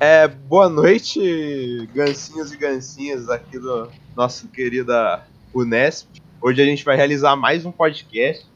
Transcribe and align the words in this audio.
É, 0.00 0.28
boa 0.28 0.68
noite, 0.68 1.88
gancinhos 1.92 2.52
e 2.52 2.56
gancinhas 2.56 3.28
aqui 3.28 3.58
do 3.58 3.90
nosso 4.16 4.46
querida 4.46 5.26
Unesp. 5.52 6.22
Hoje 6.40 6.62
a 6.62 6.64
gente 6.64 6.84
vai 6.84 6.96
realizar 6.96 7.34
mais 7.34 7.66
um 7.66 7.72
podcast. 7.72 8.46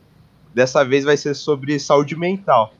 Dessa 0.54 0.84
vez 0.84 1.02
vai 1.02 1.16
ser 1.16 1.34
sobre 1.34 1.80
saúde 1.80 2.14
mental. 2.14 2.72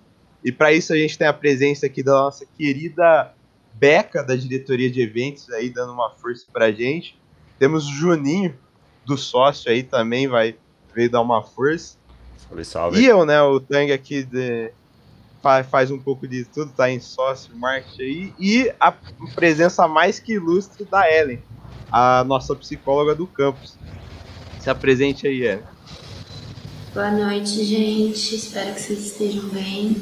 E 0.45 0.53
para 0.53 0.73
isso 0.73 0.93
a 0.93 0.97
gente 0.97 1.19
tem 1.19 1.27
a 1.27 1.33
presença 1.33 1.87
aqui 1.87 2.05
da 2.05 2.13
nossa 2.13 2.47
querida 2.57 3.35
Beca, 3.75 4.23
da 4.23 4.37
diretoria 4.37 4.89
de 4.89 5.01
eventos, 5.01 5.51
aí 5.51 5.69
dando 5.69 5.93
uma 5.93 6.11
força 6.11 6.47
pra 6.53 6.71
gente. 6.71 7.19
Temos 7.59 7.89
o 7.89 7.93
Juninho, 7.93 8.57
do 9.05 9.19
sócio 9.19 9.73
aí 9.73 9.83
também, 9.83 10.29
vai 10.29 10.55
veio 10.95 11.11
dar 11.11 11.21
uma 11.21 11.43
força. 11.43 11.97
Salve, 12.37 12.65
salve. 12.65 13.01
E 13.01 13.07
eu, 13.07 13.27
né, 13.27 13.43
o 13.43 13.59
Tang 13.59 13.91
aqui 13.91 14.23
de, 14.23 14.71
faz 15.69 15.91
um 15.91 15.99
pouco 15.99 16.27
de 16.29 16.45
tudo, 16.45 16.73
tá 16.73 16.91
em 16.91 17.01
sócio, 17.01 17.57
marketing 17.57 18.03
aí. 18.03 18.35
E 18.39 18.73
a 18.79 18.93
presença 19.35 19.89
mais 19.89 20.21
que 20.21 20.35
ilustre 20.35 20.85
da 20.85 21.11
Ellen, 21.11 21.43
a 21.91 22.23
nossa 22.25 22.55
psicóloga 22.55 23.15
do 23.15 23.27
campus. 23.27 23.77
Se 24.61 24.71
apresente 24.71 25.27
aí, 25.27 25.43
Ellen. 25.43 25.65
Boa 26.95 27.11
noite, 27.11 27.65
gente. 27.65 28.37
Espero 28.37 28.75
que 28.75 28.81
vocês 28.81 29.07
estejam 29.07 29.49
bem. 29.49 29.97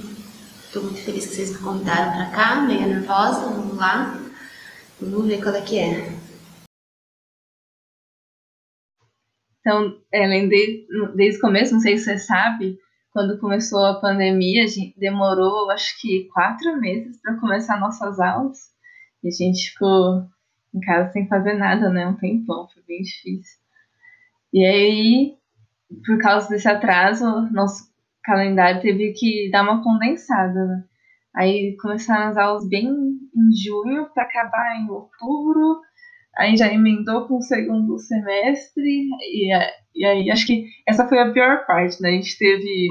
Estou 0.65 0.83
muito 0.83 1.01
feliz 1.01 1.27
que 1.27 1.35
vocês 1.35 1.53
me 1.53 1.59
convidaram 1.59 2.13
para 2.13 2.31
cá, 2.31 2.61
meio 2.61 2.87
nervosa. 2.87 3.49
Vamos 3.49 3.77
lá. 3.77 4.21
Vamos 5.01 5.27
ver 5.27 5.43
qual 5.43 5.55
é 5.55 5.61
que 5.63 5.79
é. 5.79 6.13
Então, 9.61 9.97
Ellen, 10.13 10.49
desde, 10.49 10.87
desde 11.15 11.39
o 11.39 11.41
começo, 11.41 11.73
não 11.73 11.81
sei 11.81 11.97
se 11.97 12.05
você 12.05 12.19
sabe, 12.19 12.79
quando 13.13 13.39
começou 13.39 13.85
a 13.85 14.01
pandemia, 14.01 14.65
a 14.65 14.67
gente 14.67 14.99
demorou 14.99 15.71
acho 15.71 16.01
que 16.01 16.29
quatro 16.33 16.79
meses 16.81 17.21
para 17.21 17.39
começar 17.39 17.79
nossas 17.79 18.21
aulas. 18.21 18.71
E 19.23 19.29
a 19.29 19.31
gente 19.31 19.71
ficou 19.71 20.25
em 20.75 20.81
casa 20.81 21.13
sem 21.13 21.29
fazer 21.29 21.55
nada, 21.55 21.91
né? 21.91 22.07
Um 22.07 22.17
tempão, 22.17 22.69
foi 22.69 22.83
bem 22.87 23.03
difícil. 23.03 23.59
E 24.53 24.65
aí, 24.65 25.37
por 26.07 26.19
causa 26.19 26.49
desse 26.49 26.69
atraso, 26.69 27.25
nosso 27.53 27.91
calendário 28.23 28.81
teve 28.81 29.13
que 29.13 29.51
dar 29.51 29.63
uma 29.63 29.83
condensada, 29.83 30.67
né? 30.67 30.85
Aí 31.35 31.77
começaram 31.81 32.31
as 32.31 32.37
aulas 32.37 32.69
bem 32.69 32.89
em 32.89 33.53
junho 33.57 34.09
para 34.13 34.25
acabar 34.25 34.77
em 34.77 34.91
outubro 34.91 35.81
aí 36.37 36.57
já 36.57 36.73
emendou 36.73 37.27
com 37.27 37.39
o 37.39 37.43
segundo 37.43 37.99
semestre, 37.99 38.83
e, 38.83 39.53
e 39.95 40.05
aí 40.05 40.31
acho 40.31 40.47
que 40.47 40.67
essa 40.87 41.09
foi 41.09 41.19
a 41.19 41.33
pior 41.33 41.67
parte, 41.67 42.01
né? 42.01 42.11
A 42.11 42.13
gente 42.13 42.39
teve 42.39 42.89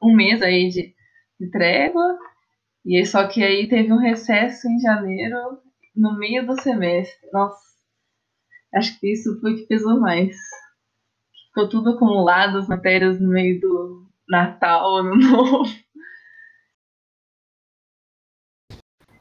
um, 0.00 0.08
um, 0.10 0.16
mês 0.16 0.42
aí 0.42 0.68
de, 0.68 0.94
de 1.40 1.50
trégua, 1.50 2.18
e 2.84 3.04
só 3.04 3.26
que 3.26 3.42
aí 3.42 3.68
teve 3.68 3.92
um 3.92 3.98
recesso 3.98 4.68
em 4.68 4.78
janeiro, 4.80 5.58
no 5.94 6.16
meio 6.18 6.46
do 6.46 6.60
semestre. 6.60 7.28
Nossa, 7.32 7.60
acho 8.74 8.98
que 8.98 9.12
isso 9.12 9.40
foi 9.40 9.56
que 9.56 9.66
pesou 9.66 10.00
mais. 10.00 10.36
Ficou 11.48 11.68
tudo 11.68 11.90
acumulado, 11.90 12.58
as 12.58 12.68
matérias 12.68 13.20
no 13.20 13.28
meio 13.28 13.60
do 13.60 14.06
Natal, 14.28 14.96
Ano 14.96 15.16
Novo. 15.18 15.64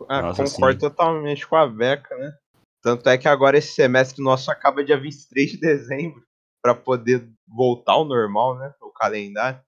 Ah, 0.10 0.22
Nossa, 0.22 0.44
concordo 0.46 0.80
sim. 0.80 0.88
totalmente 0.88 1.48
com 1.48 1.56
a 1.56 1.68
Beca, 1.68 2.16
né? 2.16 2.32
Tanto 2.82 3.10
é 3.10 3.18
que 3.18 3.28
agora 3.28 3.58
esse 3.58 3.74
semestre 3.74 4.24
nosso 4.24 4.52
acaba 4.52 4.84
dia 4.84 5.00
23 5.00 5.52
de 5.52 5.58
dezembro, 5.58 6.22
para 6.62 6.76
poder 6.76 7.28
voltar 7.48 7.94
ao 7.94 8.06
normal, 8.06 8.58
né? 8.58 8.74
O 8.82 8.92
calendário. 8.92 9.60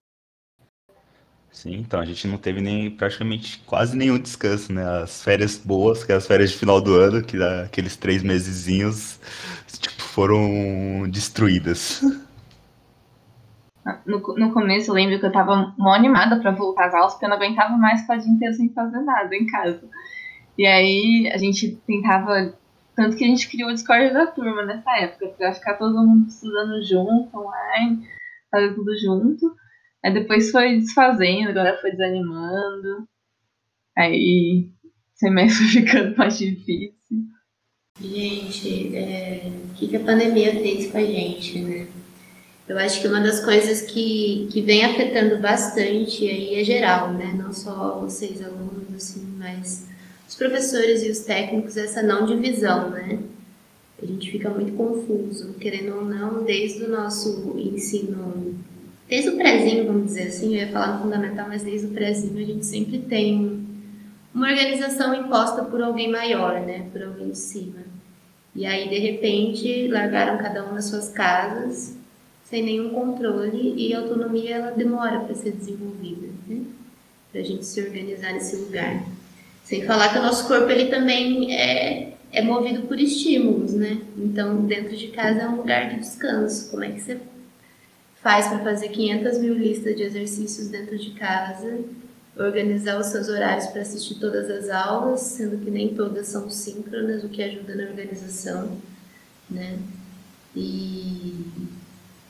Sim, 1.51 1.77
então 1.77 1.99
a 1.99 2.05
gente 2.05 2.27
não 2.27 2.37
teve 2.37 2.61
nem 2.61 2.91
praticamente 2.91 3.59
quase 3.65 3.97
nenhum 3.97 4.19
descanso, 4.19 4.71
né? 4.71 4.83
As 5.01 5.23
férias 5.23 5.57
boas, 5.57 6.03
que 6.03 6.11
é 6.11 6.15
as 6.15 6.27
férias 6.27 6.51
de 6.51 6.57
final 6.57 6.79
do 6.79 6.95
ano, 6.95 7.23
que 7.23 7.41
aqueles 7.41 7.95
três 7.95 8.21
mesezinhos 8.21 9.19
tipo, 9.79 10.01
foram 10.01 11.09
destruídas. 11.09 12.01
No, 14.05 14.19
no 14.37 14.53
começo 14.53 14.91
eu 14.91 14.95
lembro 14.95 15.19
que 15.19 15.25
eu 15.25 15.31
tava 15.31 15.73
mó 15.77 15.93
animada 15.93 16.39
para 16.39 16.51
voltar 16.51 16.87
às 16.87 16.93
aulas, 16.93 17.13
porque 17.13 17.25
eu 17.25 17.29
não 17.29 17.37
aguentava 17.37 17.75
mais 17.75 18.01
ficar 18.01 18.17
o 18.17 18.21
dia 18.21 18.31
inteiro 18.31 18.53
sem 18.53 18.69
fazer 18.69 18.99
nada 19.01 19.35
em 19.35 19.47
casa. 19.47 19.81
E 20.57 20.67
aí 20.67 21.31
a 21.33 21.37
gente 21.37 21.77
tentava 21.87 22.53
tanto 22.99 23.15
que 23.15 23.23
a 23.23 23.27
gente 23.27 23.47
criou 23.47 23.69
o 23.69 23.73
Discord 23.73 24.11
da 24.13 24.27
turma 24.27 24.65
nessa 24.65 24.91
época, 24.97 25.29
pra 25.29 25.53
ficar 25.53 25.75
todo 25.75 26.05
mundo 26.05 26.27
estudando 26.27 26.83
junto, 26.85 27.29
online, 27.33 28.05
fazer 28.51 28.75
tudo 28.75 28.91
junto. 28.99 29.55
Aí 30.03 30.13
depois 30.13 30.51
foi 30.51 30.79
desfazendo, 30.79 31.51
agora 31.51 31.79
foi 31.79 31.91
desanimando. 31.91 33.07
Aí 33.97 34.69
semestre 35.13 35.63
ficando 35.79 36.17
mais 36.17 36.37
difícil. 36.37 36.93
Gente, 38.01 38.93
é, 38.93 39.49
o 39.71 39.73
que 39.75 39.95
a 39.95 40.01
pandemia 40.01 40.51
fez 40.51 40.91
com 40.91 40.97
a 40.97 41.05
gente, 41.05 41.59
né? 41.59 41.87
Eu 42.67 42.77
acho 42.77 42.99
que 42.99 43.07
uma 43.07 43.21
das 43.21 43.43
coisas 43.43 43.81
que, 43.81 44.49
que 44.51 44.61
vem 44.61 44.83
afetando 44.83 45.37
bastante 45.41 46.29
aí 46.29 46.55
é 46.55 46.63
geral, 46.65 47.13
né? 47.13 47.33
Não 47.33 47.53
só 47.53 47.97
vocês 47.97 48.43
alunos, 48.43 48.93
assim, 48.93 49.25
mas 49.37 49.88
os 50.29 50.35
professores 50.35 51.01
e 51.01 51.09
os 51.09 51.21
técnicos 51.21 51.75
essa 51.75 52.03
não 52.03 52.23
divisão, 52.23 52.91
né? 52.91 53.17
A 54.01 54.05
gente 54.05 54.31
fica 54.31 54.47
muito 54.47 54.73
confuso, 54.73 55.55
querendo 55.55 55.95
ou 55.95 56.05
não, 56.05 56.43
desde 56.43 56.83
o 56.83 56.89
nosso 56.89 57.55
ensino, 57.57 58.55
desde 59.09 59.31
o 59.31 59.35
prézinho, 59.35 59.87
vamos 59.87 60.05
dizer 60.05 60.27
assim, 60.27 60.55
eu 60.55 60.67
ia 60.67 60.71
falar 60.71 60.93
no 60.93 61.03
fundamental, 61.03 61.47
mas 61.47 61.63
desde 61.63 61.87
o 61.87 61.89
prézinho 61.89 62.37
a 62.37 62.45
gente 62.45 62.63
sempre 62.63 62.99
tem 62.99 63.65
uma 64.33 64.47
organização 64.47 65.15
imposta 65.15 65.63
por 65.63 65.81
alguém 65.81 66.11
maior, 66.11 66.61
né? 66.61 66.87
Por 66.91 67.01
alguém 67.01 67.31
de 67.31 67.37
cima. 67.37 67.79
E 68.55 68.67
aí, 68.67 68.87
de 68.87 68.99
repente, 68.99 69.87
largaram 69.87 70.37
cada 70.37 70.69
um 70.69 70.75
nas 70.75 70.85
suas 70.85 71.09
casas, 71.09 71.97
sem 72.43 72.63
nenhum 72.63 72.91
controle, 72.91 73.73
e 73.75 73.95
a 73.95 73.99
autonomia 73.99 74.57
ela 74.57 74.71
demora 74.71 75.21
para 75.21 75.33
ser 75.33 75.53
desenvolvida, 75.53 76.27
né? 76.47 76.61
Para 77.31 77.41
a 77.41 77.43
gente 77.43 77.65
se 77.65 77.81
organizar 77.81 78.31
nesse 78.33 78.55
lugar. 78.57 79.03
Sem 79.69 79.85
falar 79.85 80.11
que 80.11 80.17
o 80.17 80.23
nosso 80.23 80.47
corpo 80.47 80.67
ele 80.71 80.87
também 80.87 81.55
é, 81.55 82.13
é 82.31 82.41
movido 82.41 82.87
por 82.87 82.99
estímulos, 82.99 83.71
né? 83.71 84.01
Então, 84.17 84.65
dentro 84.65 84.97
de 84.97 85.09
casa 85.09 85.41
é 85.41 85.47
um 85.47 85.57
lugar 85.57 85.91
de 85.91 85.99
descanso. 85.99 86.71
Como 86.71 86.83
é 86.83 86.89
que 86.89 86.99
você 86.99 87.19
faz 88.15 88.47
para 88.47 88.63
fazer 88.63 88.89
500 88.89 89.37
mil 89.37 89.53
listas 89.53 89.95
de 89.95 90.01
exercícios 90.01 90.69
dentro 90.69 90.97
de 90.97 91.11
casa, 91.11 91.81
organizar 92.35 92.99
os 92.99 93.05
seus 93.05 93.29
horários 93.29 93.67
para 93.67 93.83
assistir 93.83 94.15
todas 94.15 94.49
as 94.49 94.71
aulas, 94.71 95.19
sendo 95.19 95.63
que 95.63 95.69
nem 95.69 95.93
todas 95.93 96.25
são 96.25 96.49
síncronas, 96.49 97.23
o 97.23 97.29
que 97.29 97.43
ajuda 97.43 97.75
na 97.75 97.83
organização, 97.83 98.75
né? 99.47 99.77
E 100.55 101.45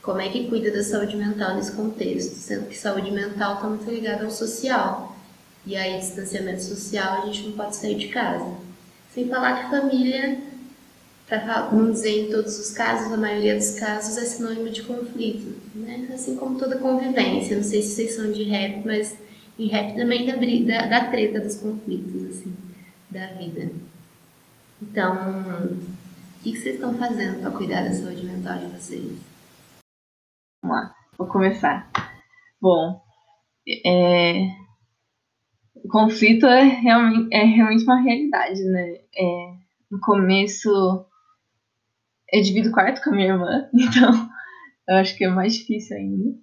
como 0.01 0.19
é 0.19 0.27
que 0.27 0.49
cuida 0.49 0.71
da 0.71 0.83
saúde 0.83 1.15
mental 1.15 1.55
nesse 1.55 1.71
contexto, 1.71 2.35
sendo 2.35 2.67
que 2.67 2.77
saúde 2.77 3.11
mental 3.11 3.55
está 3.55 3.67
muito 3.69 3.89
ligada 3.89 4.25
ao 4.25 4.29
social. 4.29 5.08
E 5.69 5.75
aí, 5.75 5.99
distanciamento 5.99 6.63
social, 6.63 7.21
a 7.21 7.25
gente 7.27 7.43
não 7.43 7.51
pode 7.51 7.75
sair 7.75 7.95
de 7.95 8.07
casa. 8.07 8.57
Sem 9.13 9.29
falar 9.29 9.65
que 9.65 9.69
família, 9.69 10.41
para 11.27 11.69
não 11.71 11.91
dizer 11.91 12.25
em 12.25 12.31
todos 12.31 12.57
os 12.59 12.71
casos, 12.71 13.13
a 13.13 13.17
maioria 13.17 13.55
dos 13.55 13.79
casos 13.79 14.17
é 14.17 14.25
sinônimo 14.25 14.71
de 14.71 14.81
conflito, 14.81 15.61
né? 15.75 16.09
Assim 16.11 16.35
como 16.37 16.57
toda 16.57 16.79
convivência. 16.79 17.55
Não 17.55 17.63
sei 17.63 17.83
se 17.83 17.89
vocês 17.89 18.15
são 18.15 18.31
de 18.31 18.45
rap, 18.45 18.83
mas 18.83 19.15
em 19.59 19.67
rap 19.67 19.95
também 19.95 20.65
da, 20.65 20.87
da, 20.87 21.05
treta 21.11 21.39
dos 21.39 21.57
conflitos, 21.57 22.23
assim, 22.31 22.51
da 23.07 23.27
vida. 23.33 23.71
Então, 24.81 25.13
o 25.69 26.43
que 26.43 26.57
vocês 26.57 26.75
estão 26.77 26.97
fazendo 26.97 27.41
para 27.41 27.51
cuidar 27.51 27.83
da 27.83 27.93
saúde 27.93 28.25
mental 28.25 28.57
de 28.57 28.65
vocês? 28.75 29.19
Vamos 30.63 30.77
lá, 30.77 30.95
vou 31.15 31.27
começar. 31.27 31.91
Bom, 32.59 32.99
é, 33.85 34.47
conflito 35.89 36.45
é 36.45 36.63
realmente, 36.63 37.33
é 37.33 37.43
realmente 37.43 37.83
uma 37.83 38.01
realidade, 38.01 38.63
né? 38.63 38.99
É, 39.15 39.53
no 39.91 39.99
começo, 39.99 40.69
eu 42.31 42.41
divido 42.41 42.71
quarto 42.71 43.01
com 43.03 43.09
a 43.09 43.13
minha 43.13 43.33
irmã, 43.33 43.69
então 43.73 44.29
eu 44.87 44.95
acho 44.97 45.17
que 45.17 45.25
é 45.25 45.29
mais 45.29 45.53
difícil 45.55 45.97
ainda. 45.97 46.37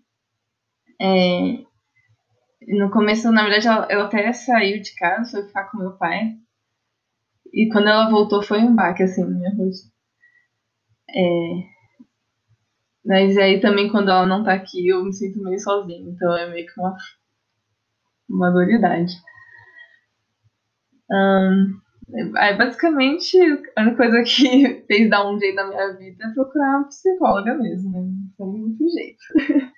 É, 1.00 1.64
no 2.68 2.90
começo, 2.90 3.30
na 3.30 3.42
verdade, 3.42 3.68
ela, 3.68 3.86
ela 3.90 4.04
até 4.06 4.32
saiu 4.32 4.82
de 4.82 4.94
casa, 4.94 5.30
foi 5.30 5.46
ficar 5.46 5.70
com 5.70 5.78
meu 5.78 5.92
pai. 5.92 6.36
E 7.52 7.68
quando 7.70 7.88
ela 7.88 8.10
voltou, 8.10 8.42
foi 8.42 8.60
um 8.60 8.74
baque, 8.74 9.02
assim, 9.02 9.22
na 9.22 9.30
minha 9.30 9.50
rotina. 9.50 9.92
É, 11.08 11.76
mas 13.04 13.36
aí 13.38 13.60
também, 13.60 13.88
quando 13.88 14.10
ela 14.10 14.26
não 14.26 14.42
tá 14.42 14.52
aqui, 14.52 14.88
eu 14.88 15.04
me 15.04 15.12
sinto 15.12 15.42
meio 15.42 15.60
sozinha. 15.60 16.10
Então 16.10 16.36
é 16.36 16.50
meio 16.50 16.66
que 16.66 16.80
uma 16.80 16.96
uma 18.28 18.50
dualidade. 18.50 19.12
Um, 21.10 21.80
é, 22.38 22.56
basicamente, 22.56 23.36
a 23.76 23.82
única 23.82 23.96
coisa 23.96 24.22
que 24.22 24.84
fez 24.86 25.10
dar 25.10 25.28
um 25.28 25.38
jeito 25.38 25.56
na 25.56 25.68
minha 25.68 25.96
vida 25.96 26.24
é 26.24 26.34
procurar 26.34 26.78
uma 26.78 26.88
psicóloga 26.88 27.54
mesmo, 27.54 27.90
né? 27.90 28.00
Não 28.38 28.52
tem 28.52 28.60
muito 28.60 28.84
jeito. 28.88 29.18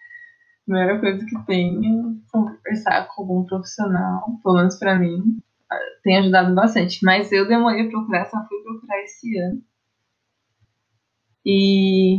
A 0.69 0.71
primeira 0.71 1.01
coisa 1.01 1.25
que 1.25 1.47
tem 1.47 1.79
é 1.79 2.31
conversar 2.31 3.09
com 3.09 3.23
algum 3.23 3.47
profissional, 3.47 4.23
pelo 4.43 4.57
menos 4.57 4.79
pra 4.79 4.99
mim, 4.99 5.41
tem 6.03 6.19
ajudado 6.19 6.55
bastante. 6.55 7.03
Mas 7.03 7.33
eu 7.33 7.49
demorei 7.49 7.87
a 7.87 7.91
procurar, 7.91 8.27
só 8.27 8.37
fui 8.47 8.63
procurar 8.63 9.03
esse 9.03 9.39
ano. 9.39 9.63
E. 11.47 12.19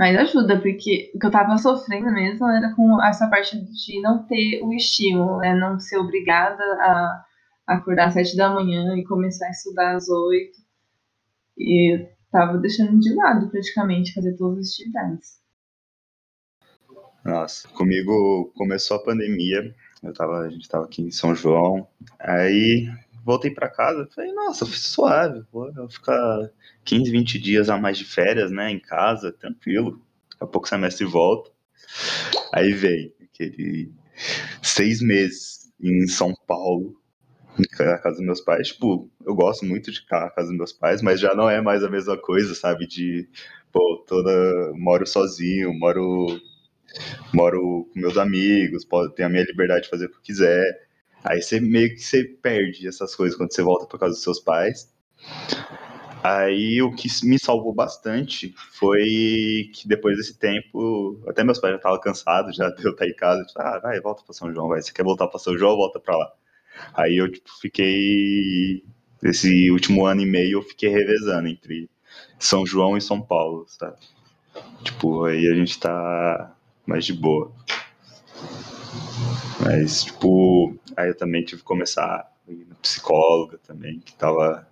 Mas 0.00 0.16
ajuda, 0.16 0.58
porque 0.58 1.12
o 1.14 1.18
que 1.18 1.26
eu 1.26 1.30
tava 1.30 1.58
sofrendo 1.58 2.10
mesmo 2.10 2.48
era 2.48 2.74
com 2.74 3.04
essa 3.04 3.28
parte 3.28 3.60
de 3.60 4.00
não 4.00 4.22
ter 4.22 4.62
o 4.62 4.72
estímulo, 4.72 5.36
né? 5.36 5.54
Não 5.54 5.78
ser 5.78 5.98
obrigada 5.98 6.62
a 6.80 7.26
acordar 7.66 8.06
às 8.06 8.14
sete 8.14 8.34
da 8.34 8.48
manhã 8.48 8.96
e 8.96 9.04
começar 9.04 9.46
a 9.46 9.50
estudar 9.50 9.96
às 9.96 10.08
oito. 10.08 10.58
E 11.58 12.08
tava 12.32 12.56
deixando 12.56 12.98
de 12.98 13.14
lado 13.14 13.50
praticamente 13.50 14.14
fazer 14.14 14.38
todas 14.38 14.60
as 14.60 14.72
atividades. 14.72 15.38
Nossa, 17.22 17.68
comigo 17.68 18.50
começou 18.56 18.96
a 18.96 19.04
pandemia, 19.04 19.74
eu 20.02 20.14
tava, 20.14 20.38
a 20.38 20.48
gente 20.48 20.66
tava 20.66 20.86
aqui 20.86 21.02
em 21.02 21.10
São 21.10 21.34
João, 21.34 21.86
aí 22.18 22.88
voltei 23.24 23.50
para 23.50 23.68
casa, 23.70 24.08
falei, 24.14 24.32
nossa, 24.32 24.64
suave, 24.66 25.42
vou 25.52 25.72
ficar 25.88 26.50
15, 26.84 27.10
20 27.10 27.38
dias 27.38 27.68
a 27.68 27.76
mais 27.78 27.98
de 27.98 28.04
férias, 28.04 28.50
né, 28.50 28.70
em 28.70 28.80
casa, 28.80 29.32
tranquilo, 29.32 30.00
daqui 30.30 30.44
a 30.44 30.46
pouco 30.46 30.68
semestre 30.68 31.04
volta. 31.04 31.50
Aí 32.52 32.72
veio 32.72 33.12
aquele 33.22 33.92
seis 34.62 35.00
meses 35.00 35.72
em 35.80 36.06
São 36.06 36.34
Paulo, 36.46 36.96
na 37.78 37.98
casa 37.98 38.16
dos 38.16 38.24
meus 38.26 38.40
pais. 38.40 38.68
Tipo, 38.68 39.10
eu 39.26 39.34
gosto 39.34 39.64
muito 39.64 39.90
de 39.90 40.00
ficar 40.00 40.20
na 40.20 40.30
casa 40.30 40.48
dos 40.48 40.56
meus 40.56 40.72
pais, 40.72 41.02
mas 41.02 41.20
já 41.20 41.34
não 41.34 41.48
é 41.48 41.60
mais 41.60 41.82
a 41.84 41.90
mesma 41.90 42.16
coisa, 42.16 42.54
sabe? 42.54 42.86
De, 42.86 43.28
pô, 43.72 44.04
toda. 44.06 44.72
Moro 44.74 45.06
sozinho, 45.06 45.72
moro 45.74 46.26
moro 47.32 47.88
com 47.92 48.00
meus 48.00 48.16
amigos, 48.16 48.84
tenho 49.14 49.28
a 49.28 49.30
minha 49.30 49.44
liberdade 49.44 49.84
de 49.84 49.90
fazer 49.90 50.06
o 50.06 50.10
que 50.10 50.20
quiser. 50.22 50.89
Aí 51.24 51.42
você 51.42 51.60
meio 51.60 51.90
que 51.90 52.00
você 52.00 52.24
perde 52.24 52.88
essas 52.88 53.14
coisas 53.14 53.36
quando 53.36 53.52
você 53.52 53.62
volta 53.62 53.86
para 53.86 53.98
casa 53.98 54.12
dos 54.12 54.22
seus 54.22 54.40
pais. 54.40 54.92
Aí 56.22 56.82
o 56.82 56.94
que 56.94 57.08
me 57.24 57.38
salvou 57.38 57.74
bastante 57.74 58.54
foi 58.72 59.70
que 59.72 59.86
depois 59.86 60.16
desse 60.16 60.38
tempo, 60.38 61.18
até 61.26 61.42
meus 61.42 61.58
pais 61.58 61.72
já 61.72 61.76
estavam 61.78 62.00
cansados, 62.00 62.56
já 62.56 62.68
deu 62.76 62.92
estar 62.92 63.06
em 63.06 63.14
casa, 63.14 63.42
tipo, 63.44 63.60
ah, 63.60 63.78
vai, 63.78 64.00
volta 64.00 64.22
para 64.22 64.34
São 64.34 64.52
João, 64.52 64.68
vai, 64.68 64.82
você 64.82 64.92
quer 64.92 65.02
voltar 65.02 65.28
para 65.28 65.38
São 65.38 65.56
João, 65.56 65.76
volta 65.76 65.98
para 65.98 66.16
lá. 66.16 66.32
Aí 66.94 67.16
eu 67.16 67.30
tipo, 67.30 67.48
fiquei 67.60 68.84
esse 69.22 69.70
último 69.70 70.06
ano 70.06 70.20
e 70.22 70.26
meio 70.26 70.58
eu 70.58 70.62
fiquei 70.62 70.88
revezando 70.88 71.48
entre 71.48 71.88
São 72.38 72.66
João 72.66 72.96
e 72.96 73.00
São 73.00 73.20
Paulo, 73.20 73.66
sabe? 73.68 73.96
Tipo, 74.82 75.24
aí 75.24 75.46
a 75.46 75.54
gente 75.54 75.78
tá 75.78 76.54
mais 76.86 77.04
de 77.04 77.12
boa. 77.12 77.52
Mas, 79.62 80.04
tipo, 80.04 80.74
aí 80.96 81.08
eu 81.08 81.16
também 81.16 81.44
tive 81.44 81.60
que 81.62 81.66
começar 81.66 82.04
a 82.04 82.50
ir 82.50 82.66
na 82.68 82.74
psicóloga 82.76 83.58
também, 83.58 84.00
que 84.00 84.14
tava 84.14 84.66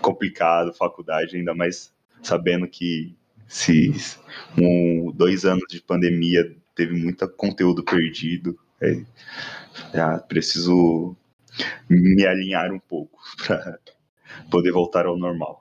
complicado, 0.00 0.74
faculdade, 0.74 1.36
ainda 1.36 1.54
mais 1.54 1.92
sabendo 2.22 2.66
que 2.66 3.16
se 3.46 3.92
um, 4.58 5.12
dois 5.14 5.44
anos 5.44 5.64
de 5.68 5.80
pandemia 5.80 6.54
teve 6.74 6.94
muito 6.96 7.28
conteúdo 7.28 7.84
perdido. 7.84 8.58
É, 8.80 9.02
já 9.94 10.18
preciso 10.18 11.16
me 11.88 12.26
alinhar 12.26 12.72
um 12.72 12.80
pouco 12.80 13.18
para 13.46 13.78
poder 14.50 14.72
voltar 14.72 15.06
ao 15.06 15.16
normal. 15.16 15.60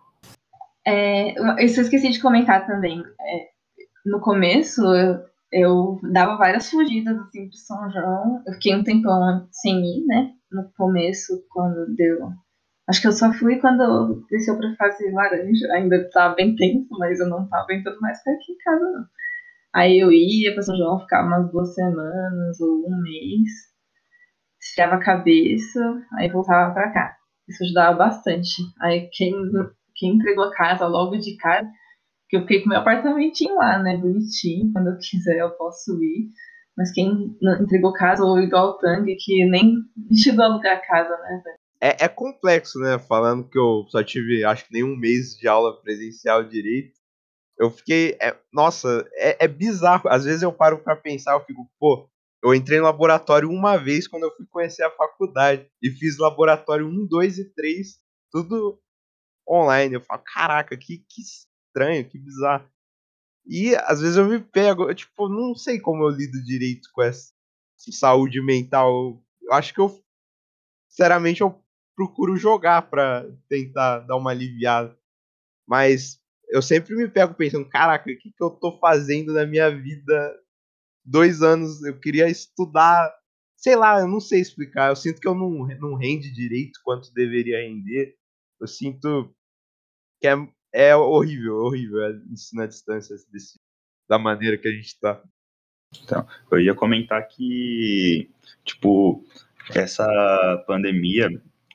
É, 0.85 1.33
eu 1.39 1.65
esqueci 1.65 2.09
de 2.09 2.19
comentar 2.19 2.65
também. 2.65 3.01
É, 3.01 3.49
no 4.05 4.19
começo, 4.19 4.81
eu, 4.81 5.23
eu 5.53 5.99
dava 6.11 6.37
várias 6.37 6.69
fugidas 6.69 7.17
assim 7.17 7.47
pro 7.47 7.57
São 7.57 7.91
João. 7.91 8.43
Eu 8.45 8.53
fiquei 8.53 8.75
um 8.75 8.83
tempão 8.83 9.47
sem 9.51 9.79
ir, 9.79 10.05
né? 10.05 10.31
No 10.51 10.71
começo, 10.75 11.45
quando 11.49 11.95
deu. 11.95 12.29
Acho 12.89 13.01
que 13.01 13.07
eu 13.07 13.11
só 13.11 13.31
fui 13.33 13.59
quando 13.59 14.25
desceu 14.29 14.57
pra 14.57 14.75
fase 14.75 15.11
laranja. 15.11 15.71
Ainda 15.73 16.09
tava 16.09 16.35
bem 16.35 16.55
tenso, 16.55 16.89
mas 16.97 17.19
eu 17.19 17.27
não 17.29 17.47
tava 17.47 17.63
aguentando 17.63 17.99
mais 18.01 18.17
ficar 18.17 18.31
aqui 18.31 18.51
em 18.51 18.57
casa, 18.57 18.91
não. 18.91 19.05
Aí 19.73 19.99
eu 19.99 20.11
ia 20.11 20.53
pra 20.53 20.61
São 20.63 20.75
João, 20.75 20.99
ficava 20.99 21.27
umas 21.27 21.51
duas 21.51 21.73
semanas 21.73 22.59
ou 22.59 22.85
um 22.87 23.01
mês, 23.01 23.49
esfriava 24.61 24.95
a 24.95 25.03
cabeça, 25.03 25.79
aí 26.17 26.29
voltava 26.29 26.73
pra 26.73 26.91
cá. 26.91 27.15
Isso 27.47 27.63
ajudava 27.63 27.97
bastante. 27.97 28.61
Aí 28.81 29.09
quem, 29.11 29.33
quem 29.95 30.15
entregou 30.15 30.45
a 30.45 30.53
casa 30.53 30.85
logo 30.87 31.17
de 31.17 31.35
cara 31.37 31.67
que 32.29 32.37
eu 32.37 32.41
fiquei 32.41 32.61
com 32.61 32.69
meu 32.69 32.79
apartamentinho 32.79 33.55
lá, 33.55 33.77
né? 33.79 33.97
Bonitinho. 33.97 34.71
Quando 34.71 34.87
eu 34.87 34.97
quiser 34.97 35.37
eu 35.37 35.51
posso 35.51 36.01
ir. 36.03 36.31
Mas 36.75 36.91
quem 36.91 37.37
entregou 37.61 37.93
casa 37.93 38.23
ou 38.23 38.39
igual 38.39 38.69
o 38.69 38.77
Tang, 38.79 39.05
que 39.15 39.45
nem 39.45 39.75
chegou 40.15 40.43
a 40.43 40.47
alugar 40.47 40.85
casa, 40.85 41.15
né? 41.17 41.43
É, 41.81 42.05
é 42.05 42.07
complexo, 42.07 42.79
né? 42.79 42.97
Falando 42.97 43.47
que 43.47 43.59
eu 43.59 43.85
só 43.89 44.03
tive, 44.03 44.43
acho 44.43 44.65
que 44.65 44.73
nem 44.73 44.83
um 44.83 44.95
mês 44.95 45.35
de 45.37 45.47
aula 45.47 45.79
presencial 45.81 46.43
direito. 46.43 46.97
Eu 47.59 47.69
fiquei. 47.69 48.17
É, 48.21 48.35
nossa, 48.51 49.07
é, 49.15 49.45
é, 49.45 49.47
bizarro. 49.47 50.09
Às 50.09 50.23
vezes 50.23 50.41
eu 50.41 50.51
paro 50.51 50.79
para 50.79 50.95
pensar, 50.95 51.33
eu 51.33 51.45
fico, 51.45 51.69
pô, 51.79 52.09
eu 52.43 52.53
entrei 52.55 52.79
no 52.79 52.85
laboratório 52.85 53.49
uma 53.49 53.77
vez 53.77 54.07
quando 54.07 54.23
eu 54.23 54.35
fui 54.35 54.45
conhecer 54.49 54.83
a 54.83 54.91
faculdade. 54.91 55.67
E 55.81 55.91
fiz 55.91 56.17
laboratório 56.17 56.87
1, 56.87 57.05
2 57.07 57.37
e 57.39 57.53
3, 57.53 57.99
tudo 58.31 58.79
online. 59.47 59.95
Eu 59.95 60.01
falo, 60.01 60.21
caraca, 60.25 60.75
que, 60.75 60.97
que 60.97 61.21
estranho, 61.73 62.07
que 62.07 62.19
bizarro. 62.19 62.69
E 63.45 63.75
às 63.75 63.99
vezes 63.99 64.15
eu 64.15 64.25
me 64.25 64.39
pego, 64.39 64.89
eu, 64.89 64.95
tipo, 64.95 65.27
não 65.27 65.55
sei 65.55 65.79
como 65.79 66.03
eu 66.03 66.09
lido 66.09 66.41
direito 66.43 66.89
com 66.93 67.01
essa 67.01 67.33
saúde 67.91 68.41
mental. 68.41 69.21
Eu 69.41 69.53
acho 69.53 69.73
que 69.73 69.81
eu, 69.81 70.01
sinceramente, 70.87 71.41
eu 71.41 71.61
procuro 71.95 72.37
jogar 72.37 72.83
pra 72.83 73.25
tentar 73.49 73.99
dar 73.99 74.15
uma 74.15 74.31
aliviada. 74.31 74.97
Mas 75.67 76.21
eu 76.49 76.61
sempre 76.61 76.95
me 76.95 77.09
pego 77.09 77.33
pensando, 77.33 77.67
caraca, 77.67 78.09
o 78.09 78.17
que, 78.17 78.31
que 78.31 78.43
eu 78.43 78.51
tô 78.51 78.79
fazendo 78.79 79.33
na 79.33 79.45
minha 79.45 79.69
vida? 79.69 80.39
Dois 81.05 81.41
anos, 81.41 81.83
eu 81.83 81.99
queria 81.99 82.29
estudar, 82.29 83.13
sei 83.57 83.75
lá, 83.75 83.99
eu 83.99 84.07
não 84.07 84.21
sei 84.21 84.39
explicar. 84.39 84.89
Eu 84.89 84.95
sinto 84.95 85.19
que 85.19 85.27
eu 85.27 85.35
não, 85.35 85.67
não 85.79 85.95
rende 85.95 86.31
direito 86.31 86.79
quanto 86.83 87.13
deveria 87.13 87.57
render. 87.57 88.15
Eu 88.59 88.67
sinto 88.67 89.35
que 90.21 90.27
é 90.27 90.35
é 90.73 90.95
horrível, 90.95 91.57
horrível 91.57 92.03
é 92.03 92.19
isso 92.33 92.55
na 92.55 92.65
distância 92.65 93.15
desse, 93.31 93.59
da 94.09 94.17
maneira 94.17 94.57
que 94.57 94.67
a 94.67 94.71
gente 94.71 94.99
tá. 94.99 95.21
Então, 96.03 96.25
eu 96.51 96.59
ia 96.59 96.73
comentar 96.73 97.25
que, 97.27 98.27
tipo, 98.65 99.23
essa 99.75 100.63
pandemia, 100.65 101.29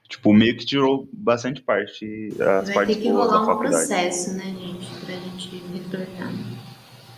tipo, 0.08 0.32
meio 0.32 0.56
que 0.56 0.66
tirou 0.66 1.08
bastante 1.12 1.62
parte 1.62 2.30
das 2.36 2.66
Vai 2.66 2.74
partes 2.74 2.96
ter 2.96 3.02
que 3.02 3.08
rolar 3.08 3.42
um 3.42 3.58
processo, 3.58 4.34
né, 4.34 4.44
gente, 4.46 5.04
pra 5.04 5.14
gente 5.14 5.62
retornar. 5.72 6.32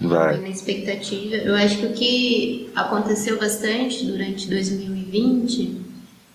Vai. 0.01 0.41
Na 0.41 0.49
expectativa, 0.49 1.37
eu 1.37 1.55
acho 1.55 1.79
que 1.79 1.87
o 1.87 1.93
que 1.95 2.71
aconteceu 2.75 3.39
bastante 3.39 4.05
durante 4.07 4.49
2020 4.49 5.81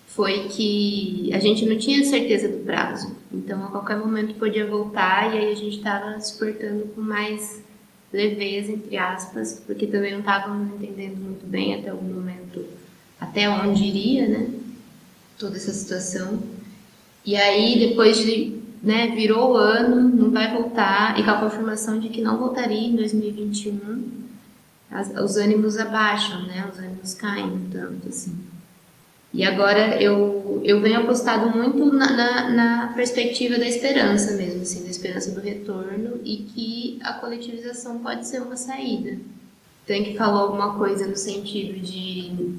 foi 0.06 0.48
que 0.48 1.30
a 1.32 1.38
gente 1.38 1.66
não 1.66 1.76
tinha 1.76 2.04
certeza 2.04 2.48
do 2.48 2.58
prazo. 2.64 3.16
Então, 3.36 3.64
a 3.64 3.68
qualquer 3.68 3.96
momento 3.96 4.34
podia 4.34 4.66
voltar 4.66 5.34
e 5.34 5.38
aí 5.38 5.52
a 5.52 5.54
gente 5.54 5.78
estava 5.78 6.18
se 6.20 6.38
portando 6.38 6.86
com 6.94 7.00
mais 7.00 7.62
leveza, 8.12 8.72
entre 8.72 8.96
aspas, 8.96 9.62
porque 9.66 9.86
também 9.86 10.12
não 10.12 10.20
estávamos 10.20 10.74
entendendo 10.74 11.18
muito 11.18 11.46
bem 11.46 11.74
até 11.74 11.92
o 11.92 12.02
momento, 12.02 12.64
até 13.20 13.48
onde 13.48 13.84
iria, 13.84 14.26
né? 14.26 14.50
Toda 15.38 15.56
essa 15.56 15.72
situação. 15.72 16.42
E 17.24 17.36
aí, 17.36 17.78
depois 17.78 18.16
de, 18.18 18.60
né, 18.82 19.08
virou 19.08 19.52
o 19.52 19.56
ano, 19.56 20.08
não 20.08 20.30
vai 20.30 20.52
voltar, 20.54 21.18
e 21.18 21.24
com 21.24 21.30
a 21.30 21.40
confirmação 21.40 21.98
de 21.98 22.08
que 22.08 22.22
não 22.22 22.38
voltaria 22.38 22.88
em 22.88 22.96
2021, 22.96 24.26
as, 24.90 25.10
os 25.10 25.36
ânimos 25.36 25.76
abaixam, 25.76 26.46
né? 26.46 26.66
Os 26.72 26.78
ânimos 26.78 27.14
caem 27.14 27.68
tanto, 27.70 28.08
assim. 28.08 28.34
E 29.36 29.44
agora 29.44 30.02
eu, 30.02 30.62
eu 30.64 30.80
venho 30.80 31.00
apostado 31.00 31.54
muito 31.54 31.84
na, 31.92 32.10
na, 32.10 32.48
na, 32.48 32.92
perspectiva 32.94 33.58
da 33.58 33.68
esperança 33.68 34.34
mesmo, 34.34 34.62
assim, 34.62 34.82
da 34.82 34.88
esperança 34.88 35.30
do 35.30 35.42
retorno 35.42 36.18
e 36.24 36.38
que 36.38 36.98
a 37.02 37.12
coletivização 37.12 37.98
pode 37.98 38.26
ser 38.26 38.40
uma 38.40 38.56
saída. 38.56 39.18
Tem 39.84 40.04
que 40.04 40.16
falou 40.16 40.40
alguma 40.40 40.78
coisa 40.78 41.06
no 41.06 41.16
sentido 41.16 41.78
de 41.78 42.56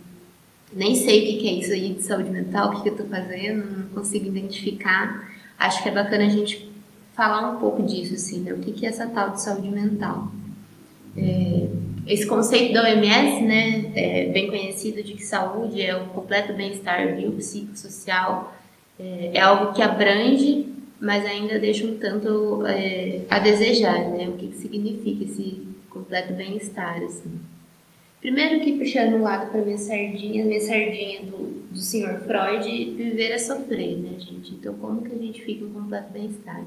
nem 0.71 0.93
sei 0.93 1.35
o 1.35 1.39
que 1.39 1.49
é 1.49 1.53
isso 1.53 1.73
aí 1.73 1.95
de 1.95 2.03
saúde 2.03 2.29
mental, 2.29 2.69
o 2.69 2.75
que, 2.75 2.83
que 2.83 2.89
eu 2.89 2.93
estou 2.93 3.07
fazendo, 3.07 3.79
não 3.79 3.87
consigo 3.87 4.27
identificar. 4.27 5.31
Acho 5.57 5.81
que 5.81 5.89
é 5.89 5.91
bacana 5.91 6.27
a 6.27 6.29
gente 6.29 6.71
falar 7.15 7.49
um 7.49 7.59
pouco 7.59 7.81
disso, 7.81 8.13
assim, 8.13 8.41
né? 8.41 8.53
O 8.53 8.59
que, 8.59 8.71
que 8.71 8.85
é 8.85 8.89
essa 8.89 9.07
tal 9.07 9.31
de 9.31 9.41
saúde 9.41 9.69
mental? 9.69 10.31
É, 11.17 11.69
esse 12.07 12.25
conceito 12.25 12.73
da 12.73 12.83
OMS, 12.83 13.41
né, 13.43 13.91
é 13.95 14.25
bem 14.27 14.47
conhecido 14.47 15.03
de 15.03 15.13
que 15.13 15.23
saúde 15.23 15.81
é 15.81 15.95
o 15.95 16.05
completo 16.07 16.53
bem-estar 16.53 17.15
biopsicossocial, 17.15 18.55
é, 18.99 19.31
é 19.33 19.39
algo 19.39 19.73
que 19.73 19.81
abrange, 19.81 20.65
mas 20.99 21.25
ainda 21.25 21.59
deixa 21.59 21.85
um 21.85 21.97
tanto 21.97 22.65
é, 22.65 23.21
a 23.29 23.39
desejar, 23.39 24.09
né, 24.09 24.27
o 24.27 24.33
que, 24.33 24.47
que 24.47 24.55
significa 24.55 25.23
esse 25.23 25.67
completo 25.89 26.33
bem-estar, 26.33 27.03
assim. 27.03 27.39
Primeiro 28.19 28.61
que 28.61 28.77
puxando 28.77 29.13
um 29.15 29.21
lado 29.21 29.51
para 29.51 29.61
minha 29.61 29.77
sardinha, 29.77 30.43
minha 30.43 30.59
sardinha 30.59 31.21
do, 31.21 31.67
do 31.71 31.77
senhor 31.77 32.19
Freud, 32.21 32.95
viver 32.95 33.31
é 33.31 33.37
sofrer, 33.37 33.97
né, 33.97 34.19
gente? 34.19 34.55
Então, 34.55 34.73
como 34.75 35.01
que 35.01 35.13
a 35.13 35.17
gente 35.17 35.43
fica 35.43 35.63
em 35.63 35.69
completo 35.69 36.11
bem-estar? 36.11 36.65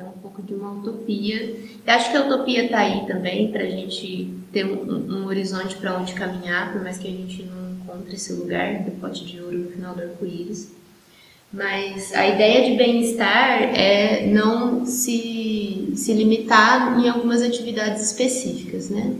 É 0.00 0.02
um 0.02 0.12
pouco 0.12 0.40
de 0.40 0.54
uma 0.54 0.72
utopia. 0.72 1.54
Eu 1.86 1.92
acho 1.92 2.10
que 2.10 2.16
a 2.16 2.24
utopia 2.24 2.64
está 2.64 2.78
aí 2.78 3.06
também 3.06 3.52
para 3.52 3.64
a 3.64 3.68
gente 3.68 4.32
ter 4.50 4.64
um, 4.64 4.82
um 5.12 5.26
horizonte 5.26 5.76
para 5.76 5.98
onde 5.98 6.14
caminhar, 6.14 6.72
por 6.72 6.82
mais 6.82 6.96
que 6.96 7.06
a 7.06 7.10
gente 7.10 7.42
não 7.42 7.72
encontre 7.72 8.14
esse 8.14 8.32
lugar 8.32 8.82
do 8.82 8.92
pote 8.92 9.26
de 9.26 9.38
ouro 9.42 9.58
no 9.58 9.70
final 9.70 9.94
do 9.94 10.00
arco-íris. 10.00 10.72
Mas 11.52 12.14
a 12.14 12.26
ideia 12.26 12.70
de 12.70 12.78
bem-estar 12.78 13.76
é 13.76 14.26
não 14.26 14.86
se, 14.86 15.92
se 15.94 16.14
limitar 16.14 16.98
em 16.98 17.06
algumas 17.06 17.42
atividades 17.42 18.02
específicas, 18.02 18.88
né? 18.88 19.14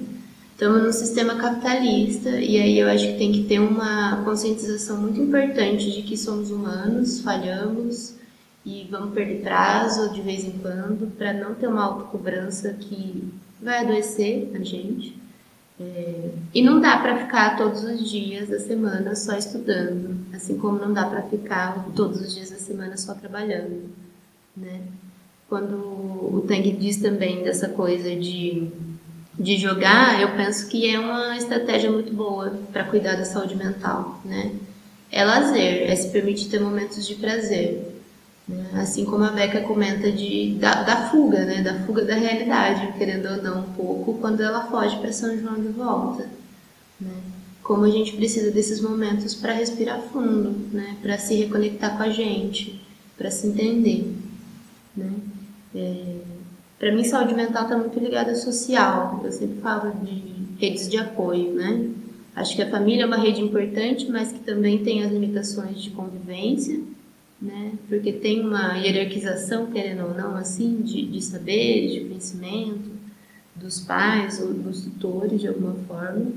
Estamos 0.52 0.82
num 0.82 0.92
sistema 0.92 1.34
capitalista 1.34 2.30
e 2.30 2.58
aí 2.58 2.78
eu 2.78 2.88
acho 2.88 3.06
que 3.06 3.18
tem 3.18 3.32
que 3.32 3.44
ter 3.44 3.58
uma 3.58 4.22
conscientização 4.24 4.98
muito 4.98 5.20
importante 5.20 5.90
de 5.90 6.02
que 6.02 6.16
somos 6.16 6.50
humanos, 6.50 7.20
falhamos 7.20 8.18
e 8.64 8.86
vamos 8.90 9.14
perder 9.14 9.42
prazo 9.42 10.12
de 10.12 10.20
vez 10.20 10.44
em 10.44 10.52
quando 10.52 11.10
para 11.16 11.32
não 11.32 11.54
ter 11.54 11.66
uma 11.66 11.84
autocobrança 11.84 12.74
que 12.74 13.32
vai 13.60 13.78
adoecer 13.84 14.50
a 14.54 14.58
gente. 14.58 15.18
É, 15.80 16.30
e 16.54 16.60
não 16.62 16.78
dá 16.78 16.98
para 16.98 17.16
ficar 17.24 17.56
todos 17.56 17.82
os 17.82 18.10
dias 18.10 18.50
da 18.50 18.60
semana 18.60 19.16
só 19.16 19.34
estudando, 19.36 20.14
assim 20.34 20.58
como 20.58 20.78
não 20.78 20.92
dá 20.92 21.06
para 21.06 21.22
ficar 21.22 21.86
todos 21.96 22.20
os 22.20 22.34
dias 22.34 22.50
da 22.50 22.58
semana 22.58 22.98
só 22.98 23.14
trabalhando, 23.14 23.88
né? 24.54 24.82
Quando 25.48 25.76
o 25.76 26.44
Tang 26.46 26.70
diz 26.72 26.98
também 26.98 27.42
dessa 27.42 27.68
coisa 27.70 28.14
de 28.14 28.70
de 29.40 29.56
jogar, 29.56 30.20
eu 30.20 30.36
penso 30.36 30.68
que 30.68 30.86
é 30.86 30.98
uma 30.98 31.34
estratégia 31.34 31.90
muito 31.90 32.12
boa 32.12 32.52
para 32.70 32.84
cuidar 32.84 33.16
da 33.16 33.24
saúde 33.24 33.56
mental, 33.56 34.20
né? 34.22 34.52
É 35.10 35.24
lazer, 35.24 35.90
é 35.90 35.96
se 35.96 36.10
permitir 36.10 36.50
ter 36.50 36.60
momentos 36.60 37.06
de 37.06 37.14
prazer. 37.14 37.99
Né? 38.50 38.70
Assim 38.74 39.04
como 39.04 39.24
a 39.24 39.30
Beca 39.30 39.60
comenta 39.62 40.10
de, 40.10 40.56
da, 40.58 40.82
da, 40.82 41.08
fuga, 41.08 41.44
né? 41.44 41.62
Da 41.62 41.74
fuga 41.86 42.04
da 42.04 42.14
realidade, 42.14 42.92
querendo 42.98 43.28
ou 43.28 43.42
não, 43.42 43.60
um 43.60 43.72
pouco, 43.72 44.14
quando 44.14 44.40
ela 44.40 44.66
foge 44.66 44.98
para 44.98 45.12
São 45.12 45.38
João 45.38 45.60
de 45.60 45.68
volta. 45.68 46.28
Né? 47.00 47.14
Como 47.62 47.84
a 47.84 47.90
gente 47.90 48.16
precisa 48.16 48.50
desses 48.50 48.80
momentos 48.80 49.34
para 49.34 49.52
respirar 49.52 50.00
fundo, 50.12 50.74
né? 50.74 50.96
Para 51.00 51.18
se 51.18 51.34
reconectar 51.34 51.96
com 51.96 52.02
a 52.02 52.10
gente, 52.10 52.84
para 53.16 53.30
se 53.30 53.46
entender, 53.46 54.12
né? 54.96 55.12
É 55.74 56.40
para 56.80 56.94
mim, 56.94 57.04
saúde 57.04 57.34
mental 57.34 57.64
está 57.64 57.76
muito 57.76 58.00
ligada 58.00 58.30
ao 58.30 58.36
social. 58.36 59.20
Eu 59.22 59.30
sempre 59.30 59.60
falo 59.60 59.92
de 60.02 60.22
redes 60.58 60.88
de 60.88 60.96
apoio, 60.96 61.52
né? 61.52 61.90
Acho 62.34 62.56
que 62.56 62.62
a 62.62 62.70
família 62.70 63.02
é 63.02 63.06
uma 63.06 63.18
rede 63.18 63.42
importante, 63.42 64.10
mas 64.10 64.32
que 64.32 64.38
também 64.38 64.82
tem 64.82 65.04
as 65.04 65.12
limitações 65.12 65.82
de 65.82 65.90
convivência, 65.90 66.80
né? 67.40 67.72
Porque 67.88 68.12
tem 68.12 68.40
uma 68.40 68.76
hierarquização, 68.76 69.66
querendo 69.66 70.04
ou 70.04 70.14
não, 70.14 70.36
assim, 70.36 70.82
de, 70.82 71.06
de 71.06 71.22
saberes, 71.22 71.92
de 71.92 72.00
conhecimento 72.00 72.90
dos 73.56 73.80
pais 73.80 74.40
ou 74.40 74.52
dos 74.52 74.82
tutores, 74.82 75.40
de 75.40 75.48
alguma 75.48 75.74
forma. 75.86 76.32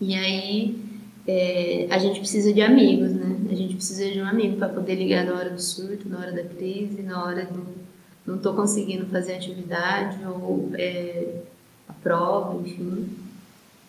E 0.00 0.14
aí 0.14 0.78
é, 1.26 1.86
a 1.90 1.98
gente 1.98 2.20
precisa 2.20 2.52
de 2.52 2.60
amigos, 2.60 3.12
né? 3.12 3.36
A 3.50 3.54
gente 3.54 3.74
precisa 3.74 4.10
de 4.10 4.20
um 4.20 4.26
amigo 4.26 4.56
para 4.56 4.68
poder 4.68 4.94
ligar 4.94 5.24
na 5.24 5.34
hora 5.34 5.50
do 5.50 5.60
surto, 5.60 6.08
na 6.08 6.18
hora 6.18 6.32
da 6.32 6.44
crise, 6.44 7.02
na 7.02 7.24
hora 7.24 7.44
do 7.46 7.86
não 8.26 8.36
estou 8.36 8.54
conseguindo 8.54 9.06
fazer 9.06 9.34
atividade 9.34 10.18
ou 10.26 10.70
é, 10.74 11.42
a 11.88 11.92
prova, 11.92 12.60
enfim, 12.60 13.08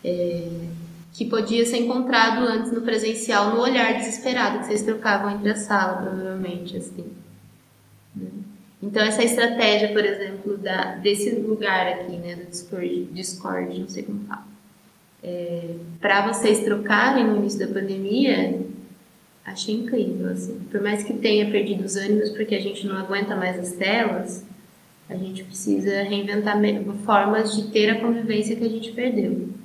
é, 0.03 0.47
que 1.17 1.25
podia 1.25 1.65
ser 1.65 1.77
encontrado 1.77 2.45
antes 2.45 2.71
no 2.71 2.81
presencial, 2.81 3.55
no 3.55 3.59
olhar 3.59 3.97
desesperado 3.97 4.59
que 4.59 4.67
vocês 4.67 4.83
trocavam 4.83 5.31
entre 5.31 5.49
a 5.49 5.55
sala, 5.55 5.97
provavelmente, 5.97 6.77
assim. 6.77 7.05
Né? 8.15 8.27
Então, 8.83 9.01
essa 9.01 9.23
estratégia, 9.23 9.91
por 9.91 10.05
exemplo, 10.05 10.55
da, 10.57 10.93
desse 10.97 11.31
lugar 11.31 11.87
aqui, 11.87 12.17
né, 12.17 12.35
do 12.35 12.45
Discord, 12.45 13.05
Discord 13.05 13.79
não 13.79 13.89
sei 13.89 14.03
como 14.03 14.25
fala, 14.25 14.45
é, 15.23 15.73
para 15.99 16.31
vocês 16.31 16.59
trocarem 16.59 17.25
no 17.25 17.37
início 17.37 17.59
da 17.61 17.73
pandemia, 17.73 18.61
achei 19.43 19.73
incrível, 19.73 20.29
assim. 20.29 20.59
Por 20.69 20.81
mais 20.83 21.03
que 21.03 21.13
tenha 21.13 21.49
perdido 21.49 21.83
os 21.83 21.95
ânimos 21.95 22.29
porque 22.29 22.53
a 22.53 22.61
gente 22.61 22.85
não 22.85 22.95
aguenta 22.95 23.35
mais 23.35 23.57
as 23.57 23.71
telas, 23.71 24.45
a 25.09 25.15
gente 25.15 25.43
precisa 25.43 26.03
reinventar 26.03 26.61
formas 27.03 27.55
de 27.55 27.71
ter 27.71 27.89
a 27.89 27.99
convivência 27.99 28.55
que 28.55 28.63
a 28.63 28.69
gente 28.69 28.91
perdeu. 28.91 29.56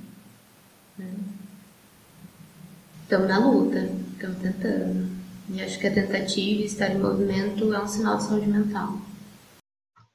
Estamos 3.12 3.28
na 3.28 3.46
luta, 3.46 3.78
estamos 3.78 4.38
tentando. 4.38 5.06
E 5.50 5.60
acho 5.60 5.78
que 5.78 5.86
a 5.86 5.92
tentativa 5.92 6.62
e 6.62 6.64
estar 6.64 6.88
em 6.88 6.98
movimento 6.98 7.70
é 7.74 7.78
um 7.78 7.86
sinal 7.86 8.16
de 8.16 8.22
saúde 8.22 8.48
mental. 8.48 8.88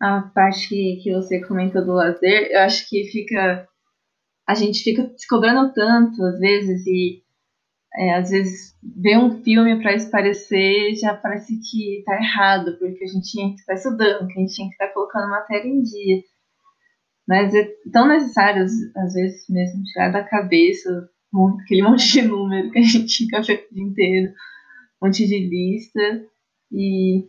A 0.02 0.22
parte 0.34 0.68
que, 0.68 1.00
que 1.04 1.14
você 1.14 1.40
comentou 1.46 1.86
do 1.86 1.92
lazer, 1.92 2.50
eu 2.50 2.62
acho 2.62 2.90
que 2.90 3.04
fica. 3.04 3.68
A 4.48 4.56
gente 4.56 4.82
fica 4.82 5.14
se 5.16 5.28
cobrando 5.28 5.72
tanto, 5.74 6.24
às 6.24 6.40
vezes, 6.40 6.88
e 6.88 7.22
é, 7.98 8.16
às 8.16 8.32
vezes 8.32 8.76
ver 8.82 9.20
um 9.20 9.44
filme 9.44 9.80
para 9.80 9.96
parecer 10.10 10.96
já 10.96 11.14
parece 11.14 11.54
que 11.70 12.00
está 12.00 12.16
errado, 12.16 12.80
porque 12.80 13.04
a 13.04 13.08
gente 13.08 13.30
tinha 13.30 13.54
que 13.54 13.60
estar 13.60 13.76
estudando, 13.76 14.26
que 14.26 14.40
a 14.40 14.42
gente 14.42 14.56
tinha 14.56 14.70
que 14.70 14.74
estar 14.74 14.88
colocando 14.88 15.30
matéria 15.30 15.70
em 15.70 15.84
dia. 15.84 16.24
Mas 17.28 17.54
é 17.54 17.64
tão 17.94 18.08
necessário, 18.08 18.64
às 18.64 19.14
vezes 19.14 19.46
mesmo, 19.48 19.84
tirar 19.84 20.12
da 20.12 20.24
cabeça 20.24 21.08
aquele 21.64 21.84
monte 21.84 22.12
de 22.12 22.22
número 22.22 22.72
que 22.72 22.80
a 22.80 22.84
gente 22.84 23.26
fica 23.26 23.40
o 23.40 23.44
dia 23.44 23.64
inteiro, 23.76 24.34
um 25.02 25.08
monte 25.08 25.28
de 25.28 25.40
lista, 25.40 26.26
e, 26.72 27.28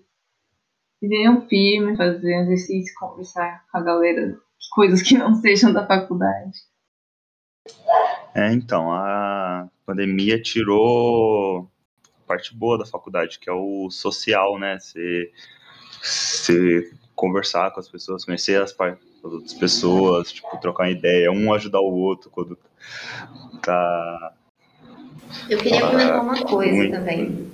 e 1.03 1.09
ver 1.09 1.29
um 1.31 1.47
filme, 1.49 1.97
fazer 1.97 2.43
exercício, 2.43 2.95
conversar 2.99 3.65
com 3.71 3.79
a 3.79 3.83
galera, 3.83 4.39
coisas 4.71 5.03
que 5.03 5.17
não 5.17 5.35
sejam 5.35 5.73
da 5.73 5.87
faculdade. 5.87 6.59
É, 8.35 8.53
então, 8.53 8.93
a 8.93 9.69
pandemia 9.85 10.41
tirou 10.41 11.69
parte 12.27 12.55
boa 12.55 12.79
da 12.79 12.87
faculdade, 12.87 13.39
que 13.39 13.49
é 13.49 13.53
o 13.53 13.91
social, 13.91 14.59
né? 14.59 14.79
Você, 14.79 15.33
você 16.03 16.93
conversar 17.15 17.73
com 17.73 17.81
as 17.81 17.89
pessoas, 17.89 18.25
conhecer 18.25 18.61
as, 18.61 18.71
as 18.79 19.33
outras 19.33 19.55
pessoas, 19.55 20.31
tipo, 20.33 20.57
trocar 20.61 20.85
uma 20.85 20.91
ideia, 20.91 21.33
um 21.33 21.53
ajudar 21.53 21.81
o 21.81 21.93
outro 21.93 22.31
quando 22.31 22.57
tá. 23.63 24.33
Eu 25.49 25.59
queria 25.59 25.81
tá 25.81 25.91
comentar 25.91 26.23
uma 26.23 26.43
coisa 26.43 26.73
muito. 26.73 26.93
também. 26.93 27.49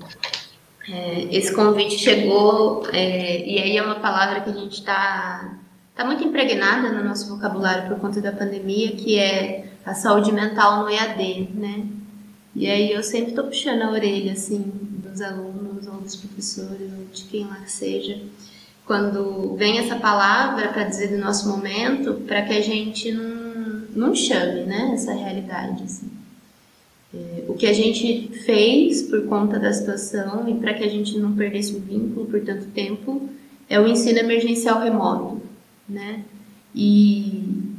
É, 0.88 1.28
esse 1.30 1.54
convite 1.54 1.98
chegou, 1.98 2.86
é, 2.92 3.44
e 3.46 3.58
aí 3.58 3.76
é 3.76 3.82
uma 3.82 3.96
palavra 3.96 4.40
que 4.42 4.50
a 4.50 4.52
gente 4.52 4.74
está 4.80 5.58
tá 5.94 6.04
muito 6.04 6.22
impregnada 6.24 6.92
no 6.92 7.02
nosso 7.02 7.28
vocabulário 7.34 7.88
por 7.88 7.98
conta 7.98 8.20
da 8.20 8.32
pandemia, 8.32 8.92
que 8.92 9.18
é 9.18 9.68
a 9.84 9.94
saúde 9.94 10.30
mental 10.32 10.82
no 10.82 10.90
EAD, 10.90 11.50
né? 11.54 11.86
E 12.54 12.68
aí 12.68 12.92
eu 12.92 13.02
sempre 13.02 13.30
estou 13.30 13.44
puxando 13.44 13.82
a 13.82 13.90
orelha, 13.90 14.32
assim, 14.32 14.62
dos 15.14 15.20
alunos 15.20 15.86
ou 15.86 15.94
dos 15.94 16.16
professores 16.16 16.92
ou 16.98 17.04
de 17.12 17.24
quem 17.24 17.46
lá 17.46 17.56
que 17.56 17.70
seja, 17.70 18.20
quando 18.86 19.56
vem 19.56 19.78
essa 19.78 19.96
palavra 19.96 20.68
para 20.68 20.84
dizer 20.84 21.08
do 21.08 21.18
nosso 21.18 21.48
momento, 21.48 22.14
para 22.26 22.42
que 22.42 22.52
a 22.52 22.60
gente 22.60 23.10
não, 23.10 23.33
não 23.94 24.14
chame, 24.14 24.62
né, 24.62 24.90
essa 24.94 25.12
realidade, 25.12 25.82
assim. 25.84 26.10
É, 27.14 27.44
o 27.48 27.54
que 27.54 27.66
a 27.66 27.72
gente 27.72 28.28
fez 28.44 29.02
por 29.02 29.26
conta 29.26 29.58
da 29.58 29.72
situação 29.72 30.48
e 30.48 30.54
para 30.54 30.74
que 30.74 30.82
a 30.82 30.88
gente 30.88 31.16
não 31.18 31.34
perdesse 31.34 31.74
o 31.74 31.80
vínculo 31.80 32.26
por 32.26 32.40
tanto 32.40 32.66
tempo 32.66 33.28
é 33.68 33.78
o 33.78 33.86
ensino 33.86 34.18
emergencial 34.18 34.80
remoto, 34.80 35.40
né? 35.88 36.22
E 36.74 37.74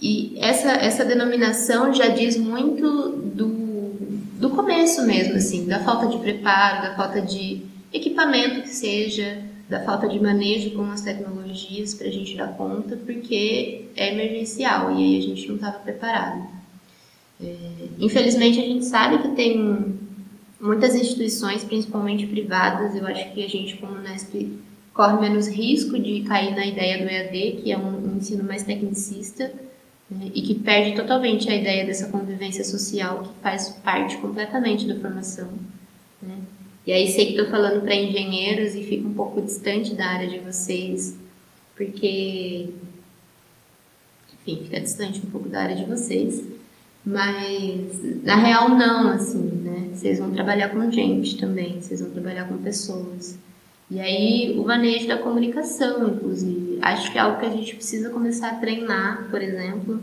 e 0.00 0.36
essa, 0.38 0.72
essa 0.72 1.04
denominação 1.04 1.92
já 1.94 2.08
diz 2.08 2.36
muito 2.36 3.08
do, 3.10 3.94
do 4.38 4.50
começo 4.50 5.02
mesmo, 5.06 5.36
assim, 5.36 5.66
da 5.66 5.80
falta 5.80 6.08
de 6.08 6.18
preparo, 6.18 6.82
da 6.82 6.94
falta 6.94 7.22
de 7.22 7.62
equipamento 7.92 8.62
que 8.62 8.68
seja, 8.68 9.38
da 9.68 9.82
falta 9.82 10.08
de 10.08 10.20
manejo 10.20 10.72
com 10.72 10.90
as 10.90 11.00
tecnologias 11.00 11.94
para 11.94 12.08
a 12.08 12.10
gente 12.10 12.36
dar 12.36 12.48
conta, 12.56 12.96
porque 12.96 13.86
é 13.96 14.12
emergencial 14.12 14.90
e 14.92 15.02
aí 15.02 15.18
a 15.18 15.22
gente 15.22 15.48
não 15.48 15.54
estava 15.56 15.78
preparado. 15.78 16.46
É, 17.40 17.56
infelizmente, 17.98 18.60
a 18.60 18.64
gente 18.64 18.84
sabe 18.84 19.18
que 19.18 19.28
tem 19.28 19.98
muitas 20.60 20.94
instituições, 20.94 21.64
principalmente 21.64 22.26
privadas, 22.26 22.94
eu 22.94 23.06
acho 23.06 23.32
que 23.32 23.44
a 23.44 23.48
gente, 23.48 23.76
como 23.76 23.98
Nesp, 23.98 24.52
corre 24.92 25.20
menos 25.20 25.48
risco 25.48 25.98
de 25.98 26.20
cair 26.22 26.54
na 26.54 26.64
ideia 26.64 26.98
do 26.98 27.10
EAD, 27.10 27.62
que 27.62 27.72
é 27.72 27.76
um, 27.78 28.12
um 28.12 28.16
ensino 28.16 28.44
mais 28.44 28.62
tecnicista, 28.62 29.52
né, 30.10 30.30
e 30.34 30.42
que 30.42 30.54
perde 30.54 30.94
totalmente 30.94 31.50
a 31.50 31.56
ideia 31.56 31.84
dessa 31.84 32.08
convivência 32.08 32.64
social 32.64 33.22
que 33.22 33.42
faz 33.42 33.70
parte 33.82 34.16
completamente 34.18 34.86
da 34.86 34.94
formação. 35.00 35.48
Né? 36.22 36.36
E 36.86 36.92
aí 36.92 37.08
sei 37.08 37.26
que 37.26 37.32
estou 37.32 37.46
falando 37.46 37.82
para 37.82 37.94
engenheiros 37.94 38.74
e 38.74 38.82
fica 38.84 39.08
um 39.08 39.14
pouco 39.14 39.40
distante 39.40 39.94
da 39.94 40.06
área 40.06 40.28
de 40.28 40.38
vocês, 40.38 41.16
porque, 41.76 42.68
enfim, 44.34 44.64
fica 44.64 44.80
distante 44.80 45.20
um 45.24 45.30
pouco 45.30 45.48
da 45.48 45.62
área 45.62 45.76
de 45.76 45.84
vocês. 45.84 46.44
Mas 47.04 48.22
na 48.22 48.36
real 48.36 48.70
não, 48.70 49.10
assim, 49.10 49.42
né? 49.42 49.90
Vocês 49.92 50.18
vão 50.18 50.30
trabalhar 50.30 50.70
com 50.70 50.90
gente 50.90 51.36
também, 51.36 51.80
vocês 51.80 52.00
vão 52.00 52.10
trabalhar 52.10 52.48
com 52.48 52.56
pessoas. 52.58 53.38
E 53.90 54.00
aí 54.00 54.54
o 54.58 54.64
manejo 54.64 55.06
da 55.06 55.18
comunicação, 55.18 56.08
inclusive. 56.08 56.78
Acho 56.80 57.12
que 57.12 57.18
é 57.18 57.20
algo 57.20 57.38
que 57.38 57.46
a 57.46 57.50
gente 57.50 57.74
precisa 57.74 58.08
começar 58.10 58.50
a 58.50 58.54
treinar, 58.54 59.28
por 59.30 59.42
exemplo, 59.42 60.00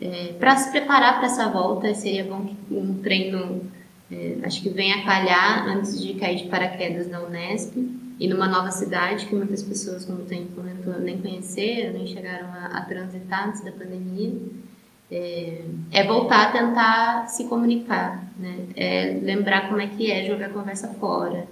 é, 0.00 0.34
para 0.38 0.56
se 0.56 0.70
preparar 0.70 1.18
para 1.18 1.26
essa 1.26 1.48
volta. 1.48 1.92
Seria 1.94 2.24
bom 2.24 2.46
que 2.46 2.74
um 2.74 2.94
treino, 2.94 3.62
é, 4.10 4.38
acho 4.44 4.62
que 4.62 4.68
venha 4.68 4.96
a 4.96 5.04
calhar 5.04 5.68
antes 5.68 6.00
de 6.00 6.14
cair 6.14 6.36
de 6.36 6.48
paraquedas 6.48 7.08
na 7.08 7.20
Unesp 7.22 7.76
e 8.18 8.28
numa 8.28 8.46
nova 8.46 8.70
cidade 8.70 9.26
que 9.26 9.34
muitas 9.34 9.62
pessoas, 9.62 10.04
como 10.04 10.22
tem 10.24 10.46
comentou, 10.46 10.98
nem 10.98 11.20
conheceram, 11.20 11.92
nem 11.92 12.06
chegaram 12.06 12.46
a, 12.48 12.66
a 12.66 12.80
transitar 12.82 13.48
antes 13.48 13.62
da 13.62 13.72
pandemia. 13.72 14.32
É, 15.10 15.62
é, 15.92 16.04
voltar 16.04 16.48
a 16.48 16.52
tentar 16.52 17.28
se 17.28 17.44
comunicar, 17.44 18.24
né? 18.38 18.66
É 18.74 19.20
lembrar 19.22 19.68
como 19.68 19.80
é 19.80 19.86
que 19.86 20.10
é 20.10 20.26
jogar 20.26 20.48
conversa 20.50 20.88
fora, 20.94 21.46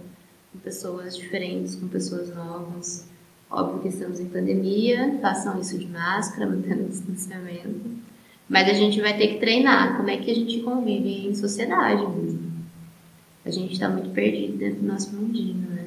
com 0.53 0.59
pessoas 0.59 1.17
diferentes, 1.17 1.77
com 1.77 1.87
pessoas 1.87 2.35
novas. 2.35 3.09
Óbvio 3.51 3.83
que 3.83 3.89
estamos 3.89 4.19
em 4.19 4.27
pandemia, 4.27 5.19
façam 5.21 5.61
isso 5.61 5.79
de 5.79 5.87
máscara, 5.87 6.47
mantendo 6.51 6.85
o 6.85 6.89
distanciamento. 6.89 8.05
Mas 8.49 8.69
a 8.69 8.73
gente 8.73 9.01
vai 9.01 9.17
ter 9.17 9.29
que 9.29 9.39
treinar 9.39 9.97
como 9.97 10.11
é 10.11 10.17
que 10.17 10.31
a 10.31 10.35
gente 10.35 10.61
convive 10.61 11.29
em 11.29 11.35
sociedade 11.35 12.07
mesmo. 12.09 12.34
A 13.45 13.51
gente 13.51 13.75
está 13.75 13.89
muito 13.89 14.11
perdido 14.11 14.57
dentro 14.57 14.81
do 14.81 14.87
nosso 14.87 15.15
mundinho, 15.15 15.69
né? 15.69 15.87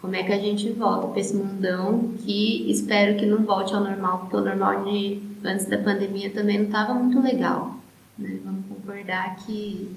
Como 0.00 0.16
é 0.16 0.22
que 0.22 0.32
a 0.32 0.38
gente 0.38 0.68
volta 0.70 1.08
para 1.08 1.20
esse 1.20 1.34
mundão 1.34 2.12
que 2.18 2.70
espero 2.70 3.16
que 3.16 3.24
não 3.24 3.44
volte 3.44 3.72
ao 3.72 3.84
normal, 3.84 4.20
porque 4.20 4.36
o 4.36 4.40
normal 4.40 4.84
de 4.84 5.22
antes 5.44 5.66
da 5.66 5.78
pandemia 5.78 6.30
também 6.30 6.58
não 6.58 6.66
estava 6.66 6.92
muito 6.94 7.20
legal. 7.20 7.76
Né? 8.18 8.38
Vamos 8.44 8.66
concordar 8.66 9.36
que 9.36 9.88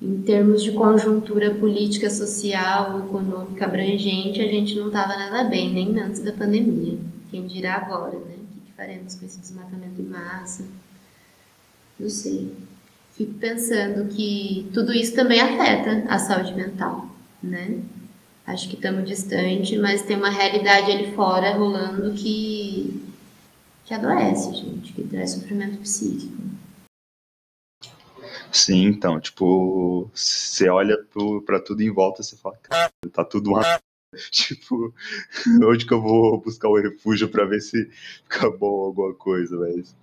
em 0.00 0.22
termos 0.22 0.62
de 0.62 0.72
conjuntura 0.72 1.54
política, 1.54 2.08
social, 2.08 3.00
econômica 3.00 3.64
abrangente, 3.64 4.40
a 4.40 4.46
gente 4.46 4.76
não 4.76 4.88
estava 4.88 5.16
nada 5.16 5.44
bem, 5.44 5.72
nem 5.72 5.98
antes 5.98 6.20
da 6.20 6.32
pandemia. 6.32 6.98
Quem 7.30 7.46
dirá 7.46 7.76
agora, 7.76 8.16
né? 8.18 8.36
O 8.36 8.66
que 8.66 8.72
faremos 8.76 9.16
com 9.16 9.26
esse 9.26 9.40
desmatamento 9.40 10.00
em 10.00 10.04
massa? 10.04 10.64
Não 11.98 12.08
sei. 12.08 12.52
Fico 13.18 13.34
pensando 13.34 14.08
que 14.14 14.70
tudo 14.72 14.92
isso 14.92 15.12
também 15.12 15.40
afeta 15.40 16.04
a 16.08 16.20
saúde 16.20 16.54
mental, 16.54 17.10
né? 17.42 17.82
Acho 18.46 18.68
que 18.68 18.76
estamos 18.76 19.08
distante, 19.08 19.76
mas 19.76 20.02
tem 20.02 20.16
uma 20.16 20.30
realidade 20.30 20.92
ali 20.92 21.10
fora 21.16 21.52
rolando 21.56 22.14
que, 22.14 23.02
que 23.84 23.92
adoece, 23.92 24.54
gente, 24.54 24.92
que 24.92 25.02
traz 25.02 25.32
sofrimento 25.32 25.78
psíquico. 25.78 26.40
Sim, 28.52 28.84
então, 28.84 29.18
tipo, 29.18 30.08
você 30.14 30.68
olha 30.68 30.96
para 31.44 31.58
tudo 31.58 31.82
em 31.82 31.90
volta 31.90 32.20
e 32.20 32.24
você 32.24 32.36
fala, 32.36 32.56
cara, 32.62 32.92
tá 33.12 33.24
tudo 33.24 33.50
uma. 33.50 33.62
Tipo, 34.30 34.94
onde 35.68 35.84
que 35.84 35.92
eu 35.92 36.00
vou 36.00 36.40
buscar 36.40 36.68
o 36.68 36.78
um 36.78 36.80
refúgio 36.80 37.28
para 37.28 37.44
ver 37.44 37.60
se 37.60 37.90
fica 38.22 38.48
bom 38.48 38.84
alguma 38.84 39.12
coisa, 39.12 39.54
mas 39.58 39.94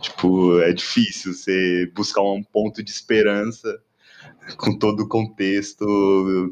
tipo, 0.00 0.60
é 0.60 0.72
difícil 0.72 1.32
você 1.32 1.90
buscar 1.94 2.22
um 2.22 2.42
ponto 2.42 2.82
de 2.82 2.90
esperança 2.90 3.80
com 4.56 4.76
todo 4.76 5.04
o 5.04 5.08
contexto 5.08 5.84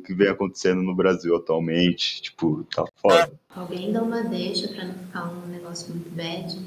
que 0.04 0.14
vem 0.14 0.28
acontecendo 0.28 0.82
no 0.82 0.94
Brasil 0.94 1.34
atualmente, 1.36 2.22
tipo, 2.22 2.64
tá 2.74 2.84
foda. 2.96 3.32
Alguém 3.54 3.92
dá 3.92 4.02
uma 4.02 4.22
deixa 4.22 4.68
para 4.68 4.84
não 4.84 4.94
ficar 4.94 5.30
um 5.30 5.46
negócio 5.46 5.94
muito 5.94 6.10
bad. 6.10 6.58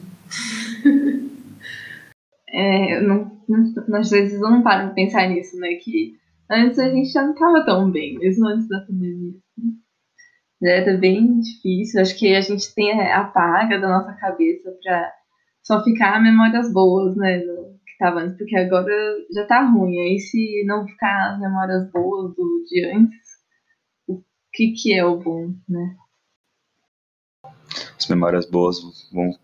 é, 2.49 3.01
não, 3.01 3.31
não, 3.47 3.99
às 3.99 4.09
vezes 4.09 4.41
eu 4.41 4.49
não 4.49 4.63
paro 4.63 4.89
de 4.89 4.95
pensar 4.95 5.27
nisso, 5.29 5.57
né? 5.57 5.75
Que 5.75 6.15
antes 6.49 6.79
a 6.79 6.89
gente 6.89 7.11
já 7.11 7.23
não 7.23 7.33
tava 7.33 7.65
tão 7.65 7.89
bem, 7.89 8.17
mesmo 8.17 8.47
antes 8.47 8.67
da 8.67 8.81
pandemia. 8.81 9.33
Era 10.63 10.95
bem 10.97 11.39
difícil. 11.39 12.01
Acho 12.01 12.17
que 12.17 12.35
a 12.35 12.41
gente 12.41 12.73
tem 12.75 12.91
a 12.91 13.21
apaga 13.21 13.79
da 13.79 13.87
nossa 13.87 14.13
cabeça 14.13 14.71
pra 14.83 15.11
só 15.63 15.83
ficar 15.83 16.21
memórias 16.21 16.71
boas, 16.73 17.15
né? 17.15 17.39
Do 17.39 17.79
que 17.85 17.97
tava 17.99 18.21
antes, 18.21 18.37
porque 18.37 18.57
agora 18.57 18.93
já 19.33 19.45
tá 19.45 19.63
ruim. 19.63 19.99
Aí 19.99 20.19
se 20.19 20.63
não 20.65 20.85
ficar 20.87 21.33
as 21.33 21.39
memórias 21.39 21.91
boas 21.91 22.35
do 22.35 22.65
de 22.67 22.85
antes, 22.85 23.27
o 24.07 24.23
que 24.53 24.71
que 24.71 24.93
é 24.93 25.05
o 25.05 25.19
bom, 25.19 25.53
né? 25.67 25.95
as 28.01 28.07
memórias 28.07 28.45
boas, 28.47 28.77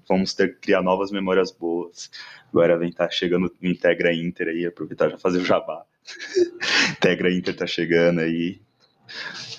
vamos 0.08 0.34
ter 0.34 0.56
que 0.56 0.62
criar 0.62 0.82
novas 0.82 1.12
memórias 1.12 1.52
boas. 1.52 2.10
Agora 2.50 2.78
vem 2.78 2.92
tá 2.92 3.08
chegando 3.10 3.48
o 3.48 3.68
Integra 3.68 4.14
Inter 4.14 4.48
aí, 4.48 4.66
aproveitar 4.66 5.10
já 5.10 5.18
fazer 5.18 5.40
o 5.40 5.46
jabá. 5.46 5.86
Integra 6.98 7.32
Inter 7.32 7.56
tá 7.56 7.68
chegando 7.68 8.20
aí 8.20 8.60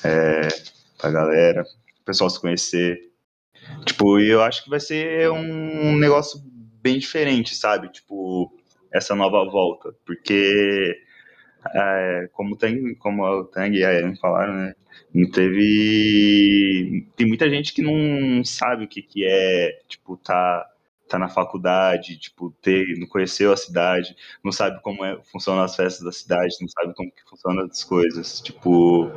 é, 0.04 0.48
pra 0.98 1.10
galera, 1.10 1.62
o 1.62 2.04
pessoal 2.04 2.28
se 2.28 2.40
conhecer. 2.40 3.07
Tipo, 3.84 4.18
eu 4.20 4.42
acho 4.42 4.64
que 4.64 4.70
vai 4.70 4.80
ser 4.80 5.30
um 5.30 5.96
negócio 5.96 6.40
bem 6.82 6.98
diferente, 6.98 7.54
sabe? 7.54 7.90
Tipo, 7.90 8.52
essa 8.92 9.14
nova 9.14 9.44
volta, 9.50 9.94
porque 10.06 10.96
é, 11.74 12.28
como 12.32 12.56
tem, 12.56 12.94
como 12.96 13.24
o 13.24 13.44
Tang 13.44 13.76
e 13.76 13.84
a 13.84 13.92
Ellen 13.92 14.16
falaram, 14.16 14.54
né? 14.54 14.74
Teve. 15.32 17.06
Tem 17.16 17.26
muita 17.26 17.48
gente 17.48 17.72
que 17.72 17.82
não 17.82 18.44
sabe 18.44 18.84
o 18.84 18.88
que, 18.88 19.02
que 19.02 19.24
é, 19.26 19.80
tipo, 19.88 20.16
tá, 20.16 20.66
tá 21.08 21.18
na 21.18 21.28
faculdade, 21.28 22.18
tipo, 22.18 22.50
ter, 22.62 22.98
não 22.98 23.06
conheceu 23.06 23.52
a 23.52 23.56
cidade, 23.56 24.14
não 24.44 24.52
sabe 24.52 24.80
como 24.82 25.04
é, 25.04 25.18
funcionam 25.32 25.62
as 25.62 25.74
festas 25.74 26.04
da 26.04 26.12
cidade, 26.12 26.54
não 26.60 26.68
sabe 26.68 26.94
como 26.94 27.10
que 27.10 27.28
funcionam 27.28 27.64
as 27.64 27.82
coisas. 27.84 28.40
Tipo, 28.40 29.10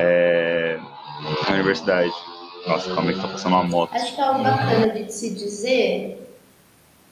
é, 0.00 0.78
a 1.48 1.52
universidade. 1.52 2.12
Nossa, 2.66 2.94
calma 2.94 3.10
aí 3.10 3.16
que 3.16 3.22
tá 3.22 3.28
passando 3.28 3.52
uma 3.52 3.64
moto. 3.64 3.94
Acho 3.94 4.14
que 4.14 4.20
algo 4.20 4.42
bacana 4.42 4.88
de 4.88 5.12
se 5.12 5.30
dizer 5.30 6.28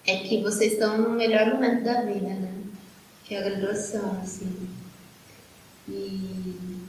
é 0.07 0.17
que 0.17 0.43
vocês 0.43 0.73
estão 0.73 0.99
no 0.99 1.11
melhor 1.11 1.47
momento 1.53 1.85
da 1.85 2.03
vida, 2.03 2.29
né? 2.29 2.53
Que 3.25 3.35
é 3.35 3.39
a 3.39 3.43
graduação, 3.43 4.19
assim. 4.23 4.69
E 5.89 6.83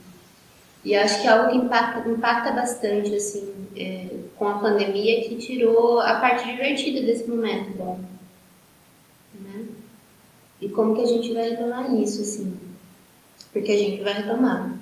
e 0.84 0.94
acho 0.94 1.22
que 1.22 1.26
é 1.26 1.30
algo 1.30 1.50
que 1.50 1.56
impacta, 1.56 2.08
impacta 2.08 2.52
bastante, 2.52 3.14
assim, 3.14 3.54
é, 3.74 4.06
com 4.36 4.46
a 4.46 4.58
pandemia, 4.58 5.26
que 5.26 5.36
tirou 5.36 5.98
a 5.98 6.20
parte 6.20 6.44
divertida 6.44 7.00
desse 7.00 7.28
momento 7.28 7.74
bom. 7.76 8.00
Né? 9.40 9.66
E 10.60 10.68
como 10.68 10.94
que 10.94 11.00
a 11.00 11.06
gente 11.06 11.32
vai 11.32 11.50
retomar 11.50 11.92
isso, 11.94 12.20
assim? 12.20 12.58
Porque 13.50 13.72
a 13.72 13.78
gente 13.78 14.02
vai 14.02 14.12
retomar? 14.12 14.78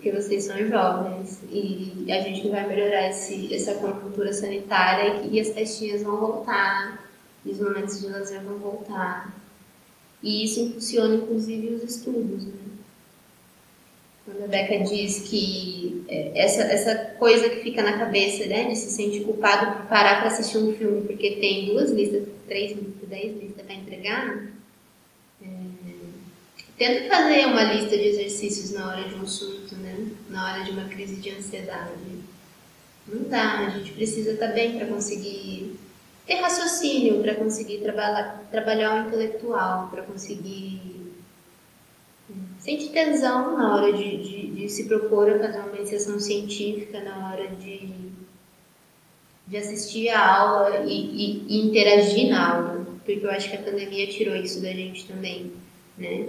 Porque 0.00 0.12
vocês 0.12 0.44
são 0.44 0.56
jovens 0.66 1.42
e 1.52 2.06
a 2.10 2.22
gente 2.22 2.48
vai 2.48 2.66
melhorar 2.66 3.10
esse, 3.10 3.54
essa 3.54 3.74
conjuntura 3.74 4.32
sanitária 4.32 5.20
e 5.30 5.38
as 5.38 5.50
festinhas 5.50 6.02
vão 6.02 6.16
voltar, 6.16 7.06
e 7.44 7.50
os 7.50 7.60
momentos 7.60 8.00
de 8.00 8.06
lazer 8.06 8.40
vão 8.40 8.56
voltar. 8.56 9.30
E 10.22 10.42
isso 10.42 10.58
impulsiona, 10.60 11.16
inclusive, 11.16 11.74
os 11.74 11.82
estudos, 11.82 12.46
né? 12.46 12.54
Quando 14.24 14.44
a 14.44 14.46
Beca 14.46 14.82
diz 14.84 15.28
que 15.28 16.02
é, 16.08 16.32
essa, 16.34 16.62
essa 16.62 16.96
coisa 17.18 17.50
que 17.50 17.56
fica 17.56 17.82
na 17.82 17.98
cabeça, 17.98 18.46
né, 18.46 18.70
de 18.70 18.76
se 18.76 18.90
sentir 18.90 19.24
culpado 19.24 19.82
por 19.82 19.86
parar 19.86 20.20
para 20.20 20.28
assistir 20.28 20.56
um 20.56 20.72
filme 20.72 21.02
porque 21.02 21.32
tem 21.32 21.66
duas 21.66 21.90
listas, 21.90 22.26
três 22.48 22.72
listas, 22.72 23.06
dez 23.06 23.36
listas 23.38 23.66
para 23.66 23.74
entregar, 23.74 24.46
é, 25.42 25.46
tenta 26.80 27.14
fazer 27.14 27.44
uma 27.44 27.62
lista 27.62 27.90
de 27.90 28.04
exercícios 28.04 28.70
na 28.72 28.88
hora 28.88 29.06
de 29.06 29.14
um 29.14 29.26
surto, 29.26 29.76
né, 29.76 30.08
na 30.30 30.50
hora 30.50 30.64
de 30.64 30.70
uma 30.70 30.88
crise 30.88 31.16
de 31.16 31.30
ansiedade. 31.30 31.92
Não 33.06 33.28
dá, 33.28 33.66
a 33.66 33.68
gente 33.68 33.92
precisa 33.92 34.32
estar 34.32 34.48
tá 34.48 34.54
bem 34.54 34.78
para 34.78 34.86
conseguir 34.86 35.78
ter 36.26 36.36
raciocínio, 36.36 37.20
para 37.20 37.34
conseguir 37.34 37.80
trabalhar, 37.80 38.46
trabalhar 38.50 38.94
o 38.94 39.08
intelectual, 39.08 39.88
para 39.90 40.02
conseguir 40.04 41.12
sente 42.58 42.88
tesão 42.88 43.58
na 43.58 43.74
hora 43.74 43.92
de, 43.92 44.16
de, 44.16 44.46
de, 44.52 44.68
se 44.70 44.86
propor 44.86 45.28
a 45.28 45.38
fazer 45.38 45.58
uma 45.58 45.76
iniciação 45.76 46.18
científica, 46.18 47.02
na 47.02 47.28
hora 47.28 47.46
de, 47.56 47.90
de 49.46 49.56
assistir 49.58 50.08
a 50.08 50.34
aula 50.34 50.84
e, 50.86 50.94
e, 50.94 51.44
e, 51.46 51.66
interagir 51.66 52.30
na 52.30 52.54
aula, 52.54 52.86
porque 53.04 53.20
eu 53.22 53.30
acho 53.30 53.50
que 53.50 53.56
a 53.56 53.62
pandemia 53.62 54.06
tirou 54.06 54.34
isso 54.34 54.62
da 54.62 54.72
gente 54.72 55.06
também, 55.06 55.52
né? 55.98 56.28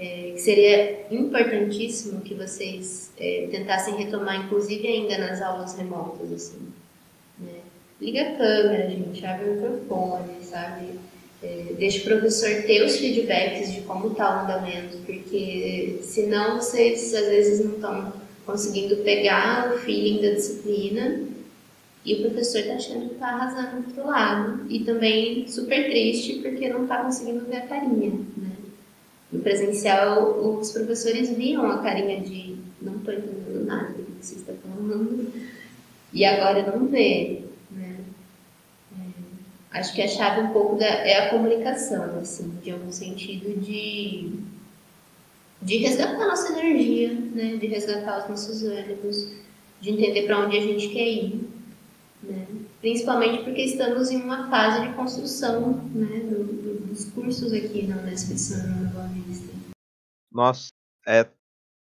É, 0.00 0.32
seria 0.38 1.06
importantíssimo 1.10 2.22
que 2.22 2.32
vocês 2.32 3.12
é, 3.18 3.48
tentassem 3.50 3.96
retomar, 3.96 4.46
inclusive 4.46 4.88
ainda 4.88 5.18
nas 5.18 5.42
aulas 5.42 5.76
remotas, 5.76 6.32
assim, 6.32 6.58
né? 7.38 7.60
Liga 8.00 8.22
a 8.22 8.34
câmera, 8.36 8.88
gente, 8.88 9.26
abre 9.26 9.50
o 9.50 9.54
microfone, 9.56 10.42
sabe? 10.42 10.86
É, 11.42 11.74
deixa 11.78 12.00
o 12.00 12.04
professor 12.04 12.62
ter 12.62 12.82
os 12.82 12.96
feedbacks 12.96 13.74
de 13.74 13.82
como 13.82 14.12
está 14.12 14.38
o 14.38 14.44
andamento, 14.44 14.96
porque 15.04 15.98
senão 16.02 16.56
vocês 16.56 17.12
às 17.12 17.26
vezes 17.26 17.62
não 17.62 17.74
estão 17.74 18.12
conseguindo 18.46 18.96
pegar 18.98 19.74
o 19.74 19.78
feeling 19.80 20.22
da 20.22 20.30
disciplina 20.30 21.20
e 22.06 22.14
o 22.14 22.20
professor 22.22 22.62
tá 22.62 22.72
achando 22.72 23.10
que 23.10 23.14
tá 23.16 23.26
arrasando 23.26 23.82
do 23.82 23.88
outro 23.88 24.06
lado. 24.06 24.66
E 24.70 24.80
também 24.80 25.46
super 25.46 25.90
triste 25.90 26.40
porque 26.40 26.70
não 26.70 26.86
tá 26.86 27.04
conseguindo 27.04 27.44
ver 27.44 27.56
a 27.56 27.66
carinha, 27.66 28.12
né? 28.38 28.49
No 29.32 29.40
presencial, 29.40 30.58
os 30.58 30.72
professores 30.72 31.30
viam 31.30 31.70
a 31.70 31.78
carinha 31.78 32.20
de 32.20 32.58
não 32.82 32.98
tô 33.00 33.12
entendendo 33.12 33.66
nada 33.66 33.92
do 33.92 34.04
que 34.04 34.24
você 34.24 34.36
está 34.36 34.52
falando, 34.54 35.30
e 36.12 36.24
agora 36.24 36.74
não 36.74 36.86
vê, 36.86 37.42
né? 37.70 37.96
É, 38.92 39.78
acho 39.78 39.94
que 39.94 40.02
a 40.02 40.08
chave 40.08 40.40
um 40.40 40.52
pouco 40.52 40.76
da, 40.76 40.86
é 40.86 41.26
a 41.26 41.30
comunicação, 41.30 42.18
assim, 42.18 42.50
de 42.62 42.72
um 42.72 42.90
sentido 42.90 43.60
de, 43.60 44.32
de 45.62 45.76
resgatar 45.76 46.22
a 46.22 46.28
nossa 46.28 46.58
energia, 46.58 47.12
né? 47.12 47.56
De 47.56 47.66
resgatar 47.66 48.22
os 48.22 48.30
nossos 48.30 48.62
ânimos, 48.62 49.32
de 49.80 49.90
entender 49.90 50.22
para 50.26 50.40
onde 50.40 50.56
a 50.56 50.60
gente 50.60 50.88
quer 50.88 51.08
ir. 51.08 51.48
Né? 52.22 52.46
Principalmente 52.80 53.44
porque 53.44 53.62
estamos 53.62 54.10
em 54.10 54.20
uma 54.20 54.48
fase 54.50 54.86
de 54.86 54.94
construção 54.94 55.82
né, 55.94 56.22
dos 56.90 57.04
cursos 57.12 57.52
aqui 57.52 57.86
na 57.86 57.98
Unesp 57.98 58.36
São 58.36 58.90
Boa 58.90 59.06
Vista. 59.06 59.52
Nossa, 60.32 60.68
é 61.06 61.24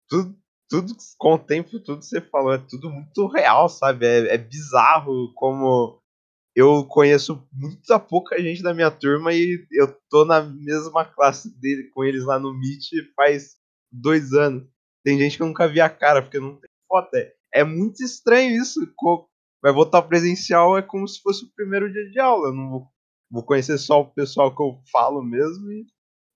tudo, 0.09 0.35
tudo 0.69 0.93
com 1.17 1.33
o 1.33 1.39
tempo, 1.39 1.79
tudo 1.79 1.99
que 1.99 2.05
você 2.05 2.21
falou, 2.21 2.53
é 2.53 2.57
tudo 2.57 2.89
muito 2.89 3.27
real, 3.27 3.67
sabe? 3.67 4.05
É, 4.05 4.35
é 4.35 4.37
bizarro 4.37 5.33
como 5.33 6.01
eu 6.55 6.85
conheço 6.85 7.45
muita 7.51 7.99
pouca 7.99 8.41
gente 8.41 8.63
da 8.63 8.73
minha 8.73 8.89
turma 8.89 9.33
e 9.33 9.67
eu 9.71 9.93
tô 10.09 10.23
na 10.23 10.41
mesma 10.41 11.03
classe 11.03 11.49
dele 11.59 11.89
com 11.93 12.03
eles 12.03 12.23
lá 12.23 12.39
no 12.39 12.57
Meet 12.57 12.91
faz 13.15 13.57
dois 13.91 14.31
anos. 14.31 14.65
Tem 15.03 15.19
gente 15.19 15.35
que 15.35 15.43
eu 15.43 15.47
nunca 15.47 15.67
vi 15.67 15.81
a 15.81 15.89
cara, 15.89 16.21
porque 16.21 16.39
não 16.39 16.55
tem 16.55 16.69
foto. 16.87 17.13
É, 17.15 17.33
é 17.53 17.63
muito 17.63 18.01
estranho 18.01 18.61
isso 18.61 18.79
vai 19.61 19.73
voltar 19.73 20.01
presencial 20.03 20.77
é 20.77 20.81
como 20.81 21.07
se 21.07 21.21
fosse 21.21 21.43
o 21.43 21.51
primeiro 21.53 21.91
dia 21.91 22.09
de 22.09 22.19
aula. 22.19 22.49
Eu 22.49 22.53
não 22.53 22.69
vou, 22.69 22.87
vou 23.29 23.43
conhecer 23.43 23.77
só 23.77 24.01
o 24.01 24.13
pessoal 24.13 24.55
que 24.55 24.61
eu 24.61 24.79
falo 24.91 25.23
mesmo 25.23 25.71
e, 25.71 25.85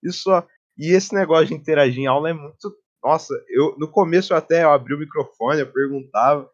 e 0.03 0.11
só. 0.11 0.45
E 0.77 0.93
esse 0.93 1.13
negócio 1.13 1.47
de 1.47 1.53
interagir 1.53 1.99
em 1.99 2.07
aula 2.07 2.29
é 2.29 2.33
muito. 2.33 2.75
Nossa, 3.03 3.33
eu 3.49 3.75
no 3.77 3.89
começo 3.89 4.33
eu 4.33 4.37
até 4.37 4.63
eu 4.63 4.71
abri 4.71 4.93
o 4.93 4.99
microfone, 4.99 5.61
eu 5.61 5.71
perguntava, 5.71 6.49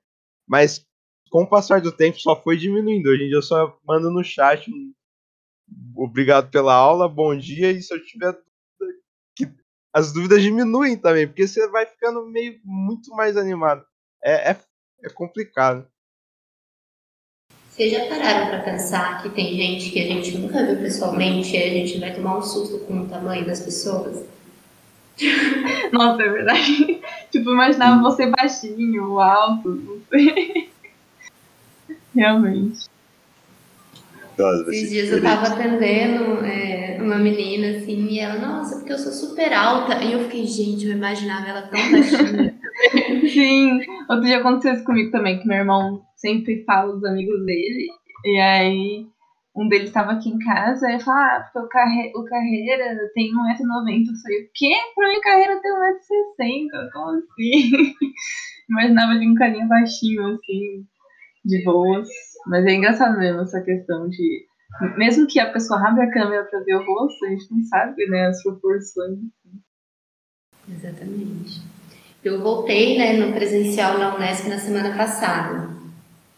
mas 0.47 0.85
com 1.31 1.43
o 1.43 1.49
passar 1.49 1.81
do 1.81 1.91
tempo 1.91 2.19
só 2.19 2.39
foi 2.39 2.57
diminuindo. 2.57 3.09
Hoje 3.09 3.23
em 3.23 3.27
dia 3.27 3.37
eu 3.37 3.41
só 3.41 3.77
mando 3.83 4.11
no 4.11 4.23
chat 4.23 4.69
um, 4.69 4.93
obrigado 5.95 6.51
pela 6.51 6.73
aula, 6.73 7.09
bom 7.09 7.35
dia, 7.35 7.71
e 7.71 7.81
se 7.81 7.93
eu 7.93 8.03
tiver 8.03 8.31
dúvida, 8.31 8.99
que 9.35 9.51
as 9.93 10.11
dúvidas 10.13 10.41
diminuem 10.41 10.97
também, 10.97 11.27
porque 11.27 11.47
você 11.47 11.67
vai 11.69 11.85
ficando 11.85 12.25
meio 12.27 12.59
muito 12.63 13.09
mais 13.15 13.37
animado. 13.37 13.85
É, 14.23 14.51
é, 14.51 14.59
é 15.03 15.09
complicado. 15.09 15.87
Vocês 17.75 17.91
já 17.91 18.05
pararam 18.05 18.47
para 18.47 18.59
pensar 18.59 19.21
que 19.21 19.27
tem 19.31 19.53
gente 19.53 19.89
que 19.89 19.99
a 19.99 20.05
gente 20.07 20.37
nunca 20.37 20.65
viu 20.65 20.77
pessoalmente 20.77 21.57
e 21.57 21.61
a 21.61 21.67
gente 21.67 21.99
vai 21.99 22.13
tomar 22.13 22.37
um 22.37 22.41
susto 22.41 22.79
com 22.85 23.01
o 23.01 23.05
tamanho 23.09 23.45
das 23.45 23.59
pessoas? 23.59 24.23
Nossa, 25.91 26.23
é 26.23 26.29
verdade. 26.29 27.01
tipo, 27.29 27.49
imaginava 27.49 28.01
você 28.01 28.27
baixinho, 28.27 29.19
alto, 29.19 29.71
não 29.71 29.99
sei. 30.09 30.69
Realmente. 32.15 32.85
Esses 34.69 34.89
dias 34.89 35.09
eu 35.11 35.21
tava 35.21 35.47
atendendo 35.47 36.45
é, 36.45 36.97
uma 37.01 37.17
menina 37.17 37.77
assim, 37.77 38.07
e 38.07 38.19
ela, 38.19 38.39
nossa, 38.39 38.77
porque 38.77 38.93
eu 38.93 38.97
sou 38.97 39.11
super 39.11 39.51
alta. 39.51 40.01
E 40.01 40.13
eu 40.13 40.23
fiquei, 40.23 40.45
gente, 40.45 40.85
eu 40.85 40.93
imaginava 40.93 41.49
ela 41.49 41.63
tão 41.63 41.91
baixinha. 41.91 42.55
Sim, 43.35 43.79
outro 44.09 44.25
dia 44.25 44.39
aconteceu 44.39 44.73
isso 44.73 44.83
comigo 44.83 45.11
também, 45.11 45.39
que 45.39 45.47
meu 45.47 45.57
irmão 45.57 46.01
sempre 46.15 46.63
fala 46.63 46.93
dos 46.93 47.03
amigos 47.03 47.45
dele, 47.45 47.87
e 48.23 48.39
aí 48.39 49.07
um 49.55 49.69
deles 49.69 49.87
estava 49.87 50.11
aqui 50.11 50.29
em 50.29 50.39
casa 50.39 50.91
e 50.91 50.99
falou, 50.99 51.21
ah, 51.21 51.39
porque 51.43 51.59
o, 51.59 51.69
carre 51.69 52.11
o 52.13 52.23
Carreira 52.25 53.09
tem 53.13 53.31
1,90m. 53.31 54.07
Eu 54.07 54.21
falei, 54.21 54.43
o 54.43 54.49
quê? 54.53 54.71
Pra 54.93 55.07
mim, 55.07 55.21
Carreira 55.21 55.61
tem 55.61 55.71
1,60m, 55.71 56.91
como 56.91 57.17
assim? 57.17 57.93
Imaginava 58.69 59.17
de 59.17 59.27
um 59.27 59.35
carinha 59.35 59.65
baixinho, 59.65 60.27
assim, 60.27 60.85
de 61.45 61.63
boas. 61.63 62.09
Mas 62.47 62.65
é 62.65 62.73
engraçado 62.73 63.17
mesmo 63.17 63.41
essa 63.41 63.61
questão 63.61 64.09
de. 64.09 64.45
Mesmo 64.97 65.27
que 65.27 65.39
a 65.39 65.51
pessoa 65.51 65.87
abra 65.87 66.03
a 66.03 66.11
câmera 66.11 66.43
pra 66.45 66.59
ver 66.59 66.75
o 66.75 66.85
rosto, 66.85 67.25
a 67.25 67.29
gente 67.29 67.49
não 67.51 67.63
sabe, 67.63 68.07
né, 68.07 68.27
as 68.27 68.43
proporções. 68.43 69.19
Exatamente. 70.67 71.74
Eu 72.25 72.41
voltei, 72.41 72.97
né, 72.97 73.13
no 73.13 73.31
presencial 73.33 73.99
na 73.99 74.15
Unesp 74.15 74.47
na 74.47 74.57
semana 74.57 74.97
passada. 74.97 75.69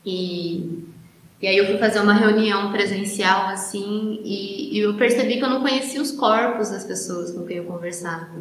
E, 0.06 0.84
e 1.42 1.48
aí 1.48 1.58
eu 1.58 1.66
fui 1.66 1.78
fazer 1.78 2.02
uma 2.02 2.14
reunião 2.14 2.74
presencial, 2.74 3.48
assim, 3.48 4.20
e, 4.22 4.76
e 4.76 4.80
eu 4.80 4.98
percebi 4.98 5.38
que 5.38 5.46
eu 5.46 5.50
não 5.50 5.62
conhecia 5.62 6.02
os 6.02 6.12
corpos 6.12 6.72
das 6.72 6.84
pessoas 6.84 7.32
com 7.32 7.46
quem 7.46 7.58
eu 7.58 7.64
conversava, 7.64 8.36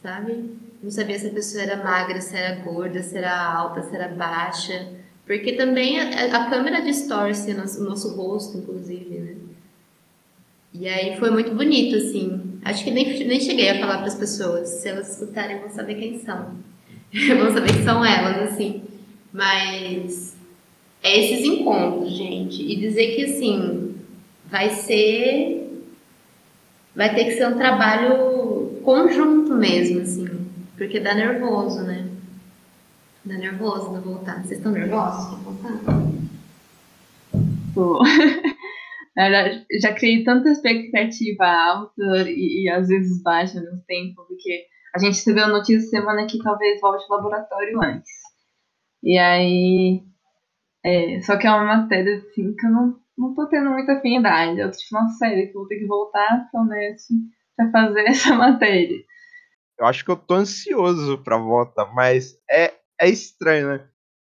sabe? 0.00 0.56
Não 0.80 0.90
sabia 0.92 1.18
se 1.18 1.26
a 1.26 1.32
pessoa 1.32 1.64
era 1.64 1.82
magra, 1.82 2.20
se 2.20 2.36
era 2.36 2.54
gorda, 2.60 3.02
se 3.02 3.18
era 3.18 3.44
alta, 3.44 3.82
se 3.82 3.96
era 3.96 4.06
baixa. 4.06 4.88
Porque 5.26 5.54
também 5.54 5.98
a, 5.98 6.44
a 6.44 6.48
câmera 6.48 6.80
distorce 6.80 7.50
o 7.50 7.56
nosso, 7.56 7.80
o 7.80 7.84
nosso 7.84 8.14
rosto, 8.14 8.58
inclusive, 8.58 9.18
né? 9.18 9.34
E 10.72 10.86
aí 10.86 11.18
foi 11.18 11.32
muito 11.32 11.52
bonito, 11.56 11.96
assim. 11.96 12.51
Acho 12.64 12.84
que 12.84 12.90
nem, 12.90 13.26
nem 13.26 13.40
cheguei 13.40 13.70
a 13.70 13.80
falar 13.80 13.98
para 13.98 14.06
as 14.06 14.14
pessoas. 14.14 14.68
Se 14.68 14.88
elas 14.88 15.12
escutarem, 15.12 15.58
vão 15.58 15.70
saber 15.70 15.96
quem 15.96 16.20
são. 16.20 16.54
vão 17.38 17.52
saber 17.52 17.72
que 17.72 17.82
são 17.82 18.04
elas, 18.04 18.52
assim. 18.52 18.82
Mas 19.32 20.36
é 21.02 21.18
esses 21.18 21.44
encontros, 21.44 22.12
gente. 22.12 22.62
E 22.62 22.76
dizer 22.76 23.16
que 23.16 23.24
assim, 23.24 23.96
vai 24.46 24.70
ser. 24.70 25.58
Vai 26.94 27.14
ter 27.14 27.24
que 27.24 27.32
ser 27.32 27.48
um 27.48 27.56
trabalho 27.56 28.80
conjunto 28.84 29.54
mesmo, 29.54 30.00
assim. 30.00 30.28
Porque 30.76 31.00
dá 31.00 31.14
nervoso, 31.14 31.82
né? 31.82 32.06
Dá 33.24 33.34
nervoso 33.34 33.92
não 33.92 34.00
voltar. 34.00 34.42
Vocês 34.42 34.58
estão 34.58 34.72
nervosos 34.72 35.34
pra 35.34 35.38
voltar? 35.38 36.02
Tô. 37.74 38.02
Verdade, 39.14 39.66
já 39.80 39.92
criei 39.94 40.24
tanta 40.24 40.48
expectativa 40.48 41.44
alta 41.44 42.30
e, 42.30 42.64
e 42.64 42.70
às 42.70 42.88
vezes 42.88 43.22
baixa 43.22 43.60
no 43.60 43.82
tempo, 43.86 44.24
porque 44.26 44.64
a 44.94 44.98
gente 44.98 45.14
recebeu 45.16 45.48
notícia 45.48 45.88
semana 45.90 46.26
que 46.26 46.42
talvez 46.42 46.80
volte 46.80 47.04
ao 47.08 47.16
laboratório 47.16 47.82
antes. 47.82 48.10
E 49.02 49.18
aí 49.18 50.02
é, 50.84 51.20
só 51.20 51.36
que 51.36 51.46
é 51.46 51.50
uma 51.50 51.64
matéria 51.64 52.16
assim 52.16 52.54
que 52.54 52.66
eu 52.66 52.70
não, 52.70 53.00
não 53.16 53.34
tô 53.34 53.46
tendo 53.48 53.70
muita 53.70 53.92
afinidade. 53.92 54.58
Eu 54.58 54.70
tô 54.70 54.76
tipo, 54.76 54.96
uma 54.96 55.08
série 55.10 55.46
que 55.46 55.52
vou 55.52 55.66
ter 55.66 55.78
que 55.78 55.86
voltar 55.86 56.48
pra 56.50 56.64
pra 57.56 57.70
fazer 57.70 58.00
essa 58.08 58.34
matéria. 58.34 58.98
Eu 59.78 59.86
acho 59.86 60.04
que 60.04 60.10
eu 60.10 60.16
tô 60.16 60.34
ansioso 60.34 61.22
pra 61.22 61.36
volta, 61.36 61.84
mas 61.86 62.38
é, 62.50 62.74
é 63.00 63.08
estranho, 63.08 63.68
né? 63.68 63.88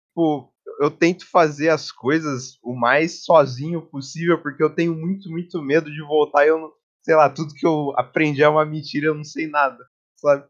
Tipo, 0.08 0.52
eu 0.80 0.90
tento 0.90 1.26
fazer 1.26 1.68
as 1.68 1.92
coisas 1.92 2.58
o 2.62 2.74
mais 2.74 3.22
sozinho 3.22 3.82
possível, 3.82 4.40
porque 4.40 4.62
eu 4.62 4.74
tenho 4.74 4.94
muito, 4.94 5.28
muito 5.30 5.60
medo 5.60 5.92
de 5.92 6.00
voltar 6.00 6.46
e 6.46 6.48
eu 6.48 6.58
não. 6.58 6.72
Sei 7.02 7.14
lá, 7.14 7.28
tudo 7.28 7.54
que 7.54 7.66
eu 7.66 7.92
aprendi 7.96 8.42
é 8.42 8.48
uma 8.48 8.64
mentira, 8.64 9.06
eu 9.06 9.14
não 9.14 9.24
sei 9.24 9.46
nada, 9.46 9.78
sabe? 10.16 10.44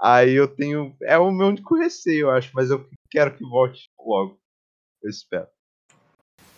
Aí 0.00 0.32
eu 0.32 0.46
tenho. 0.48 0.96
É 1.02 1.18
o 1.18 1.32
meu 1.32 1.48
único 1.48 1.76
receio, 1.76 2.26
eu 2.26 2.30
acho, 2.30 2.50
mas 2.54 2.70
eu 2.70 2.88
quero 3.10 3.36
que 3.36 3.44
volte 3.44 3.90
logo. 3.98 4.38
Eu 5.02 5.10
espero. 5.10 5.48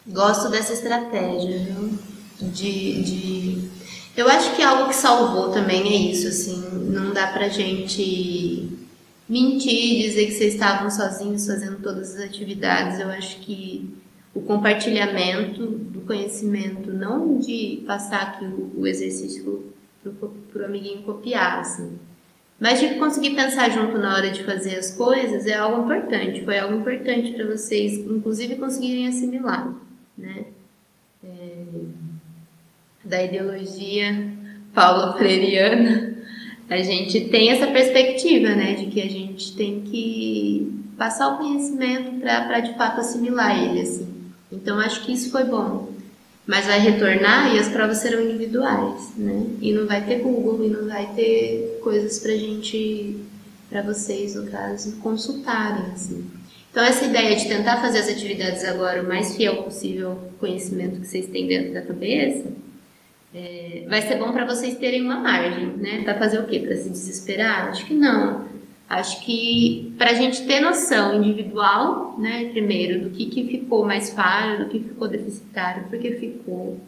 Gosto 0.06 0.50
dessa 0.50 0.74
estratégia, 0.74 1.58
viu? 1.58 1.98
De, 2.40 3.02
de. 3.02 3.70
Eu 4.16 4.28
acho 4.28 4.54
que 4.54 4.62
algo 4.62 4.88
que 4.88 4.94
salvou 4.94 5.50
também 5.50 5.82
é 5.82 6.10
isso, 6.10 6.28
assim. 6.28 6.60
Não 6.90 7.12
dá 7.12 7.32
pra 7.32 7.48
gente 7.48 8.83
mentir, 9.28 10.02
dizer 10.02 10.26
que 10.26 10.32
vocês 10.32 10.54
estavam 10.54 10.90
sozinhos 10.90 11.46
fazendo 11.46 11.82
todas 11.82 12.14
as 12.14 12.22
atividades. 12.22 13.00
Eu 13.00 13.08
acho 13.08 13.40
que 13.40 13.94
o 14.34 14.40
compartilhamento 14.42 15.66
do 15.66 16.00
conhecimento, 16.02 16.92
não 16.92 17.38
de 17.38 17.82
passar 17.86 18.22
aqui 18.22 18.44
o, 18.44 18.72
o 18.80 18.86
exercício 18.86 19.72
para 20.52 20.62
o 20.62 20.64
amiguinho 20.64 21.02
copiar, 21.02 21.60
assim, 21.60 21.98
mas 22.60 22.78
de 22.78 22.94
conseguir 22.94 23.34
pensar 23.34 23.70
junto 23.70 23.98
na 23.98 24.14
hora 24.14 24.30
de 24.30 24.44
fazer 24.44 24.76
as 24.76 24.92
coisas 24.94 25.46
é 25.46 25.54
algo 25.54 25.84
importante, 25.84 26.44
foi 26.44 26.58
algo 26.58 26.76
importante 26.76 27.32
para 27.32 27.46
vocês, 27.46 27.94
inclusive, 27.94 28.56
conseguirem 28.56 29.08
assimilar, 29.08 29.74
né? 30.16 30.44
É, 31.22 31.64
da 33.04 33.22
ideologia 33.22 34.32
Paula 34.72 35.16
Freiriana, 35.16 36.13
a 36.74 36.82
gente 36.82 37.20
tem 37.22 37.50
essa 37.50 37.66
perspectiva, 37.66 38.48
né, 38.50 38.74
de 38.74 38.86
que 38.86 39.00
a 39.00 39.08
gente 39.08 39.54
tem 39.56 39.80
que 39.80 40.72
passar 40.96 41.34
o 41.34 41.38
conhecimento 41.38 42.20
para 42.20 42.60
de 42.60 42.74
fato 42.74 43.00
assimilar 43.00 43.62
ele, 43.62 43.80
assim. 43.80 44.08
Então, 44.50 44.78
acho 44.78 45.04
que 45.04 45.12
isso 45.12 45.30
foi 45.30 45.44
bom. 45.44 45.92
Mas 46.46 46.66
vai 46.66 46.78
retornar 46.78 47.54
e 47.54 47.58
as 47.58 47.68
provas 47.68 47.98
serão 47.98 48.22
individuais, 48.22 49.12
né? 49.16 49.46
E 49.62 49.72
não 49.72 49.86
vai 49.86 50.04
ter 50.04 50.20
Google 50.20 50.64
e 50.64 50.68
não 50.68 50.86
vai 50.86 51.10
ter 51.14 51.78
coisas 51.82 52.18
pra 52.18 52.32
gente, 52.32 53.16
pra 53.70 53.80
vocês, 53.80 54.34
no 54.34 54.46
caso, 54.50 54.96
consultarem, 54.96 55.86
assim. 55.94 56.24
Então, 56.70 56.84
essa 56.84 57.04
ideia 57.06 57.34
de 57.34 57.48
tentar 57.48 57.80
fazer 57.80 58.00
as 58.00 58.08
atividades 58.08 58.62
agora 58.64 59.02
o 59.02 59.08
mais 59.08 59.36
fiel 59.36 59.62
possível 59.62 60.10
ao 60.10 60.16
conhecimento 60.38 61.00
que 61.00 61.06
vocês 61.06 61.26
têm 61.26 61.46
dentro 61.46 61.72
da 61.72 61.82
cabeça, 61.82 62.44
é, 63.34 63.84
vai 63.88 64.00
ser 64.02 64.16
bom 64.16 64.32
para 64.32 64.44
vocês 64.44 64.78
terem 64.78 65.02
uma 65.02 65.16
margem, 65.16 65.66
né? 65.76 66.02
Para 66.04 66.14
fazer 66.14 66.38
o 66.38 66.46
quê? 66.46 66.60
Para 66.60 66.76
se 66.76 66.88
desesperar? 66.88 67.68
Acho 67.68 67.84
que 67.84 67.94
não. 67.94 68.44
Acho 68.88 69.24
que 69.24 69.92
para 69.98 70.10
a 70.10 70.14
gente 70.14 70.46
ter 70.46 70.60
noção 70.60 71.20
individual, 71.20 72.16
né, 72.18 72.50
primeiro, 72.50 73.02
do 73.02 73.10
que, 73.10 73.26
que 73.26 73.48
ficou 73.48 73.84
mais 73.84 74.12
falho, 74.12 74.64
do 74.64 74.70
que 74.70 74.78
ficou 74.78 75.08
deficitário, 75.08 75.84
por 75.84 75.98
que 75.98 76.12
ficou, 76.12 76.78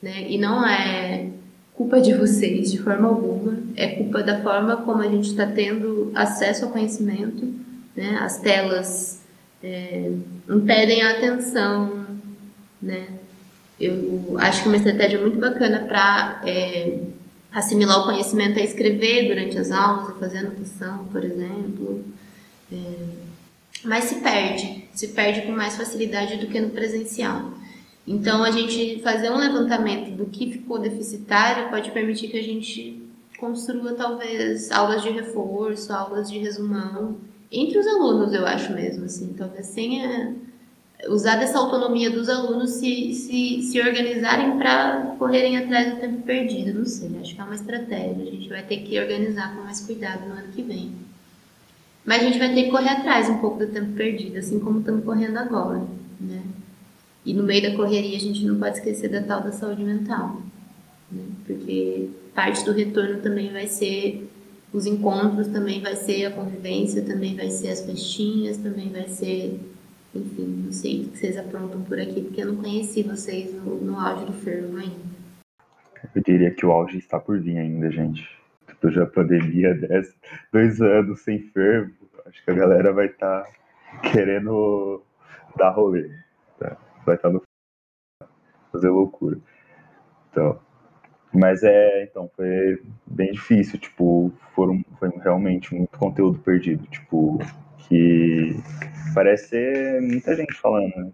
né? 0.00 0.30
E 0.30 0.38
não 0.38 0.66
é 0.66 1.28
culpa 1.74 2.00
de 2.00 2.14
vocês 2.14 2.70
de 2.70 2.78
forma 2.78 3.08
alguma, 3.08 3.58
é 3.76 3.88
culpa 3.88 4.22
da 4.22 4.40
forma 4.40 4.78
como 4.78 5.02
a 5.02 5.08
gente 5.08 5.28
está 5.28 5.46
tendo 5.46 6.10
acesso 6.14 6.64
ao 6.64 6.70
conhecimento, 6.70 7.52
né? 7.94 8.18
As 8.22 8.38
telas 8.38 9.22
é, 9.62 10.10
impedem 10.48 11.02
a 11.02 11.10
atenção, 11.10 12.06
né? 12.80 13.19
Eu 13.80 14.36
acho 14.38 14.62
que 14.62 14.68
uma 14.68 14.76
estratégia 14.76 15.20
muito 15.20 15.38
bacana 15.38 15.80
para 15.80 16.42
é, 16.44 16.98
assimilar 17.50 18.00
o 18.00 18.04
conhecimento 18.04 18.58
é 18.58 18.64
escrever 18.64 19.28
durante 19.28 19.58
as 19.58 19.70
aulas, 19.70 20.18
fazer 20.18 20.38
anotação, 20.38 21.06
por 21.06 21.24
exemplo. 21.24 22.04
É, 22.70 22.76
mas 23.84 24.04
se 24.04 24.16
perde, 24.16 24.84
se 24.92 25.08
perde 25.08 25.42
com 25.42 25.52
mais 25.52 25.76
facilidade 25.76 26.36
do 26.36 26.46
que 26.48 26.60
no 26.60 26.70
presencial. 26.70 27.52
Então, 28.06 28.42
a 28.42 28.50
gente 28.50 29.00
fazer 29.02 29.30
um 29.30 29.38
levantamento 29.38 30.10
do 30.10 30.26
que 30.26 30.52
ficou 30.52 30.78
deficitário 30.78 31.70
pode 31.70 31.90
permitir 31.90 32.28
que 32.28 32.38
a 32.38 32.42
gente 32.42 33.02
construa, 33.38 33.94
talvez, 33.94 34.70
aulas 34.70 35.02
de 35.02 35.10
reforço, 35.10 35.92
aulas 35.92 36.30
de 36.30 36.38
resumão, 36.38 37.16
entre 37.50 37.78
os 37.78 37.86
alunos, 37.86 38.32
eu 38.32 38.46
acho 38.46 38.72
mesmo, 38.72 39.06
assim, 39.06 39.34
talvez 39.36 39.70
tenha 39.70 40.36
usar 41.08 41.36
dessa 41.36 41.58
autonomia 41.58 42.10
dos 42.10 42.28
alunos 42.28 42.70
se, 42.70 43.14
se, 43.14 43.62
se 43.62 43.80
organizarem 43.80 44.58
para 44.58 45.14
correrem 45.18 45.56
atrás 45.56 45.94
do 45.94 46.00
tempo 46.00 46.22
perdido, 46.22 46.78
não 46.78 46.84
sei, 46.84 47.10
acho 47.20 47.34
que 47.34 47.40
é 47.40 47.44
uma 47.44 47.54
estratégia, 47.54 48.22
a 48.22 48.30
gente 48.30 48.48
vai 48.48 48.62
ter 48.62 48.78
que 48.78 48.98
organizar 48.98 49.54
com 49.54 49.62
mais 49.62 49.80
cuidado 49.80 50.28
no 50.28 50.34
ano 50.34 50.48
que 50.54 50.62
vem. 50.62 50.92
Mas 52.04 52.22
a 52.22 52.24
gente 52.24 52.38
vai 52.38 52.54
ter 52.54 52.64
que 52.64 52.70
correr 52.70 52.88
atrás 52.88 53.28
um 53.28 53.38
pouco 53.38 53.58
do 53.58 53.68
tempo 53.68 53.92
perdido, 53.92 54.38
assim 54.38 54.58
como 54.58 54.80
estamos 54.80 55.04
correndo 55.04 55.36
agora, 55.36 55.82
né? 56.20 56.42
E 57.24 57.34
no 57.34 57.42
meio 57.42 57.62
da 57.62 57.76
correria 57.76 58.16
a 58.16 58.20
gente 58.20 58.44
não 58.46 58.58
pode 58.58 58.78
esquecer 58.78 59.08
da 59.08 59.22
tal 59.22 59.42
da 59.42 59.52
saúde 59.52 59.84
mental, 59.84 60.40
né? 61.12 61.24
Porque 61.46 62.08
parte 62.34 62.64
do 62.64 62.72
retorno 62.72 63.20
também 63.20 63.52
vai 63.52 63.66
ser 63.66 64.30
os 64.72 64.86
encontros 64.86 65.48
também 65.48 65.80
vai 65.80 65.96
ser 65.96 66.26
a 66.26 66.30
convivência, 66.30 67.02
também 67.02 67.34
vai 67.34 67.50
ser 67.50 67.68
as 67.70 67.80
festinhas, 67.80 68.56
também 68.56 68.88
vai 68.88 69.08
ser, 69.08 69.58
enfim, 70.14 70.64
não 70.64 70.72
sei 70.72 71.02
o 71.02 71.08
que 71.10 71.18
vocês 71.18 71.36
aprontam 71.36 71.82
por 71.82 71.98
aqui, 71.98 72.22
porque 72.22 72.42
eu 72.42 72.52
não 72.52 72.56
conheci 72.56 73.02
vocês 73.02 73.54
no, 73.54 73.76
no 73.80 73.98
auge 73.98 74.24
do 74.26 74.32
fervo 74.32 74.76
ainda. 74.76 75.10
Eu 76.14 76.22
diria 76.22 76.50
que 76.50 76.66
o 76.66 76.72
auge 76.72 76.98
está 76.98 77.20
por 77.20 77.40
vir 77.40 77.58
ainda, 77.58 77.90
gente. 77.90 78.28
Depois 78.66 78.94
da 78.94 79.06
pandemia, 79.06 79.74
dez, 79.78 80.16
dois 80.52 80.80
anos 80.80 81.20
sem 81.20 81.38
fervo, 81.38 81.92
acho 82.26 82.44
que 82.44 82.50
a 82.50 82.54
galera 82.54 82.92
vai 82.92 83.06
estar 83.06 83.42
tá 83.42 83.98
querendo 84.10 85.02
dar 85.56 85.70
rolê. 85.70 86.10
Tá? 86.58 86.76
Vai 87.04 87.16
estar 87.16 87.28
tá 87.28 87.34
no 87.34 87.42
fazer 88.72 88.88
loucura. 88.88 89.38
Então, 90.30 90.58
mas 91.32 91.62
é, 91.62 92.04
então, 92.04 92.30
foi 92.34 92.82
bem 93.06 93.30
difícil, 93.32 93.78
tipo, 93.78 94.32
foram, 94.54 94.84
foi 94.98 95.10
realmente 95.22 95.74
muito 95.74 95.96
conteúdo 95.96 96.38
perdido, 96.40 96.86
tipo, 96.88 97.38
que 97.88 98.56
parece 99.14 99.48
ser 99.48 100.00
muita 100.02 100.34
gente 100.34 100.54
falando, 100.54 100.94
né? 100.96 101.12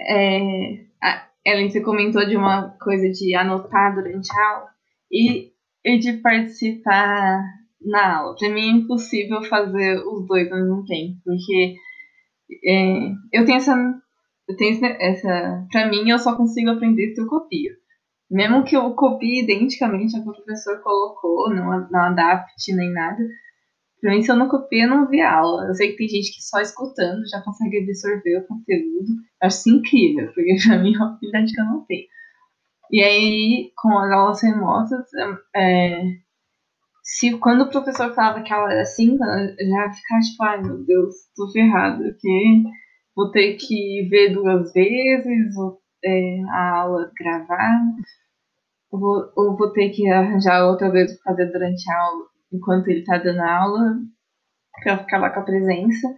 É, 0.00 0.84
a 1.02 1.28
Ellen, 1.44 1.70
você 1.70 1.80
comentou 1.80 2.24
de 2.26 2.36
uma 2.36 2.70
coisa 2.80 3.08
de 3.10 3.34
anotar 3.34 3.94
durante 3.94 4.28
a 4.32 4.50
aula 4.54 4.68
e, 5.10 5.50
e 5.84 5.98
de 5.98 6.14
participar 6.18 7.42
na 7.80 8.18
aula. 8.18 8.36
Para 8.36 8.50
mim 8.50 8.68
é 8.68 8.72
impossível 8.72 9.42
fazer 9.42 9.98
os 10.06 10.26
dois 10.26 10.50
ao 10.50 10.58
mesmo 10.58 10.84
tempo, 10.84 11.18
porque 11.24 11.74
é, 12.64 13.10
eu 13.32 13.44
tenho 13.44 13.56
essa, 13.56 13.74
eu 14.48 14.56
tenho 14.56 14.84
essa, 15.00 15.66
para 15.70 15.88
mim 15.88 16.08
eu 16.08 16.18
só 16.18 16.36
consigo 16.36 16.70
aprender 16.70 17.14
se 17.14 17.20
eu 17.20 17.26
copio. 17.26 17.72
Mesmo 18.30 18.62
que 18.62 18.76
eu 18.76 18.92
copie 18.94 19.42
identicamente 19.42 20.18
o 20.18 20.22
que 20.22 20.28
o 20.28 20.34
professor 20.34 20.82
colocou, 20.82 21.48
não, 21.48 21.88
não 21.90 22.00
adapte 22.00 22.74
nem 22.74 22.92
nada. 22.92 23.22
Pra 24.00 24.12
mim, 24.12 24.22
se 24.22 24.30
eu 24.30 24.36
não 24.36 24.48
copiei, 24.48 24.84
eu 24.84 24.88
não 24.88 25.08
vi 25.08 25.20
aula. 25.20 25.66
Eu 25.66 25.74
sei 25.74 25.90
que 25.90 25.96
tem 25.98 26.08
gente 26.08 26.34
que 26.34 26.42
só 26.42 26.60
escutando 26.60 27.28
já 27.28 27.42
consegue 27.42 27.78
absorver 27.78 28.38
o 28.38 28.46
conteúdo. 28.46 29.06
Eu 29.42 29.46
acho 29.46 29.58
isso 29.58 29.70
incrível, 29.70 30.32
porque 30.32 30.56
pra 30.66 30.78
mim 30.82 30.94
é 30.94 30.98
uma 30.98 31.14
habilidade 31.14 31.52
que 31.52 31.60
eu 31.60 31.64
não 31.64 31.84
tenho. 31.84 32.06
E 32.90 33.02
aí, 33.02 33.72
com 33.76 33.98
as 33.98 34.10
aulas 34.10 34.42
remotas, 34.42 35.06
é, 35.54 36.02
se 37.02 37.38
quando 37.38 37.62
o 37.62 37.70
professor 37.70 38.14
falava 38.14 38.42
que 38.42 38.52
a 38.52 38.56
aula 38.56 38.72
era 38.72 38.82
assim, 38.82 39.12
eu 39.12 39.68
já 39.68 39.92
ficava 39.92 40.20
tipo, 40.20 40.42
ai 40.44 40.62
meu 40.62 40.84
Deus, 40.84 41.14
tô 41.36 41.50
ferrado, 41.50 42.02
porque 42.04 42.62
vou 43.16 43.30
ter 43.30 43.56
que 43.56 44.08
ver 44.08 44.32
duas 44.32 44.72
vezes, 44.72 45.54
vou, 45.54 45.78
é, 46.04 46.40
a 46.50 46.80
aula 46.80 47.10
gravada 47.18 47.94
vou, 48.90 49.32
eu 49.36 49.56
vou 49.56 49.72
ter 49.72 49.90
que 49.90 50.08
arranjar 50.08 50.66
outra 50.66 50.90
vez 50.90 51.12
para 51.14 51.32
fazer 51.32 51.52
durante 51.52 51.90
a 51.90 52.00
aula, 52.00 52.24
enquanto 52.52 52.88
ele 52.88 53.00
está 53.00 53.18
dando 53.18 53.40
aula, 53.40 53.98
para 54.82 54.98
ficar 54.98 55.18
lá 55.18 55.30
com 55.30 55.40
a 55.40 55.44
presença. 55.44 56.08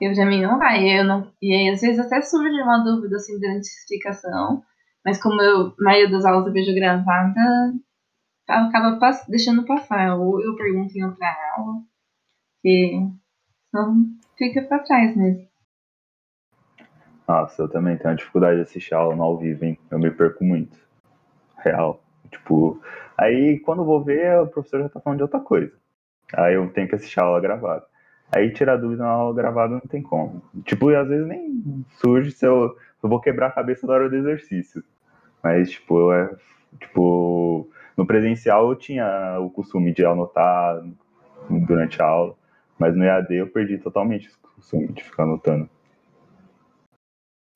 Eu 0.00 0.14
já 0.14 0.24
me 0.24 0.40
não 0.40 0.58
vai. 0.58 1.00
Eu 1.00 1.04
não, 1.04 1.32
e 1.40 1.54
aí, 1.54 1.68
às 1.70 1.80
vezes, 1.80 1.98
até 1.98 2.20
surge 2.20 2.60
uma 2.60 2.84
dúvida 2.84 3.16
assim, 3.16 3.38
durante 3.38 3.68
a 3.68 3.80
explicação, 3.80 4.62
mas 5.04 5.22
como 5.22 5.40
eu, 5.40 5.68
a 5.68 5.74
maioria 5.78 6.10
das 6.10 6.24
aulas 6.24 6.46
eu 6.46 6.52
vejo 6.52 6.74
gravada, 6.74 7.74
acaba 8.48 8.98
pass 8.98 9.24
deixando 9.28 9.64
passar. 9.64 10.16
Ou 10.16 10.40
eu 10.42 10.56
pergunto 10.56 10.96
em 10.96 11.04
outra 11.04 11.34
aula, 11.56 11.82
que 12.60 12.98
não 13.72 14.04
fica 14.36 14.62
para 14.62 14.80
trás 14.80 15.16
mesmo. 15.16 15.48
Nossa, 17.26 17.62
eu 17.62 17.68
também 17.68 17.96
tenho 17.96 18.16
dificuldade 18.16 18.56
de 18.56 18.62
assistir 18.62 18.94
aula 18.94 19.16
no 19.16 19.22
ao 19.22 19.38
vivo, 19.38 19.64
hein? 19.64 19.78
Eu 19.90 19.98
me 19.98 20.10
perco 20.10 20.44
muito. 20.44 20.78
Real. 21.56 22.03
Tipo, 22.34 22.80
aí 23.16 23.60
quando 23.60 23.84
vou 23.84 24.02
ver, 24.02 24.40
o 24.40 24.46
professor 24.46 24.80
já 24.80 24.88
tá 24.88 25.00
falando 25.00 25.18
de 25.18 25.22
outra 25.22 25.40
coisa. 25.40 25.72
Aí 26.34 26.54
eu 26.54 26.68
tenho 26.70 26.88
que 26.88 26.94
assistir 26.94 27.20
a 27.20 27.24
aula 27.24 27.40
gravada. 27.40 27.84
Aí 28.32 28.52
tirar 28.52 28.76
dúvida 28.76 29.04
na 29.04 29.10
aula 29.10 29.34
gravada 29.34 29.74
não 29.74 29.80
tem 29.80 30.02
como. 30.02 30.42
Tipo, 30.64 30.88
às 30.90 31.08
vezes 31.08 31.26
nem 31.26 31.84
surge 32.00 32.32
se 32.32 32.44
eu, 32.44 32.76
eu 33.02 33.08
vou 33.08 33.20
quebrar 33.20 33.48
a 33.48 33.52
cabeça 33.52 33.86
na 33.86 33.92
hora 33.92 34.08
do 34.08 34.16
exercício. 34.16 34.82
Mas, 35.42 35.70
tipo, 35.70 36.12
é, 36.12 36.34
tipo, 36.80 37.70
no 37.96 38.06
presencial 38.06 38.70
eu 38.70 38.76
tinha 38.76 39.38
o 39.40 39.50
costume 39.50 39.92
de 39.92 40.04
anotar 40.04 40.82
durante 41.48 42.02
a 42.02 42.06
aula, 42.06 42.34
mas 42.78 42.96
no 42.96 43.04
EAD 43.04 43.34
eu 43.34 43.50
perdi 43.50 43.78
totalmente 43.78 44.28
o 44.28 44.54
costume 44.56 44.88
de 44.88 45.04
ficar 45.04 45.24
anotando. 45.24 45.68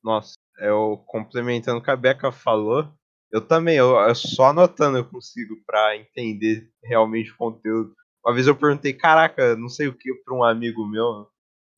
Nossa, 0.05 0.35
eu 0.59 1.03
complementando 1.07 1.81
o 1.81 1.83
que 1.83 1.91
a 1.91 1.97
Beca 1.97 2.31
falou, 2.31 2.89
eu 3.31 3.41
também, 3.41 3.77
eu, 3.77 3.97
eu 3.97 4.15
só 4.15 4.47
anotando 4.47 4.99
eu 4.99 5.05
consigo 5.05 5.57
para 5.67 5.97
entender 5.97 6.71
realmente 6.83 7.31
o 7.33 7.37
conteúdo. 7.37 7.95
Uma 8.25 8.35
vez 8.35 8.47
eu 8.47 8.57
perguntei, 8.57 8.93
caraca, 8.93 9.57
não 9.57 9.69
sei 9.69 9.89
o 9.89 9.95
que, 9.95 10.13
para 10.25 10.35
um 10.35 10.45
amigo 10.45 10.87
meu 10.87 11.29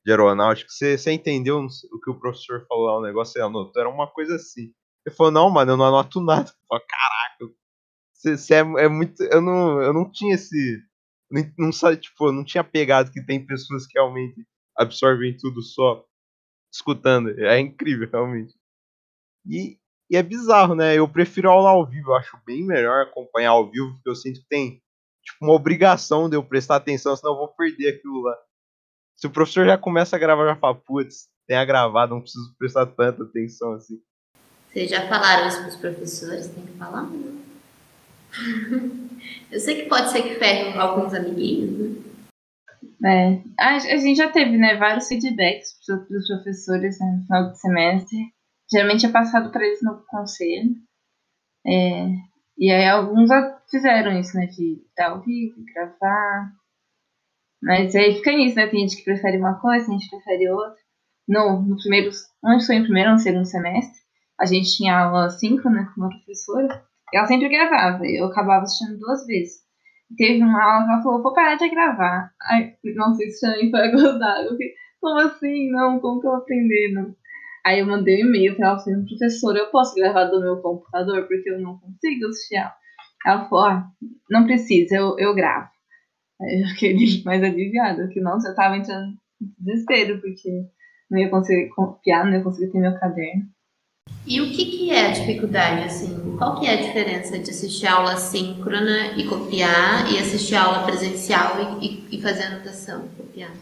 de 0.04 0.12
aeronáutica, 0.12 0.70
você, 0.70 0.96
você 0.96 1.12
entendeu 1.12 1.58
o 1.58 2.00
que 2.00 2.10
o 2.10 2.18
professor 2.18 2.64
falou 2.66 2.86
lá, 2.86 2.98
o 2.98 3.02
negócio 3.02 3.34
você 3.34 3.40
anotou? 3.40 3.80
Era 3.80 3.90
uma 3.90 4.06
coisa 4.06 4.36
assim. 4.36 4.72
Ele 5.06 5.14
falou, 5.14 5.32
não, 5.32 5.50
mano, 5.50 5.72
eu 5.72 5.76
não 5.76 5.84
anoto 5.86 6.20
nada. 6.20 6.50
Eu 6.50 6.66
falei, 6.68 6.84
caraca, 6.88 7.54
você, 8.20 8.36
você 8.36 8.54
é, 8.54 8.58
é, 8.58 8.88
muito. 8.88 9.22
Eu 9.24 9.40
não, 9.40 9.82
eu 9.82 9.94
não 9.94 10.10
tinha 10.10 10.34
esse. 10.34 10.82
Não, 11.30 11.42
não 11.58 11.72
sabe, 11.72 11.96
tipo, 11.96 12.28
eu 12.28 12.32
não 12.32 12.44
tinha 12.44 12.62
pegado 12.62 13.10
que 13.10 13.24
tem 13.24 13.44
pessoas 13.44 13.86
que 13.86 13.98
realmente 13.98 14.46
absorvem 14.76 15.36
tudo 15.36 15.62
só 15.62 16.04
escutando. 16.72 17.30
É 17.40 17.58
incrível, 17.58 18.08
realmente. 18.10 18.54
E, 19.46 19.78
e 20.10 20.16
é 20.16 20.22
bizarro, 20.22 20.74
né? 20.74 20.98
Eu 20.98 21.08
prefiro 21.08 21.48
aula 21.48 21.70
ao 21.70 21.86
vivo, 21.86 22.10
eu 22.10 22.16
acho 22.16 22.36
bem 22.44 22.66
melhor 22.66 23.02
acompanhar 23.02 23.50
ao 23.50 23.70
vivo, 23.70 23.92
porque 23.92 24.10
eu 24.10 24.16
sinto 24.16 24.40
que 24.40 24.48
tem 24.48 24.82
tipo, 25.22 25.38
uma 25.42 25.54
obrigação 25.54 26.28
de 26.28 26.36
eu 26.36 26.42
prestar 26.42 26.74
atenção, 26.76 27.14
senão 27.14 27.34
eu 27.34 27.38
vou 27.38 27.48
perder 27.48 27.90
aquilo 27.90 28.22
lá. 28.22 28.36
Se 29.16 29.28
o 29.28 29.30
professor 29.30 29.66
já 29.66 29.78
começa 29.78 30.16
a 30.16 30.18
gravar, 30.18 30.46
já 30.46 30.56
fala, 30.56 30.74
putz, 30.74 31.28
tenha 31.46 31.64
gravado, 31.64 32.14
não 32.14 32.22
preciso 32.22 32.52
prestar 32.58 32.86
tanta 32.86 33.22
atenção 33.22 33.74
assim. 33.74 34.00
Vocês 34.68 34.90
já 34.90 35.08
falaram 35.08 35.46
isso 35.46 35.60
para 35.60 35.68
os 35.68 35.76
professores? 35.76 36.48
Tem 36.48 36.66
que 36.66 36.72
falar? 36.72 37.08
eu 39.50 39.60
sei 39.60 39.82
que 39.82 39.88
pode 39.88 40.10
ser 40.10 40.22
que 40.22 40.34
ferre 40.36 40.76
alguns 40.76 41.14
amiguinhos, 41.14 41.78
né? 41.78 42.00
É, 43.02 43.42
a, 43.58 43.76
a 43.76 43.96
gente 43.96 44.16
já 44.16 44.28
teve, 44.28 44.56
né, 44.56 44.76
vários 44.76 45.08
feedbacks 45.08 45.74
para 45.86 46.16
os 46.16 46.26
professores 46.26 46.98
né, 46.98 47.16
no 47.16 47.26
final 47.26 47.50
do 47.50 47.56
semestre 47.56 48.18
Geralmente 48.72 49.06
é 49.06 49.10
passado 49.10 49.50
para 49.50 49.66
eles 49.66 49.82
no 49.82 50.04
conselho. 50.06 50.74
É, 51.66 52.06
e 52.58 52.70
aí 52.70 52.86
alguns 52.86 53.30
fizeram 53.70 54.18
isso, 54.18 54.36
né? 54.36 54.46
De 54.46 54.82
dar 54.96 55.10
ao 55.10 55.22
vivo, 55.22 55.64
gravar. 55.74 56.52
Mas 57.62 57.94
aí 57.94 58.14
fica 58.14 58.32
nisso, 58.32 58.56
né? 58.56 58.66
Tem 58.68 58.80
gente 58.80 58.96
que 58.98 59.04
prefere 59.04 59.38
uma 59.38 59.60
coisa, 59.60 59.86
tem 59.86 59.98
gente 59.98 60.08
que 60.08 60.16
prefere 60.16 60.50
outra. 60.50 60.76
no, 61.28 61.62
no 61.62 61.76
primeiro, 61.76 62.10
onde 62.44 62.66
foi 62.66 62.78
no 62.78 62.84
primeiro 62.84 63.12
no 63.12 63.18
segundo 63.18 63.44
semestre, 63.44 64.00
a 64.40 64.46
gente 64.46 64.76
tinha 64.76 64.98
aula 64.98 65.30
síncrona 65.30 65.86
com 65.94 66.00
uma 66.00 66.10
professora, 66.10 66.84
e 67.12 67.16
ela 67.16 67.26
sempre 67.26 67.48
gravava, 67.48 68.04
eu 68.06 68.26
acabava 68.26 68.62
assistindo 68.64 68.98
duas 68.98 69.26
vezes. 69.26 69.60
Teve 70.16 70.42
uma 70.42 70.62
aula 70.62 70.86
que 70.86 70.92
ela 70.92 71.02
falou, 71.02 71.22
vou 71.22 71.34
parar 71.34 71.56
de 71.56 71.68
gravar. 71.68 72.32
Ai, 72.42 72.74
nossa, 72.96 73.22
isso 73.24 73.40
também 73.40 73.70
foi 73.70 73.80
agudar. 73.80 74.44
Eu 74.44 74.52
fiquei, 74.52 74.74
como 75.00 75.20
assim? 75.20 75.70
Não, 75.70 76.00
como 76.00 76.20
que 76.20 76.26
eu 76.26 76.32
vou 76.32 76.40
aprender? 76.40 76.92
Não? 76.92 77.14
Aí 77.64 77.80
eu 77.80 77.86
mandei 77.86 78.24
um 78.24 78.28
e-mail 78.28 78.56
pra 78.56 78.68
ela 78.68 78.78
falando, 78.78 79.06
professora, 79.06 79.58
eu 79.58 79.70
posso 79.70 79.94
gravar 79.94 80.24
do 80.24 80.40
meu 80.40 80.56
computador 80.58 81.26
porque 81.26 81.50
eu 81.50 81.60
não 81.60 81.78
consigo 81.78 82.26
assistir 82.28 82.56
ela. 82.56 82.74
Ela 83.26 83.48
falou, 83.48 83.64
ah, 83.66 83.90
não 84.30 84.44
precisa, 84.44 84.96
eu, 84.96 85.16
eu 85.18 85.34
gravo. 85.34 85.68
Aí 86.40 86.62
eu 86.62 86.68
fiquei 86.68 86.94
mais 87.24 87.42
aliviada, 87.42 88.08
que 88.08 88.20
nossa, 88.20 88.48
eu 88.48 88.54
tava 88.54 88.76
entrando 88.76 89.12
em 89.40 89.52
desespero, 89.58 90.20
porque 90.20 90.66
não 91.10 91.18
ia 91.18 91.28
conseguir 91.28 91.68
copiar, 91.70 92.24
não 92.24 92.32
ia 92.32 92.42
conseguir 92.42 92.72
ter 92.72 92.78
meu 92.78 92.98
caderno. 92.98 93.44
E 94.26 94.40
o 94.40 94.50
que, 94.50 94.64
que 94.64 94.90
é 94.90 95.06
a 95.06 95.12
dificuldade, 95.12 95.84
assim? 95.84 96.36
Qual 96.36 96.58
que 96.58 96.66
é 96.66 96.74
a 96.74 96.82
diferença 96.82 97.38
de 97.38 97.50
assistir 97.50 97.86
aula 97.86 98.16
síncrona 98.16 99.16
e 99.16 99.26
copiar 99.26 100.10
e 100.12 100.18
assistir 100.18 100.56
aula 100.56 100.84
presencial 100.84 101.80
e, 101.80 101.86
e, 101.86 102.18
e 102.18 102.22
fazer 102.22 102.44
anotação, 102.44 103.08
copiar? 103.16 103.52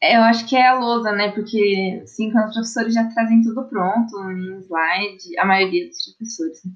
Então, 0.00 0.20
eu 0.20 0.22
acho 0.22 0.48
que 0.48 0.56
é 0.56 0.66
a 0.66 0.78
lousa, 0.78 1.12
né? 1.12 1.32
Porque 1.32 2.02
síncrona 2.06 2.46
os 2.46 2.54
professores 2.54 2.94
já 2.94 3.04
trazem 3.12 3.42
tudo 3.42 3.68
pronto 3.68 4.16
em 4.30 4.58
slide, 4.60 5.38
a 5.38 5.44
maioria 5.44 5.86
dos 5.88 6.14
professores, 6.16 6.60
né? 6.64 6.72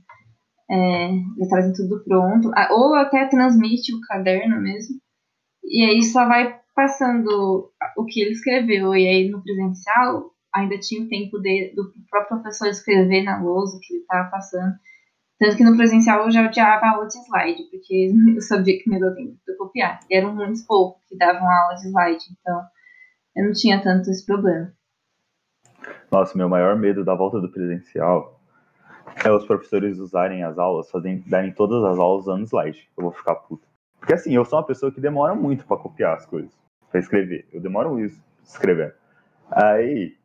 É, 0.70 1.10
já 1.38 1.48
trazem 1.48 1.72
tudo 1.74 2.02
pronto, 2.02 2.50
ou 2.70 2.94
até 2.94 3.26
transmite 3.28 3.94
o 3.94 4.00
caderno 4.00 4.60
mesmo, 4.60 4.96
e 5.64 5.84
aí 5.84 6.02
só 6.02 6.26
vai 6.26 6.58
passando 6.74 7.70
o 7.96 8.04
que 8.06 8.22
ele 8.22 8.30
escreveu, 8.30 8.94
e 8.94 9.06
aí 9.06 9.28
no 9.28 9.42
presencial 9.42 10.30
ainda 10.54 10.78
tinha 10.78 11.02
o 11.02 11.08
tempo 11.08 11.38
de, 11.40 11.72
do 11.74 11.92
próprio 12.10 12.40
professor 12.40 12.68
escrever 12.68 13.22
na 13.22 13.42
lousa 13.42 13.76
o 13.76 13.80
que 13.80 13.94
ele 13.94 14.02
estava 14.02 14.30
passando. 14.30 14.74
Tanto 15.38 15.56
que 15.56 15.64
no 15.64 15.76
presencial 15.76 16.24
eu 16.24 16.30
já 16.30 16.46
odiava 16.46 16.86
aula 16.86 17.06
de 17.06 17.18
slide, 17.18 17.64
porque 17.70 18.12
eu 18.36 18.40
sabia 18.40 18.78
que 18.78 18.88
me 18.88 18.98
deu 18.98 19.14
tempo 19.14 19.36
de 19.46 19.56
copiar. 19.56 20.00
E 20.08 20.16
eram 20.16 20.34
muitos 20.34 20.62
poucos 20.62 21.04
que 21.08 21.16
davam 21.16 21.48
aula 21.50 21.74
de 21.74 21.88
slide, 21.88 22.24
então 22.40 22.62
eu 23.36 23.44
não 23.46 23.52
tinha 23.52 23.82
tanto 23.82 24.10
esse 24.10 24.24
problema. 24.24 24.72
Nossa, 26.10 26.36
meu 26.36 26.48
maior 26.48 26.76
medo 26.76 27.04
da 27.04 27.14
volta 27.14 27.40
do 27.40 27.50
presencial 27.50 28.40
é 29.24 29.30
os 29.30 29.46
professores 29.46 29.98
usarem 29.98 30.44
as 30.44 30.58
aulas, 30.58 30.90
fazerem, 30.90 31.24
darem 31.26 31.52
todas 31.52 31.82
as 31.84 31.98
aulas 31.98 32.22
usando 32.22 32.46
slide. 32.46 32.88
Eu 32.96 33.04
vou 33.04 33.12
ficar 33.12 33.34
puto. 33.36 33.66
Porque 33.98 34.14
assim, 34.14 34.34
eu 34.34 34.44
sou 34.44 34.58
uma 34.58 34.66
pessoa 34.66 34.92
que 34.92 35.00
demora 35.00 35.34
muito 35.34 35.64
para 35.64 35.76
copiar 35.76 36.16
as 36.16 36.26
coisas, 36.26 36.52
para 36.90 37.00
escrever. 37.00 37.46
Eu 37.52 37.60
demoro 37.60 37.98
isso 38.00 38.22
escrevendo. 38.44 38.92
Aí, 39.50 40.16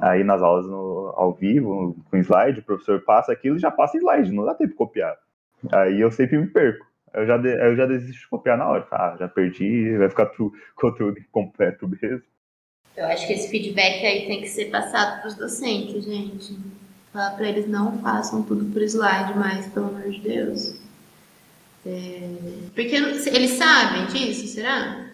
Aí 0.00 0.24
nas 0.24 0.42
aulas 0.42 0.66
no, 0.66 1.12
ao 1.14 1.32
vivo, 1.32 1.94
com 2.10 2.16
slide, 2.16 2.60
o 2.60 2.64
professor 2.64 3.00
passa 3.02 3.32
aquilo 3.32 3.56
e 3.56 3.60
já 3.60 3.70
passa 3.70 3.98
slide, 3.98 4.32
não 4.32 4.46
dá 4.46 4.54
tempo 4.54 4.70
de 4.70 4.76
copiar. 4.76 5.16
Aí 5.72 6.00
eu 6.00 6.10
sempre 6.10 6.38
me 6.38 6.46
perco. 6.46 6.86
Eu 7.12 7.26
já, 7.26 7.36
de, 7.36 7.48
eu 7.48 7.76
já 7.76 7.86
desisto 7.86 8.20
de 8.20 8.28
copiar 8.28 8.56
na 8.56 8.68
hora. 8.68 8.86
Ah, 8.90 9.16
já 9.18 9.28
perdi, 9.28 9.96
vai 9.96 10.08
ficar 10.08 10.26
tudo, 10.26 10.56
conteúdo 10.76 11.18
incompleto 11.18 11.88
mesmo. 11.88 12.22
Eu 12.96 13.06
acho 13.06 13.26
que 13.26 13.32
esse 13.32 13.48
feedback 13.50 14.04
aí 14.04 14.26
tem 14.26 14.40
que 14.40 14.48
ser 14.48 14.66
passado 14.66 15.20
para 15.20 15.28
os 15.28 15.36
docentes, 15.36 16.04
gente. 16.04 16.58
Falar 17.12 17.30
para 17.32 17.48
eles 17.48 17.68
não 17.68 17.98
façam 17.98 18.42
tudo 18.42 18.64
por 18.72 18.82
slide 18.82 19.36
mais, 19.38 19.66
pelo 19.68 19.86
amor 19.86 20.10
de 20.10 20.20
Deus. 20.20 20.80
É... 21.86 22.20
Porque 22.74 22.94
eles 22.94 23.50
sabem 23.52 24.06
disso, 24.06 24.46
será? 24.46 25.06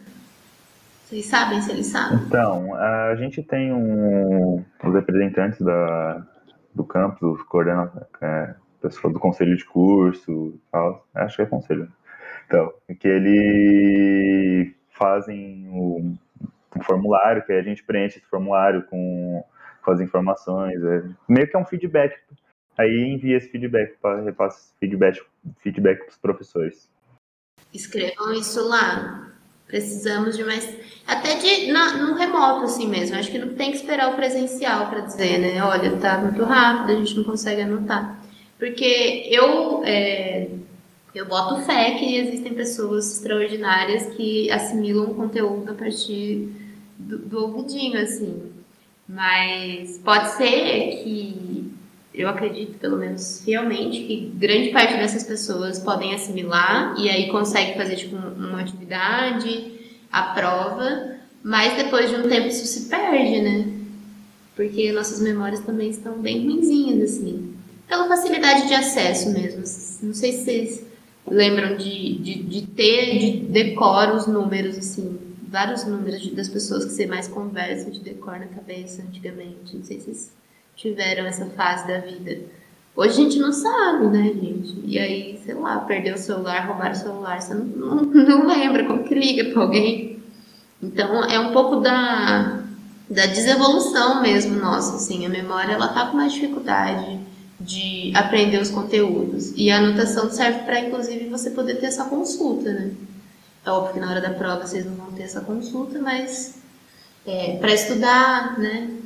Vocês 1.04 1.26
sabem 1.26 1.62
se 1.62 1.70
eles 1.70 1.87
sabem? 1.87 2.18
Então, 2.26 2.74
a 2.74 3.14
gente 3.14 3.40
tem 3.40 3.72
um, 3.72 4.64
os 4.85 4.94
representantes 4.94 5.61
da, 5.61 6.26
do 6.74 6.82
campus, 6.85 7.38
os 7.38 7.46
coordenadores, 7.46 8.09
é, 8.20 8.54
pessoa 8.80 9.12
do 9.12 9.20
conselho 9.20 9.56
de 9.56 9.64
curso, 9.64 10.58
tal, 10.70 11.06
acho 11.14 11.36
que 11.36 11.42
é 11.42 11.46
conselho. 11.46 11.90
Então, 12.46 12.72
que 12.98 13.08
eles 13.08 14.74
fazem 14.90 15.68
o, 15.68 16.14
um 16.76 16.82
formulário, 16.82 17.44
que 17.44 17.52
a 17.52 17.62
gente 17.62 17.82
preenche 17.82 18.18
esse 18.18 18.26
formulário 18.28 18.84
com, 18.86 19.44
com 19.82 19.90
as 19.90 20.00
informações, 20.00 20.82
é, 20.82 21.02
meio 21.28 21.48
que 21.48 21.56
é 21.56 21.58
um 21.58 21.64
feedback. 21.64 22.14
Aí 22.78 23.14
envia 23.14 23.36
esse 23.36 23.48
feedback 23.48 23.96
para 24.00 24.22
repassa 24.22 24.72
feedback, 24.78 25.20
feedback 25.58 25.98
para 25.98 26.10
os 26.10 26.18
professores. 26.18 26.90
Escrevam 27.72 28.32
isso 28.32 28.66
lá. 28.68 29.32
Precisamos 29.66 30.36
de 30.36 30.44
mais. 30.44 30.64
Até 31.06 31.36
de 31.36 31.72
na, 31.72 31.96
no 31.96 32.14
remoto, 32.14 32.64
assim 32.64 32.88
mesmo. 32.88 33.16
Acho 33.16 33.30
que 33.30 33.38
não 33.38 33.54
tem 33.54 33.70
que 33.72 33.78
esperar 33.78 34.12
o 34.12 34.16
presencial 34.16 34.88
para 34.88 35.00
dizer, 35.00 35.38
né? 35.38 35.62
Olha, 35.62 35.96
tá 35.98 36.18
muito 36.18 36.44
rápido, 36.44 36.92
a 36.92 36.94
gente 36.94 37.16
não 37.16 37.24
consegue 37.24 37.62
anotar. 37.62 38.16
Porque 38.59 39.29
eu, 39.31 39.83
é, 39.85 40.49
eu 41.14 41.27
boto 41.27 41.62
fé 41.62 41.92
que 41.92 42.16
existem 42.16 42.55
pessoas 42.55 43.12
extraordinárias 43.12 44.14
que 44.14 44.51
assimilam 44.51 45.14
conteúdo 45.14 45.71
a 45.71 45.75
partir 45.75 46.49
do, 46.99 47.19
do 47.19 47.38
ouvidinho, 47.45 48.01
assim. 48.01 48.53
Mas 49.09 49.99
pode 49.99 50.31
ser 50.31 51.03
que 51.03 51.71
eu 52.16 52.29
acredito, 52.29 52.79
pelo 52.79 52.97
menos 52.97 53.42
fielmente, 53.45 54.05
que 54.05 54.33
grande 54.35 54.71
parte 54.71 54.95
dessas 54.95 55.23
pessoas 55.23 55.79
podem 55.79 56.14
assimilar 56.14 56.95
e 56.99 57.11
aí 57.11 57.29
consegue 57.29 57.77
fazer 57.77 57.97
tipo 57.97 58.16
uma 58.16 58.62
atividade, 58.62 59.75
a 60.11 60.23
prova, 60.23 61.16
mas 61.42 61.77
depois 61.77 62.09
de 62.09 62.16
um 62.16 62.29
tempo 62.29 62.49
isso 62.49 62.64
se 62.64 62.88
perde, 62.88 63.42
né? 63.42 63.71
Porque 64.57 64.90
nossas 64.92 65.21
memórias 65.21 65.61
também 65.61 65.90
estão 65.90 66.14
bem 66.14 66.42
ruinzinhas, 66.42 67.11
assim. 67.11 67.45
Pela 67.88 68.09
facilidade 68.09 68.66
de 68.66 68.75
acesso 68.75 69.31
mesmo. 69.31 69.62
Não 70.03 70.14
sei 70.14 70.33
se 70.33 70.44
vocês 70.44 70.87
lembram 71.27 71.77
de, 71.77 72.18
de, 72.18 72.42
de 72.42 72.66
ter 72.66 73.18
de 73.18 73.31
decor 73.46 74.14
os 74.14 74.27
números, 74.27 74.77
assim, 74.77 75.18
vários 75.49 75.85
números 75.85 76.20
de, 76.20 76.35
das 76.35 76.49
pessoas 76.49 76.85
que 76.85 76.92
você 76.92 77.07
mais 77.07 77.29
conversa 77.29 77.90
de 77.90 78.01
decor 78.01 78.38
na 78.38 78.46
cabeça 78.46 79.03
antigamente. 79.03 79.77
Não 79.77 79.85
sei 79.85 79.99
se 79.99 80.05
vocês 80.05 80.33
tiveram 80.75 81.27
essa 81.27 81.46
fase 81.46 81.87
da 81.87 81.99
vida. 81.99 82.40
Hoje 82.94 83.11
a 83.11 83.25
gente 83.25 83.38
não 83.38 83.53
sabe, 83.53 84.07
né, 84.07 84.25
gente? 84.25 84.81
E 84.85 84.99
aí, 84.99 85.40
sei 85.44 85.55
lá, 85.55 85.79
perdeu 85.81 86.14
o 86.14 86.18
celular, 86.18 86.66
roubaram 86.66 86.92
o 86.92 86.96
celular, 86.96 87.40
você 87.40 87.55
não, 87.55 87.64
não, 87.64 88.03
não 88.05 88.46
lembra 88.46 88.85
como 88.85 89.05
que 89.05 89.14
liga 89.14 89.53
para 89.53 89.62
alguém. 89.62 90.18
Então, 90.83 91.22
é 91.25 91.38
um 91.38 91.53
pouco 91.53 91.77
da, 91.77 92.62
da 93.09 93.27
desevolução 93.27 94.22
mesmo 94.22 94.59
nossa, 94.59 94.96
assim. 94.96 95.27
A 95.27 95.29
memória, 95.29 95.72
ela 95.72 95.88
tá 95.88 96.07
com 96.07 96.16
mais 96.16 96.33
dificuldade 96.33 97.20
de 97.66 98.12
aprender 98.14 98.62
os 98.62 98.70
conteúdos. 98.70 99.52
E 99.57 99.70
a 99.70 99.79
anotação 99.79 100.31
serve 100.31 100.61
para, 100.61 100.81
inclusive, 100.81 101.29
você 101.29 101.50
poder 101.50 101.74
ter 101.81 101.87
essa 101.87 102.05
consulta, 102.05 102.72
né? 102.72 102.92
É 103.64 103.70
óbvio 103.70 103.94
que 103.94 104.00
na 104.00 104.11
hora 104.11 104.20
da 104.20 104.31
prova 104.31 104.64
vocês 104.64 104.87
não 104.87 104.94
vão 104.94 105.12
ter 105.12 105.24
essa 105.24 105.40
consulta, 105.40 105.98
mas 105.98 106.59
é, 107.26 107.57
para 107.57 107.74
estudar, 107.74 108.57
né? 108.59 108.96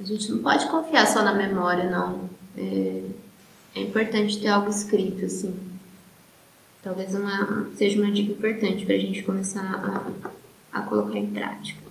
A 0.00 0.04
gente 0.04 0.30
não 0.30 0.38
pode 0.38 0.66
confiar 0.66 1.06
só 1.06 1.22
na 1.22 1.34
memória, 1.34 1.90
não. 1.90 2.30
É, 2.56 3.02
é 3.74 3.80
importante 3.80 4.40
ter 4.40 4.48
algo 4.48 4.70
escrito, 4.70 5.24
assim. 5.24 5.54
Talvez 6.82 7.14
uma, 7.14 7.68
seja 7.74 8.00
uma 8.00 8.12
dica 8.12 8.32
importante 8.32 8.86
para 8.86 8.94
a 8.94 8.98
gente 8.98 9.22
começar 9.24 9.62
a, 10.72 10.78
a 10.78 10.82
colocar 10.82 11.18
em 11.18 11.26
prática. 11.26 11.83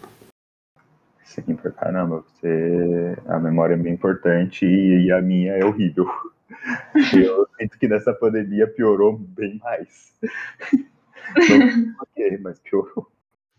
Sim, 1.34 1.56
pra 1.56 1.72
caramba. 1.72 2.24
Você... 2.28 3.18
A 3.28 3.40
memória 3.40 3.74
é 3.74 3.78
bem 3.78 3.94
importante 3.94 4.66
e, 4.66 5.08
e 5.08 5.12
a 5.12 5.22
minha 5.22 5.54
é 5.54 5.66
horrível. 5.66 6.06
Eu 7.16 7.48
sinto 7.60 7.80
que 7.80 7.88
nessa 7.88 8.14
pandemia 8.14 8.68
piorou 8.68 9.18
bem 9.18 9.58
mais. 9.60 10.14
Não 11.36 12.06
sei 12.14 12.38
mas 12.38 12.60
piorou. 12.60 13.08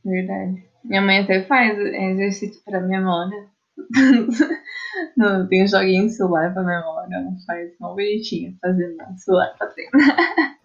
Verdade. 0.04 0.64
Minha 0.84 1.02
mãe 1.02 1.20
até 1.20 1.42
faz 1.44 1.78
exercício 1.78 2.62
para 2.64 2.80
memória 2.80 3.48
não, 5.16 5.46
tem 5.48 5.64
um 5.64 5.66
joguinho 5.66 6.08
celular 6.08 6.52
pra 6.52 6.62
memória, 6.62 7.20
não 7.20 7.36
faz 7.44 7.72
mal 7.80 7.94
bonitinho 7.94 8.56
fazendo 8.60 8.96
celular 9.16 9.54
pra 9.58 9.66
treinar. 9.68 10.16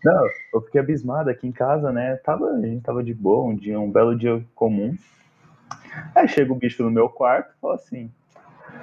Não, 0.03 0.23
eu 0.53 0.61
fiquei 0.61 0.81
abismado 0.81 1.29
aqui 1.29 1.47
em 1.47 1.51
casa, 1.51 1.91
né? 1.91 2.15
Tava, 2.17 2.45
a 2.45 2.61
gente 2.61 2.83
tava 2.83 3.03
de 3.03 3.13
boa, 3.13 3.49
um 3.49 3.55
dia, 3.55 3.79
um 3.79 3.91
belo 3.91 4.17
dia 4.17 4.43
comum. 4.55 4.95
Aí 6.15 6.27
chega 6.27 6.51
o 6.51 6.55
bicho 6.55 6.83
no 6.83 6.91
meu 6.91 7.09
quarto 7.09 7.53
e 7.55 7.59
fala 7.59 7.75
assim: 7.75 8.11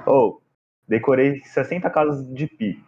Ô, 0.06 0.12
oh, 0.12 0.40
decorei 0.88 1.40
60 1.44 1.88
casas 1.90 2.26
de 2.34 2.46
pi. 2.46 2.82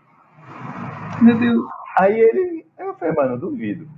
Meu 1.23 1.39
Deus. 1.39 1.65
Aí 1.99 2.19
ele. 2.19 2.67
Eu 2.79 2.95
falei, 2.95 3.15
mano, 3.15 3.39
duvido. 3.39 3.89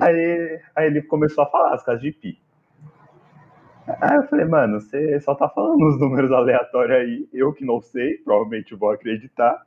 Aí, 0.00 0.60
aí 0.74 0.86
ele 0.86 1.02
começou 1.02 1.44
a 1.44 1.50
falar 1.50 1.74
as 1.74 1.84
casas 1.84 2.02
de 2.02 2.12
pi. 2.12 2.42
Aí 4.00 4.16
eu 4.16 4.28
falei, 4.28 4.44
mano, 4.44 4.80
você 4.80 5.20
só 5.20 5.34
tá 5.34 5.48
falando 5.48 5.86
os 5.86 6.00
números 6.00 6.30
aleatórios 6.32 6.96
aí, 6.96 7.28
eu 7.32 7.52
que 7.52 7.64
não 7.64 7.80
sei, 7.80 8.18
provavelmente 8.18 8.74
vou 8.74 8.90
acreditar. 8.90 9.64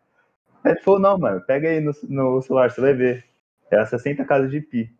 Aí 0.64 0.72
ele 0.72 0.82
falou, 0.82 1.00
não, 1.00 1.18
mano, 1.18 1.42
pega 1.42 1.70
aí 1.70 1.80
no, 1.80 1.92
no 2.10 2.42
celular, 2.42 2.72
você 2.72 2.82
vai 2.82 2.94
ver. 2.94 3.26
Era 3.70 3.86
60 3.86 4.24
casas 4.26 4.52
de 4.52 4.62
pi. 4.62 4.94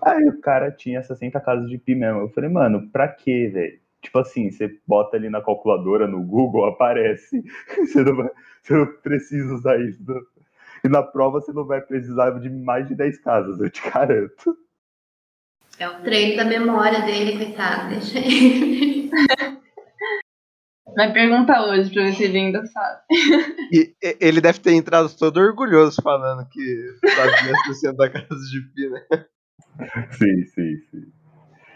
Aí 0.00 0.28
o 0.28 0.40
cara 0.40 0.70
tinha 0.70 1.02
60 1.02 1.40
casas 1.40 1.68
de 1.68 1.78
pi 1.78 1.94
mesmo. 1.94 2.20
Eu 2.20 2.28
falei, 2.30 2.50
mano, 2.50 2.88
pra 2.90 3.08
quê, 3.08 3.50
velho? 3.52 3.81
Tipo 4.02 4.18
assim, 4.18 4.50
você 4.50 4.68
bota 4.86 5.16
ali 5.16 5.30
na 5.30 5.40
calculadora 5.40 6.06
no 6.06 6.22
Google, 6.22 6.66
aparece. 6.68 7.42
Você 7.78 8.02
não, 8.02 8.16
vai, 8.16 8.30
você 8.62 8.74
não 8.74 8.86
precisa 9.00 9.54
usar 9.54 9.80
isso. 9.80 10.02
E 10.84 10.88
na 10.88 11.02
prova 11.02 11.40
você 11.40 11.52
não 11.52 11.64
vai 11.64 11.80
precisar 11.80 12.30
de 12.40 12.50
mais 12.50 12.88
de 12.88 12.94
10 12.94 13.18
casas, 13.18 13.60
eu 13.60 13.70
te 13.70 13.88
garanto. 13.88 14.56
É 15.78 15.88
o 15.88 16.02
treino 16.02 16.36
da 16.36 16.44
memória 16.44 17.00
dele, 17.02 17.44
coitado. 17.44 17.90
Deixa 17.90 18.18
ele. 18.18 19.10
Vai 20.94 21.12
perguntar 21.12 21.64
hoje 21.66 21.90
pra 21.92 22.02
ver 22.02 22.14
se 22.14 22.24
ele 22.24 22.38
ainda 22.38 22.66
sabe. 22.66 23.00
E 23.72 23.94
ele 24.20 24.40
deve 24.40 24.58
ter 24.58 24.72
entrado 24.72 25.08
todo 25.16 25.38
orgulhoso 25.38 26.02
falando 26.02 26.46
que 26.48 26.94
sabia 27.08 27.54
60 27.66 28.10
casas 28.10 28.50
de 28.50 28.60
pi, 28.74 28.90
né? 28.90 29.26
Sim, 30.10 30.44
sim, 30.44 30.76
sim. 30.90 31.12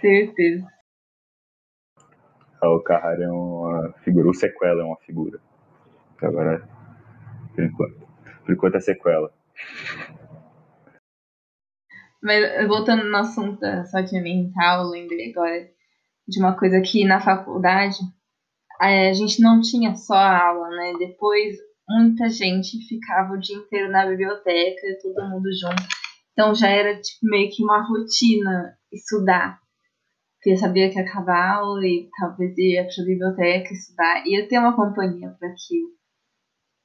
Certeza. 0.00 0.75
O 2.62 2.80
Carrara 2.80 3.22
é 3.22 3.30
uma 3.30 3.92
figura, 4.04 4.28
o 4.28 4.34
sequela 4.34 4.80
é 4.80 4.84
uma 4.84 4.96
figura. 4.98 5.40
Agora, 6.22 6.66
por 7.54 7.64
enquanto. 7.64 8.06
Por 8.44 8.52
enquanto 8.52 8.76
é 8.76 8.80
sequela. 8.80 9.32
Mas 12.22 12.66
voltando 12.66 13.04
no 13.04 13.16
assunto 13.16 13.60
da 13.60 13.84
saúde 13.84 14.20
mental, 14.20 14.88
lembrei 14.88 15.30
agora 15.30 15.68
de 16.26 16.40
uma 16.40 16.58
coisa 16.58 16.80
que 16.80 17.04
na 17.04 17.20
faculdade 17.20 17.98
a 18.80 19.12
gente 19.12 19.40
não 19.40 19.60
tinha 19.60 19.94
só 19.94 20.16
aula, 20.16 20.68
né? 20.70 20.92
Depois 20.98 21.56
muita 21.88 22.28
gente 22.28 22.78
ficava 22.88 23.34
o 23.34 23.38
dia 23.38 23.56
inteiro 23.56 23.90
na 23.90 24.06
biblioteca, 24.06 24.98
todo 25.02 25.28
mundo 25.28 25.48
junto. 25.52 25.82
Então 26.32 26.54
já 26.54 26.68
era 26.68 27.00
tipo, 27.00 27.26
meio 27.26 27.50
que 27.50 27.62
uma 27.62 27.86
rotina 27.86 28.76
estudar. 28.92 29.58
Porque 30.46 30.58
sabia 30.58 30.88
que 30.88 30.96
ia 30.96 31.56
aula 31.56 31.84
e 31.84 32.08
talvez 32.16 32.56
ia 32.56 32.84
para 32.84 33.02
a 33.02 33.04
biblioteca 33.04 33.72
estudar. 33.72 34.24
Ia 34.24 34.46
ter 34.46 34.60
uma 34.60 34.76
companhia 34.76 35.34
para 35.40 35.48
aquilo. 35.48 35.88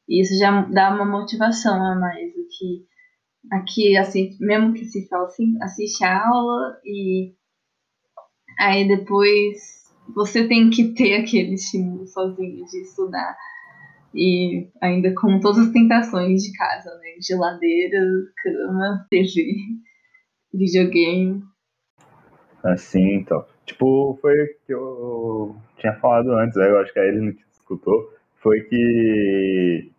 E 0.09 0.19
isso 0.19 0.35
já 0.39 0.63
dá 0.63 0.89
uma 0.95 1.05
motivação 1.05 1.75
a 1.75 1.93
mais 1.93 2.33
do 2.33 2.41
que 2.47 2.87
aqui, 3.51 3.95
assim, 3.95 4.35
mesmo 4.39 4.73
que 4.73 4.85
se 4.85 5.07
fala 5.07 5.25
assim, 5.25 5.61
assiste 5.61 6.03
a 6.03 6.27
aula 6.27 6.81
e 6.83 7.35
aí 8.57 8.87
depois 8.87 9.59
você 10.15 10.47
tem 10.47 10.71
que 10.71 10.95
ter 10.95 11.21
aquele 11.21 11.53
estímulo 11.53 12.07
sozinho 12.07 12.65
de 12.65 12.81
estudar. 12.81 13.37
E 14.15 14.71
ainda 14.81 15.13
com 15.13 15.39
todas 15.39 15.67
as 15.67 15.71
tentações 15.71 16.41
de 16.41 16.51
casa, 16.57 16.89
né? 16.97 17.09
Geladeira, 17.21 17.99
cama, 18.41 19.05
TV, 19.11 19.53
videogame. 20.51 21.50
Assim, 22.63 23.15
então. 23.15 23.45
Tipo, 23.65 24.17
foi 24.21 24.33
o 24.43 24.47
que 24.65 24.73
eu 24.73 25.55
tinha 25.77 25.93
falado 25.95 26.31
antes, 26.33 26.57
né? 26.57 26.69
eu 26.69 26.79
acho 26.79 26.93
que 26.93 26.99
a 26.99 27.05
ele 27.05 27.21
não 27.21 27.33
escutou. 27.51 28.13
Foi 28.37 28.61
que 28.61 29.91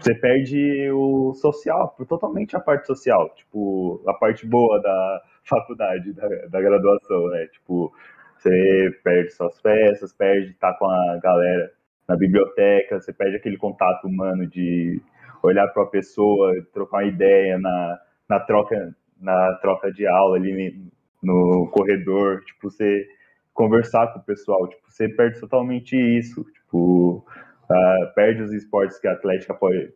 você 0.00 0.14
perde 0.14 0.90
o 0.90 1.32
social, 1.34 1.96
totalmente 2.08 2.56
a 2.56 2.60
parte 2.60 2.86
social, 2.86 3.30
tipo, 3.34 4.02
a 4.06 4.14
parte 4.14 4.46
boa 4.46 4.80
da 4.80 5.22
faculdade, 5.44 6.12
da, 6.12 6.28
da 6.50 6.60
graduação, 6.60 7.28
né? 7.28 7.46
Tipo, 7.46 7.92
você 8.36 8.90
perde 9.02 9.30
suas 9.30 9.58
festas, 9.60 10.12
perde 10.12 10.50
estar 10.50 10.74
com 10.74 10.86
a 10.86 11.18
galera 11.22 11.72
na 12.06 12.16
biblioteca, 12.16 13.00
você 13.00 13.12
perde 13.12 13.36
aquele 13.36 13.56
contato 13.56 14.06
humano 14.06 14.46
de 14.46 15.00
olhar 15.42 15.68
para 15.68 15.84
a 15.84 15.86
pessoa, 15.86 16.52
trocar 16.72 16.98
uma 16.98 17.04
ideia 17.04 17.58
na, 17.58 17.98
na 18.28 18.40
troca 18.40 18.94
na 19.20 19.54
troca 19.54 19.90
de 19.92 20.06
aula 20.06 20.36
ali 20.36 20.92
no 21.24 21.68
corredor, 21.72 22.42
tipo, 22.44 22.70
você 22.70 23.06
conversar 23.52 24.12
com 24.12 24.18
o 24.18 24.24
pessoal, 24.24 24.68
tipo, 24.68 24.82
você 24.90 25.08
perde 25.08 25.40
totalmente 25.40 25.96
isso, 25.96 26.44
tipo, 26.44 27.24
uh, 27.70 28.14
perde 28.14 28.42
os 28.42 28.52
esportes 28.52 28.98
que 28.98 29.08
a 29.08 29.12
Atlética 29.12 29.54
pode, 29.54 29.92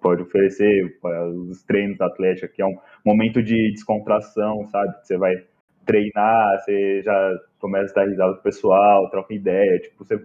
pode 0.00 0.22
oferecer, 0.22 0.98
os 1.50 1.62
treinos 1.64 1.98
da 1.98 2.06
Atlética, 2.06 2.48
que 2.48 2.62
é 2.62 2.66
um 2.66 2.76
momento 3.04 3.42
de 3.42 3.72
descontração, 3.72 4.66
sabe? 4.66 4.94
Você 5.02 5.16
vai 5.16 5.34
treinar, 5.86 6.60
você 6.60 7.02
já 7.02 7.38
começa 7.58 7.92
a 7.92 8.04
dar 8.04 8.10
risada 8.10 8.34
com 8.34 8.40
o 8.40 8.42
pessoal, 8.42 9.10
troca 9.10 9.34
ideia, 9.34 9.80
tipo, 9.80 10.04
você 10.04 10.22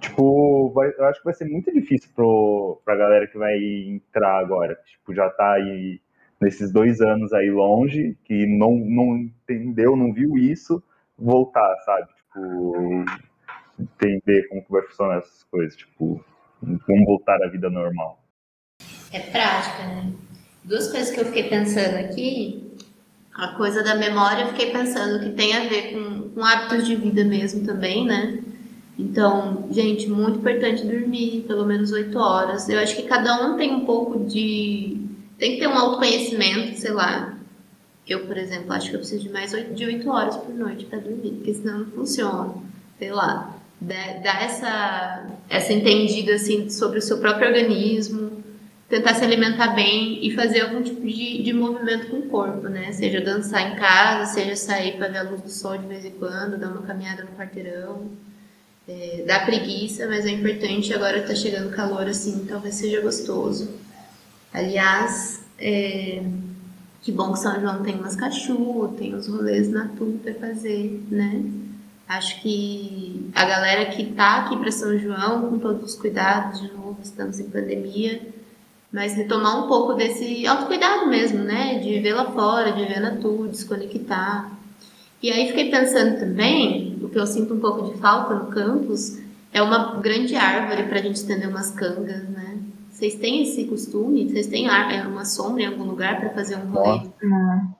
tipo, 0.00 0.70
vai, 0.72 0.92
eu 0.96 1.04
acho 1.04 1.20
que 1.20 1.24
vai 1.24 1.34
ser 1.34 1.46
muito 1.46 1.72
difícil 1.72 2.10
pro, 2.14 2.80
pra 2.84 2.96
galera 2.96 3.26
que 3.26 3.38
vai 3.38 3.56
entrar 3.88 4.38
agora, 4.38 4.74
tipo, 4.86 5.14
já 5.14 5.28
tá 5.30 5.52
aí 5.52 6.00
nesses 6.40 6.70
dois 6.70 7.00
anos 7.00 7.32
aí 7.32 7.50
longe, 7.50 8.16
que 8.24 8.46
não, 8.46 8.76
não 8.76 9.16
entendeu, 9.16 9.96
não 9.96 10.12
viu 10.12 10.36
isso, 10.36 10.82
voltar, 11.18 11.74
sabe? 11.84 12.08
Tipo, 12.14 13.04
entender 13.78 14.48
como 14.48 14.62
que 14.64 14.70
vai 14.70 14.82
funcionar 14.82 15.18
essas 15.18 15.44
coisas, 15.44 15.76
tipo, 15.76 16.24
como 16.60 17.04
voltar 17.04 17.42
à 17.42 17.48
vida 17.48 17.70
normal. 17.70 18.22
É 19.12 19.20
prática, 19.20 19.86
né? 19.86 20.12
Duas 20.64 20.90
coisas 20.90 21.10
que 21.10 21.20
eu 21.20 21.26
fiquei 21.26 21.48
pensando 21.48 21.96
aqui. 21.96 22.62
A 23.34 23.48
coisa 23.48 23.82
da 23.84 23.94
memória, 23.94 24.42
eu 24.42 24.48
fiquei 24.48 24.72
pensando 24.72 25.22
que 25.22 25.30
tem 25.30 25.54
a 25.54 25.68
ver 25.68 25.92
com, 25.92 26.30
com 26.30 26.44
hábitos 26.44 26.86
de 26.86 26.96
vida 26.96 27.22
mesmo 27.24 27.64
também, 27.64 28.06
né? 28.06 28.42
Então, 28.98 29.68
gente, 29.70 30.08
muito 30.08 30.38
importante 30.38 30.86
dormir 30.86 31.44
pelo 31.46 31.66
menos 31.66 31.92
oito 31.92 32.18
horas. 32.18 32.68
Eu 32.68 32.78
acho 32.80 32.96
que 32.96 33.02
cada 33.02 33.46
um 33.46 33.56
tem 33.56 33.74
um 33.74 33.84
pouco 33.84 34.24
de. 34.24 34.98
Tem 35.38 35.54
que 35.54 35.60
ter 35.60 35.68
um 35.68 35.74
autoconhecimento, 35.74 36.78
sei 36.78 36.92
lá. 36.92 37.36
Eu, 38.08 38.26
por 38.26 38.36
exemplo, 38.36 38.72
acho 38.72 38.88
que 38.88 38.96
eu 38.96 39.00
preciso 39.00 39.22
de 39.22 39.28
mais 39.30 39.50
de 39.50 39.84
oito 39.84 40.08
horas 40.08 40.36
por 40.36 40.54
noite 40.54 40.84
para 40.84 41.00
dormir, 41.00 41.32
porque 41.32 41.54
senão 41.54 41.80
não 41.80 41.86
funciona. 41.86 42.54
Sei 42.98 43.10
lá. 43.10 43.54
Dar 43.78 44.42
essa, 44.42 45.26
essa 45.50 45.72
entendida 45.72 46.34
assim 46.34 46.70
sobre 46.70 46.98
o 46.98 47.02
seu 47.02 47.18
próprio 47.18 47.48
organismo, 47.48 48.42
tentar 48.88 49.14
se 49.14 49.24
alimentar 49.24 49.74
bem 49.74 50.24
e 50.24 50.34
fazer 50.34 50.60
algum 50.62 50.82
tipo 50.82 51.04
de, 51.06 51.42
de 51.42 51.52
movimento 51.52 52.06
com 52.06 52.18
o 52.18 52.28
corpo, 52.28 52.68
né? 52.68 52.90
Seja 52.92 53.20
dançar 53.20 53.72
em 53.72 53.76
casa, 53.76 54.32
seja 54.32 54.56
sair 54.56 54.96
para 54.96 55.08
ver 55.08 55.18
a 55.18 55.22
luz 55.24 55.42
do 55.42 55.50
sol 55.50 55.76
de 55.76 55.86
vez 55.86 56.04
em 56.04 56.12
quando, 56.12 56.58
dar 56.58 56.68
uma 56.68 56.82
caminhada 56.82 57.24
no 57.24 57.36
quarteirão. 57.36 58.10
É, 58.88 59.24
dá 59.26 59.40
preguiça, 59.40 60.06
mas 60.06 60.24
é 60.24 60.30
importante. 60.30 60.94
Agora 60.94 61.20
tá 61.22 61.34
chegando 61.34 61.74
calor 61.74 62.06
assim, 62.06 62.46
talvez 62.48 62.76
seja 62.76 63.00
gostoso. 63.00 63.68
Aliás, 64.56 65.44
é, 65.58 66.22
que 67.02 67.12
bom 67.12 67.34
que 67.34 67.40
São 67.40 67.60
João 67.60 67.82
tem 67.82 67.94
umas 67.94 68.16
cachorro, 68.16 68.88
tem 68.96 69.14
os 69.14 69.28
rolês 69.28 69.70
na 69.70 69.88
tudo 69.88 70.18
para 70.18 70.32
fazer, 70.32 71.04
né? 71.10 71.44
Acho 72.08 72.40
que 72.40 73.30
a 73.34 73.44
galera 73.44 73.84
que 73.90 74.06
tá 74.12 74.38
aqui 74.38 74.56
para 74.56 74.72
São 74.72 74.98
João, 74.98 75.50
com 75.50 75.58
todos 75.58 75.92
os 75.92 76.00
cuidados, 76.00 76.62
de 76.62 76.72
novo, 76.72 76.96
estamos 77.02 77.38
em 77.38 77.50
pandemia, 77.50 78.22
mas 78.90 79.14
retomar 79.14 79.62
um 79.62 79.68
pouco 79.68 79.92
desse 79.92 80.46
autocuidado 80.46 81.06
mesmo, 81.06 81.44
né? 81.44 81.78
De 81.78 82.00
ver 82.00 82.14
lá 82.14 82.32
fora, 82.32 82.72
de 82.72 82.82
ver 82.86 83.00
na 83.00 83.16
tour, 83.16 83.48
desconectar. 83.48 84.50
E 85.22 85.30
aí 85.30 85.48
fiquei 85.48 85.70
pensando 85.70 86.18
também, 86.18 86.98
o 87.02 87.10
que 87.10 87.18
eu 87.18 87.26
sinto 87.26 87.52
um 87.52 87.60
pouco 87.60 87.92
de 87.92 87.98
falta 87.98 88.34
no 88.34 88.46
campus 88.46 89.18
é 89.52 89.60
uma 89.60 90.00
grande 90.00 90.34
árvore 90.34 90.84
para 90.84 90.98
a 90.98 91.02
gente 91.02 91.16
estender 91.16 91.46
umas 91.46 91.72
cangas, 91.72 92.26
né? 92.30 92.55
Vocês 92.96 93.14
têm 93.16 93.42
esse 93.42 93.66
costume? 93.66 94.26
Vocês 94.26 94.46
têm 94.46 94.68
é, 94.68 95.06
uma 95.06 95.26
sombra 95.26 95.62
em 95.62 95.66
algum 95.66 95.84
lugar 95.84 96.18
para 96.18 96.30
fazer 96.30 96.56
um 96.56 96.70
rolê? 96.70 97.06
Não. 97.22 97.76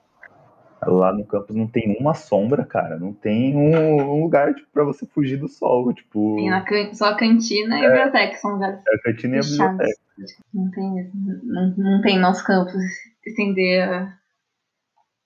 Lá 0.85 1.11
no 1.11 1.25
campus 1.25 1.55
não 1.55 1.65
tem 1.65 1.97
uma 1.99 2.13
sombra, 2.13 2.63
cara. 2.63 2.99
Não 2.99 3.11
tem 3.11 3.57
um, 3.57 4.21
lugar 4.21 4.53
tipo, 4.53 4.67
para 4.71 4.83
você 4.83 5.07
fugir 5.07 5.37
do 5.37 5.47
sol. 5.47 5.91
Tipo... 5.91 6.35
Tem 6.35 6.53
a 6.53 6.61
can... 6.61 6.93
só 6.93 7.05
a 7.05 7.15
cantina 7.17 7.79
e 7.79 7.85
a 7.87 7.89
biblioteca 7.89 8.37
são 8.37 8.51
lugares. 8.51 8.79
É 8.87 8.95
a 8.95 8.99
cantina 8.99 9.37
e 9.37 9.39
a 9.39 9.41
biblioteca. 9.41 9.99
Não 10.53 10.69
tem, 10.69 11.11
não, 11.43 11.73
não 11.75 12.01
tem 12.01 12.19
nosso 12.19 12.45
campus 12.45 12.75
estender 13.25 13.89
a, 13.89 14.13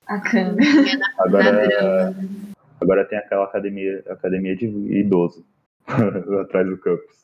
a 0.07 0.21
cama. 0.21 0.55
Agora, 1.19 2.15
agora 2.79 3.05
tem 3.05 3.19
aquela 3.19 3.43
academia, 3.43 4.01
academia 4.09 4.55
de 4.55 4.67
idoso 4.67 5.45
atrás 5.85 6.65
do 6.65 6.77
campus. 6.77 7.21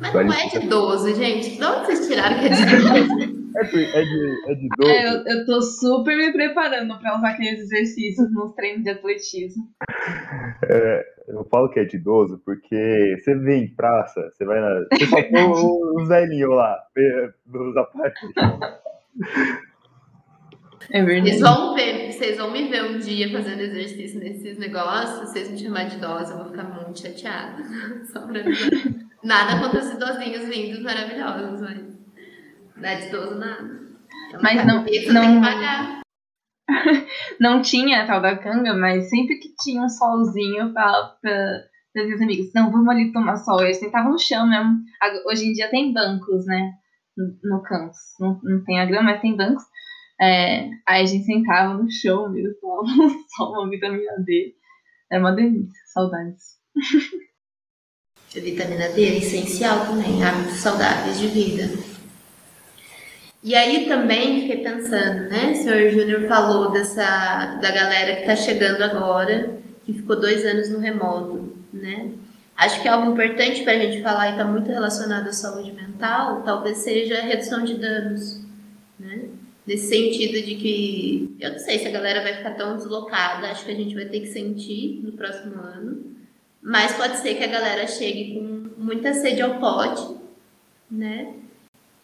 Mas 0.00 0.12
não 0.12 0.32
é 0.32 0.48
de 0.48 0.56
idoso, 0.66 1.14
gente. 1.14 1.56
De 1.56 1.64
onde 1.64 1.86
vocês 1.86 2.06
tiraram 2.06 2.38
que 2.38 2.46
é 2.46 2.48
de 2.50 2.62
idoso? 2.62 3.44
É 3.56 3.62
de, 3.62 3.84
é 3.84 4.02
de, 4.02 4.50
é 4.50 4.54
de 4.56 4.66
idoso. 4.66 4.90
É, 4.90 5.06
eu, 5.06 5.24
eu 5.26 5.46
tô 5.46 5.62
super 5.62 6.16
me 6.16 6.32
preparando 6.32 6.98
pra 6.98 7.16
usar 7.16 7.28
aqueles 7.30 7.60
exercícios 7.60 8.28
nos 8.32 8.52
treinos 8.54 8.82
de 8.82 8.90
atletismo. 8.90 9.68
É, 10.68 11.06
eu 11.28 11.44
falo 11.44 11.70
que 11.70 11.78
é 11.78 11.84
de 11.84 11.96
idoso 11.96 12.42
porque 12.44 13.16
você 13.16 13.32
vê 13.36 13.58
em 13.58 13.72
praça, 13.72 14.28
você 14.32 14.44
vai 14.44 14.60
na. 14.60 14.84
Você 14.92 15.06
só 15.06 15.20
vê 15.20 15.42
os 15.44 16.08
velhinhos 16.08 16.50
lá, 16.50 16.76
nos 17.46 17.76
aparelhos. 17.76 18.18
É 20.90 21.02
verdade. 21.02 21.30
Vocês 21.30 21.40
vão 21.40 21.74
ver, 21.74 22.12
vocês 22.12 22.36
vão 22.36 22.50
me 22.50 22.68
ver 22.68 22.84
um 22.84 22.98
dia 22.98 23.30
fazendo 23.30 23.60
exercício 23.60 24.20
nesses 24.20 24.58
negócios, 24.58 25.30
vocês 25.30 25.50
me 25.50 25.58
chamar 25.58 25.84
de 25.84 25.96
idosa, 25.96 26.34
eu 26.34 26.38
vou 26.38 26.46
ficar 26.48 26.64
muito 26.64 27.00
chateada. 27.00 27.62
Só 28.12 28.26
pra 28.26 28.42
Nada 29.24 29.58
contra 29.60 29.80
os 29.80 29.90
idosinhos 29.90 30.48
lindos, 30.48 30.82
maravilhosos, 30.82 31.60
mas 31.60 31.78
não 32.76 32.88
é 32.88 32.94
de 32.96 33.06
idoso 33.06 33.38
nada. 33.38 33.84
É 34.32 34.38
mas 34.42 34.66
não, 34.66 34.84
não, 35.12 36.02
não 37.40 37.62
tinha 37.62 38.02
a 38.02 38.06
tal 38.06 38.20
da 38.20 38.36
canga, 38.36 38.74
mas 38.74 39.08
sempre 39.08 39.38
que 39.38 39.54
tinha 39.62 39.82
um 39.82 39.88
solzinho 39.88 40.72
pra, 40.72 41.16
pra 41.20 41.64
Falei 41.94 42.18
com 42.18 42.24
amigos, 42.24 42.52
não, 42.52 42.72
vamos 42.72 42.88
ali 42.88 43.12
tomar 43.12 43.36
sol. 43.36 43.62
Eles 43.62 43.78
sentavam 43.78 44.10
no 44.10 44.18
chão 44.18 44.48
mesmo. 44.48 44.82
Hoje 45.26 45.46
em 45.46 45.52
dia 45.52 45.70
tem 45.70 45.92
bancos, 45.92 46.44
né? 46.44 46.72
No, 47.16 47.56
no 47.56 47.62
campus. 47.62 47.96
Não, 48.18 48.40
não 48.42 48.64
tem 48.64 48.80
a 48.80 48.84
grama, 48.84 49.12
mas 49.12 49.20
tem 49.20 49.36
bancos. 49.36 49.62
É, 50.20 50.70
aí 50.88 51.02
a 51.02 51.06
gente 51.06 51.24
sentava 51.24 51.74
no 51.74 51.88
chão 51.88 52.28
mesmo, 52.30 52.52
tomava 52.60 53.10
sol, 53.36 53.52
uma 53.52 53.70
vitamina 53.70 54.12
D. 54.24 54.56
Era 55.10 55.20
uma 55.20 55.32
delícia, 55.32 55.80
saudades. 55.92 56.58
A 58.36 58.40
vitamina 58.40 58.88
D 58.88 59.04
é 59.04 59.18
essencial 59.18 59.86
também, 59.86 60.24
hábitos 60.24 60.56
saudáveis 60.56 61.20
de 61.20 61.28
vida. 61.28 61.70
E 63.44 63.54
aí 63.54 63.86
também 63.86 64.40
fiquei 64.40 64.56
pensando, 64.56 65.28
né? 65.28 65.52
O 65.52 65.54
senhor 65.54 65.90
Júnior 65.92 66.26
falou 66.26 66.72
dessa 66.72 67.58
da 67.62 67.70
galera 67.70 68.16
que 68.16 68.20
está 68.22 68.34
chegando 68.34 68.82
agora, 68.82 69.56
que 69.86 69.92
ficou 69.92 70.20
dois 70.20 70.44
anos 70.44 70.68
no 70.68 70.80
remoto, 70.80 71.56
né? 71.72 72.10
Acho 72.56 72.82
que 72.82 72.88
é 72.88 72.90
algo 72.90 73.12
importante 73.12 73.62
para 73.62 73.74
a 73.74 73.78
gente 73.78 74.02
falar 74.02 74.28
e 74.28 74.32
está 74.32 74.44
muito 74.44 74.68
relacionado 74.68 75.28
à 75.28 75.32
saúde 75.32 75.70
mental, 75.70 76.42
talvez 76.42 76.78
seja 76.78 77.18
a 77.18 77.22
redução 77.22 77.62
de 77.62 77.74
danos, 77.74 78.40
né? 78.98 79.28
Nesse 79.64 79.88
sentido 79.88 80.44
de 80.44 80.56
que 80.56 81.36
eu 81.38 81.52
não 81.52 81.58
sei 81.60 81.78
se 81.78 81.86
a 81.86 81.92
galera 81.92 82.20
vai 82.20 82.34
ficar 82.34 82.56
tão 82.56 82.76
deslocada, 82.76 83.46
acho 83.46 83.64
que 83.64 83.70
a 83.70 83.76
gente 83.76 83.94
vai 83.94 84.06
ter 84.06 84.18
que 84.20 84.26
sentir 84.26 85.02
no 85.04 85.12
próximo 85.12 85.54
ano 85.54 86.13
mas 86.64 86.94
pode 86.94 87.18
ser 87.18 87.34
que 87.34 87.44
a 87.44 87.48
galera 87.48 87.86
chegue 87.86 88.34
com 88.34 88.82
muita 88.82 89.12
sede 89.12 89.42
ao 89.42 89.60
pote, 89.60 90.16
né? 90.90 91.34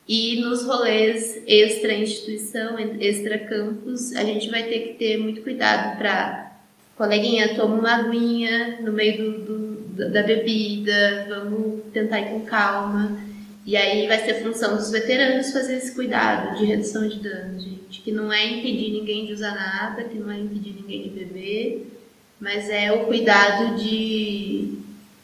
E 0.07 0.39
nos 0.41 0.65
rolês 0.65 1.43
extra 1.47 1.95
instituição, 1.95 2.79
extra 3.01 3.39
campus, 3.39 4.15
a 4.15 4.23
gente 4.23 4.51
vai 4.51 4.65
ter 4.65 4.81
que 4.81 4.95
ter 4.95 5.17
muito 5.17 5.41
cuidado 5.41 5.97
para 5.97 6.59
coleguinha 6.95 7.55
toma 7.55 7.77
uma 7.77 7.95
aguinha 7.97 8.79
no 8.83 8.93
meio 8.93 9.17
do, 9.17 9.39
do, 9.39 10.11
da 10.11 10.23
bebida, 10.23 11.27
vamos 11.27 11.85
tentar 11.95 12.21
ir 12.21 12.29
com 12.29 12.41
calma. 12.41 13.19
E 13.65 13.77
aí 13.77 14.07
vai 14.07 14.19
ser 14.19 14.43
função 14.43 14.77
dos 14.77 14.91
veteranos 14.91 15.53
fazer 15.53 15.77
esse 15.77 15.95
cuidado 15.95 16.59
de 16.59 16.67
redução 16.67 17.09
de 17.09 17.21
danos, 17.21 17.63
gente. 17.63 18.03
Que 18.03 18.13
não 18.13 18.31
é 18.31 18.45
impedir 18.45 18.91
ninguém 18.91 19.25
de 19.25 19.33
usar 19.33 19.55
nada, 19.55 20.05
que 20.05 20.19
não 20.19 20.31
é 20.31 20.39
impedir 20.39 20.75
ninguém 20.75 21.05
de 21.05 21.11
beber, 21.11 22.00
mas 22.41 22.69
é 22.71 22.91
o 22.93 23.07
cuidado 23.07 23.77
de, 23.77 24.79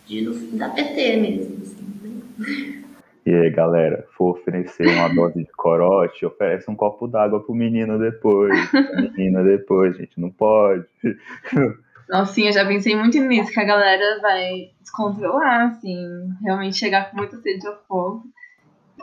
de 0.06 0.56
da 0.56 0.68
PT 0.68 1.16
mesmo. 1.16 1.62
Assim, 1.62 2.00
né? 2.02 2.82
E 3.24 3.34
aí, 3.34 3.50
galera, 3.50 4.06
for 4.16 4.38
oferecer 4.38 4.86
uma 4.86 5.08
dose 5.08 5.42
de 5.42 5.50
corote, 5.52 6.24
oferece 6.24 6.70
um 6.70 6.76
copo 6.76 7.08
d'água 7.08 7.42
pro 7.42 7.54
menino 7.54 7.98
depois. 7.98 8.54
menina 9.16 9.42
depois, 9.42 9.96
gente, 9.96 10.20
não 10.20 10.30
pode. 10.30 10.86
Nossa, 12.08 12.34
sim, 12.34 12.46
eu 12.46 12.52
já 12.52 12.64
pensei 12.64 12.94
muito 12.94 13.18
nisso, 13.18 13.50
que 13.50 13.58
a 13.58 13.64
galera 13.64 14.20
vai 14.20 14.70
descontrolar, 14.80 15.70
assim, 15.70 16.06
realmente 16.40 16.76
chegar 16.76 17.10
com 17.10 17.16
muita 17.16 17.36
sede 17.38 17.66
ao 17.66 17.82
fogo. 17.88 18.22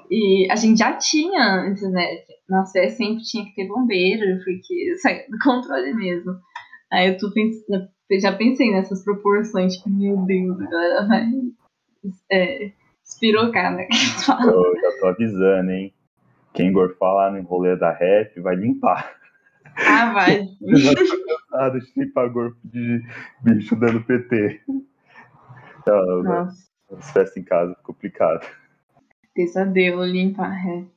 E 0.09 0.47
a 0.49 0.55
gente 0.55 0.77
já 0.77 0.93
tinha 0.93 1.65
antes, 1.65 1.83
né? 1.91 2.05
Nossa, 2.47 2.79
é 2.79 2.87
sempre 2.89 3.23
tinha 3.23 3.43
que 3.43 3.55
ter 3.55 3.67
bombeiro, 3.67 4.41
porque 4.45 4.95
sai 5.01 5.25
do 5.27 5.37
controle 5.43 5.93
mesmo. 5.93 6.33
Aí 6.93 7.09
eu 7.09 7.17
tô 7.17 7.29
pensando, 7.33 7.89
já 8.19 8.31
pensei 8.35 8.71
nessas 8.71 9.03
proporções, 9.03 9.75
tipo, 9.75 9.89
meu 9.89 10.17
Deus, 10.17 10.59
a 10.61 10.65
galera 10.65 11.07
vai 11.07 11.25
é, 12.31 12.71
espirocar, 13.03 13.75
né? 13.75 13.87
Eu 14.45 14.81
já 14.81 14.99
tô 14.99 15.07
avisando, 15.07 15.71
hein? 15.71 15.93
Quem 16.53 16.71
gorfar 16.71 17.13
lá 17.13 17.31
no 17.31 17.41
rolê 17.43 17.75
da 17.75 17.91
rap 17.91 18.39
vai 18.39 18.55
limpar. 18.55 19.15
Ah, 19.87 20.13
vai. 20.13 20.41
Eu 20.61 20.95
tô 20.95 21.49
cansado 21.49 21.79
de 21.79 21.91
limpar 21.97 22.29
gorfo 22.29 22.57
de 22.63 23.03
bicho 23.41 23.75
dando 23.75 24.03
PT. 24.03 24.61
Então, 25.79 26.23
Nossa. 26.23 26.73
As 26.91 27.11
festas 27.11 27.37
em 27.37 27.43
casa 27.43 27.75
complicado. 27.83 28.45
Pesadelo 29.33 30.05
limpar 30.05 30.49
rap. 30.49 30.92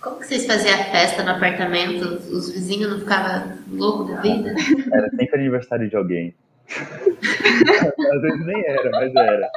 Como 0.00 0.18
que 0.18 0.26
vocês 0.26 0.46
faziam 0.46 0.74
a 0.74 0.84
festa 0.84 1.22
no 1.22 1.30
apartamento? 1.30 2.04
Os 2.04 2.50
vizinhos 2.50 2.90
não 2.90 2.98
ficavam 3.00 3.58
loucos 3.70 4.08
da 4.08 4.20
vida? 4.20 4.54
Era 4.92 5.10
sempre 5.10 5.40
aniversário 5.40 5.88
de 5.88 5.96
alguém. 5.96 6.34
Às 6.70 8.22
vezes 8.22 8.46
nem 8.46 8.66
era, 8.66 8.90
mas 8.90 9.14
era. 9.14 9.50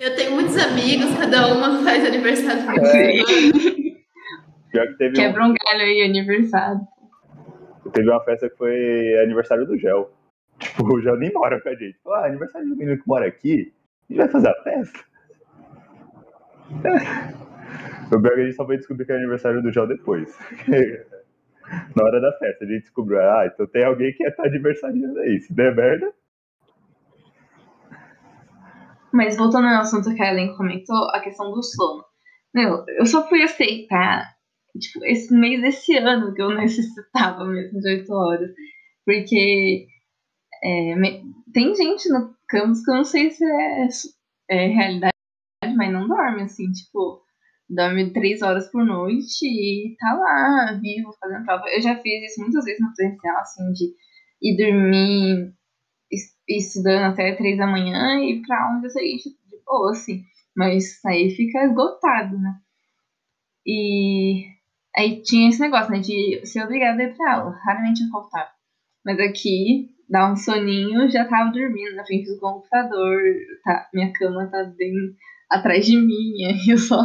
Eu 0.00 0.16
tenho 0.16 0.32
muitos 0.32 0.56
amigos, 0.56 1.14
cada 1.18 1.52
uma 1.52 1.82
faz 1.84 2.04
aniversário 2.06 2.62
de 2.62 2.86
é. 2.86 3.98
Pior 4.70 4.86
que 4.86 4.94
teve 4.98 5.14
Quebra 5.14 5.44
um... 5.44 5.50
um 5.50 5.54
galho 5.54 5.82
aí, 5.82 6.02
aniversário. 6.02 6.80
Teve 7.92 8.08
uma 8.08 8.22
festa 8.24 8.48
que 8.48 8.56
foi 8.56 9.18
aniversário 9.22 9.66
do 9.66 9.78
Gel. 9.78 10.10
Tipo, 10.58 10.94
o 10.94 11.02
Gel 11.02 11.16
nem 11.16 11.32
mora 11.32 11.60
com 11.60 11.68
a 11.68 11.74
gente. 11.74 11.98
Falou, 12.02 12.18
ah, 12.18 12.26
aniversário 12.26 12.68
do 12.68 12.76
menino 12.76 13.00
que 13.00 13.06
mora 13.08 13.26
aqui, 13.26 13.72
a 14.08 14.12
gente 14.12 14.18
vai 14.18 14.28
fazer 14.28 14.48
a 14.48 14.62
festa. 14.62 15.00
O 18.10 18.18
Berg 18.18 18.40
a 18.40 18.44
gente 18.44 18.56
só 18.56 18.64
foi 18.64 18.78
descobrir 18.78 19.04
que 19.04 19.12
é 19.12 19.16
aniversário 19.16 19.62
do 19.62 19.72
João 19.72 19.86
depois. 19.86 20.34
Na 21.94 22.04
hora 22.04 22.20
da 22.20 22.32
festa, 22.38 22.64
a 22.64 22.68
gente 22.68 22.82
descobriu, 22.82 23.20
ah, 23.20 23.46
então 23.52 23.66
tem 23.66 23.84
alguém 23.84 24.12
que 24.14 24.30
tá 24.30 24.44
aniversariando 24.46 25.18
aí. 25.20 25.40
Se 25.40 25.52
der 25.52 25.74
merda. 25.74 26.10
Mas 29.12 29.36
voltando 29.36 29.66
ao 29.66 29.82
assunto 29.82 30.14
que 30.14 30.22
a 30.22 30.32
Ellen 30.32 30.56
comentou, 30.56 31.10
a 31.10 31.20
questão 31.20 31.52
do 31.52 31.62
sono. 31.62 32.04
Meu, 32.54 32.84
eu 32.88 33.04
só 33.04 33.28
fui 33.28 33.42
aceitar, 33.42 34.24
tipo, 34.78 35.04
esse 35.04 35.34
mês 35.34 35.60
desse 35.60 35.96
ano 35.98 36.32
que 36.32 36.40
eu 36.40 36.50
necessitava 36.56 37.44
mesmo 37.44 37.78
de 37.78 37.90
8 37.90 38.12
horas. 38.12 38.50
Porque 39.04 39.86
é, 40.64 40.94
tem 41.52 41.74
gente 41.74 42.08
no 42.08 42.34
campus 42.48 42.82
que 42.82 42.90
eu 42.90 42.96
não 42.96 43.04
sei 43.04 43.30
se 43.30 43.44
é, 43.44 43.88
é 44.50 44.66
realidade, 44.68 45.12
mas 45.76 45.92
não 45.92 46.08
dorme, 46.08 46.42
assim, 46.42 46.70
tipo 46.72 47.22
dorme 47.68 48.12
três 48.12 48.42
horas 48.42 48.70
por 48.70 48.84
noite 48.84 49.44
e 49.44 49.96
tá 49.98 50.14
lá, 50.14 50.78
vivo, 50.80 51.12
fazendo 51.20 51.44
prova. 51.44 51.64
Eu 51.68 51.82
já 51.82 51.96
fiz 51.96 52.30
isso 52.30 52.40
muitas 52.40 52.64
vezes 52.64 52.80
no 52.80 52.94
presencial, 52.94 53.38
assim, 53.38 53.72
de 53.72 53.94
ir 54.42 54.56
dormir 54.56 55.52
estudando 56.48 57.12
até 57.12 57.34
três 57.34 57.58
da 57.58 57.66
manhã 57.66 58.20
e 58.24 58.40
pra 58.42 58.64
aula 58.64 58.80
dia 58.80 58.90
seguinte 58.90 59.30
de 59.30 59.62
boa, 59.66 59.90
assim. 59.90 60.22
Mas 60.56 61.04
aí 61.04 61.30
fica 61.30 61.64
esgotado, 61.64 62.38
né? 62.38 62.54
E 63.66 64.46
aí 64.96 65.22
tinha 65.22 65.50
esse 65.50 65.60
negócio, 65.60 65.90
né, 65.90 66.00
de 66.00 66.40
ser 66.46 66.64
obrigada 66.64 67.02
a 67.02 67.06
ir 67.06 67.14
pra 67.16 67.34
aula. 67.34 67.58
Raramente 67.64 68.02
eu 68.02 68.08
faltava. 68.10 68.50
Mas 69.04 69.20
aqui, 69.20 69.90
dá 70.08 70.32
um 70.32 70.36
soninho, 70.36 71.08
já 71.10 71.26
tava 71.26 71.52
dormindo 71.52 71.94
na 71.94 72.04
frente 72.04 72.30
do 72.32 72.40
computador, 72.40 73.20
tá, 73.62 73.88
minha 73.92 74.12
cama 74.14 74.46
tá 74.50 74.64
bem 74.76 74.92
atrás 75.50 75.86
de 75.86 75.96
mim, 75.96 76.32
e 76.66 76.72
eu 76.72 76.78
só 76.78 76.96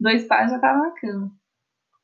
dois 0.00 0.26
pais 0.26 0.50
já 0.50 0.58
tava 0.58 0.78
na 0.78 0.90
cama. 0.92 1.32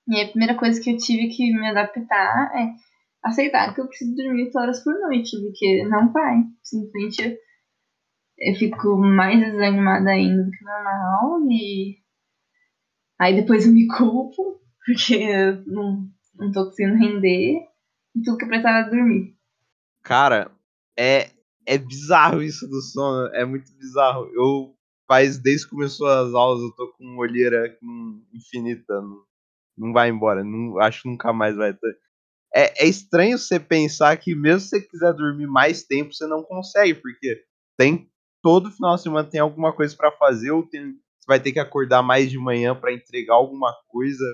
E 0.09 0.21
a 0.21 0.29
primeira 0.29 0.57
coisa 0.57 0.81
que 0.81 0.91
eu 0.91 0.97
tive 0.97 1.29
que 1.29 1.53
me 1.53 1.69
adaptar 1.69 2.51
é 2.57 2.75
aceitar 3.23 3.75
que 3.75 3.81
eu 3.81 3.87
preciso 3.87 4.15
dormir 4.15 4.45
8 4.45 4.59
horas 4.59 4.83
por 4.83 4.99
noite, 4.99 5.39
porque 5.41 5.85
não 5.85 6.13
vai. 6.13 6.43
Simplesmente 6.63 7.39
eu 8.39 8.55
fico 8.55 8.97
mais 8.97 9.39
desanimada 9.39 10.11
ainda 10.11 10.43
do 10.43 10.51
que 10.51 10.65
normal 10.65 11.41
e 11.51 11.99
aí 13.19 13.37
depois 13.37 13.67
eu 13.67 13.73
me 13.73 13.87
culpo 13.87 14.59
porque 14.85 15.15
eu 15.15 15.63
não, 15.67 16.09
não 16.35 16.51
tô 16.51 16.65
conseguindo 16.65 16.97
render 16.97 17.59
e 18.17 18.23
tudo 18.25 18.39
que 18.39 18.45
eu 18.45 18.49
precisava 18.49 18.89
dormir. 18.89 19.37
Cara, 20.03 20.51
é, 20.99 21.31
é 21.67 21.77
bizarro 21.77 22.43
isso 22.43 22.67
do 22.67 22.81
sono, 22.81 23.29
é 23.35 23.45
muito 23.45 23.71
bizarro. 23.77 24.27
Eu 24.33 24.75
faz 25.11 25.39
desde 25.39 25.65
que 25.67 25.73
começou 25.73 26.07
as 26.07 26.33
aulas, 26.33 26.63
eu 26.63 26.71
tô 26.77 26.87
com 26.93 27.17
olheira 27.19 27.77
infinita. 28.33 29.01
Não, 29.01 29.25
não 29.77 29.93
vai 29.93 30.09
embora. 30.09 30.45
Não, 30.45 30.79
acho 30.79 31.03
que 31.03 31.09
nunca 31.09 31.33
mais 31.33 31.57
vai 31.57 31.75
ter. 31.75 31.99
É, 32.55 32.85
é 32.85 32.89
estranho 32.89 33.37
você 33.37 33.59
pensar 33.59 34.17
que 34.19 34.37
mesmo 34.37 34.61
se 34.61 34.69
você 34.69 34.81
quiser 34.81 35.13
dormir 35.13 35.49
mais 35.49 35.83
tempo, 35.83 36.15
você 36.15 36.29
não 36.29 36.45
consegue, 36.45 36.95
porque 36.95 37.43
tem 37.77 38.09
todo 38.41 38.71
final 38.71 38.95
de 38.95 39.03
semana 39.03 39.29
tem 39.29 39.41
alguma 39.41 39.73
coisa 39.73 39.97
para 39.97 40.13
fazer, 40.13 40.53
ou 40.53 40.63
tem, 40.63 40.93
você 40.93 41.27
vai 41.27 41.41
ter 41.41 41.53
que 41.53 41.59
acordar 41.59 42.03
mais 42.03 42.31
de 42.31 42.39
manhã 42.39 42.77
para 42.77 42.93
entregar 42.93 43.35
alguma 43.35 43.75
coisa, 43.89 44.25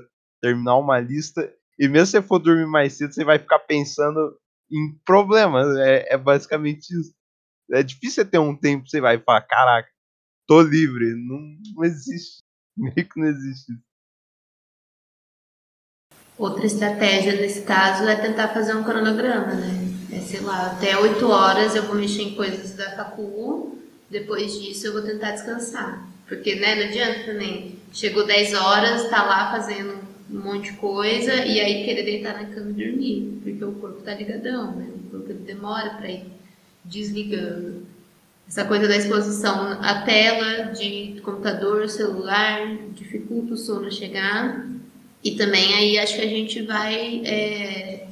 terminar 0.43 0.77
uma 0.77 1.01
lista. 1.01 1.51
E 1.79 1.89
mesmo 1.89 2.07
se 2.07 2.12
você 2.12 2.22
for 2.22 2.39
dormir 2.39 2.66
mais 2.66 2.93
cedo, 2.93 3.14
você 3.14 3.24
vai 3.24 3.39
ficar 3.39 3.61
pensando 3.61 4.39
em 4.70 4.95
problemas. 5.07 5.74
É, 5.79 6.14
é 6.14 6.18
basicamente 6.18 6.91
isso. 6.91 7.14
É 7.72 7.83
difícil 7.83 8.22
você 8.22 8.31
ter 8.31 8.39
um 8.39 8.55
tempo 8.55 8.87
você 8.89 9.01
vai 9.01 9.18
falar, 9.18 9.41
caraca, 9.43 9.89
tô 10.47 10.62
livre. 10.62 11.14
Não, 11.14 11.40
não 11.74 11.84
existe. 11.84 12.38
Meio 12.76 12.94
que 12.94 13.20
não 13.20 13.26
existe. 13.26 13.72
Outra 16.38 16.66
estratégia 16.66 17.32
nesse 17.32 17.62
caso 17.62 18.05
é 18.05 18.14
tentar 18.14 18.49
fazer 18.49 18.74
um 18.74 18.84
cronograma, 18.84 19.55
né? 19.55 19.86
É, 20.12 20.20
sei 20.20 20.40
lá, 20.40 20.66
até 20.66 20.97
8 20.99 21.26
horas 21.26 21.74
eu 21.74 21.84
vou 21.84 21.97
mexer 21.97 22.22
em 22.22 22.34
coisas 22.34 22.74
da 22.74 22.94
facul, 22.94 23.78
depois 24.11 24.61
disso 24.61 24.86
eu 24.86 24.92
vou 24.92 25.03
tentar 25.03 25.32
descansar. 25.32 26.07
Porque, 26.28 26.57
né, 26.57 26.74
não 26.74 26.82
adianta 26.84 27.32
também. 27.32 27.78
Chegou 27.92 28.26
10 28.26 28.53
horas, 28.53 29.09
tá 29.09 29.24
lá 29.24 29.51
fazendo 29.51 29.99
um 30.30 30.40
monte 30.40 30.72
de 30.72 30.76
coisa 30.76 31.34
e 31.34 31.59
aí 31.59 31.84
querer 31.84 32.03
deitar 32.03 32.34
na 32.34 32.55
cama 32.55 32.70
e 32.70 32.84
dormir. 32.84 33.40
Porque 33.42 33.64
o 33.64 33.72
corpo 33.72 34.03
tá 34.03 34.14
ligadão, 34.14 34.76
né? 34.76 34.90
O 35.07 35.11
corpo 35.11 35.32
demora 35.32 35.90
pra 35.90 36.11
ir 36.11 36.26
desligando. 36.84 37.86
Essa 38.49 38.64
coisa 38.64 38.86
da 38.86 38.97
exposição 38.97 39.72
à 39.82 40.03
tela 40.03 40.72
de 40.72 41.20
computador, 41.22 41.88
celular, 41.88 42.76
dificulta 42.92 43.55
o 43.55 43.57
sono 43.57 43.90
chegar. 43.90 44.64
E 45.22 45.32
também 45.32 45.74
aí 45.74 45.99
acho 45.99 46.14
que 46.14 46.22
a 46.22 46.28
gente 46.28 46.62
vai, 46.62 47.22
é, 47.24 48.07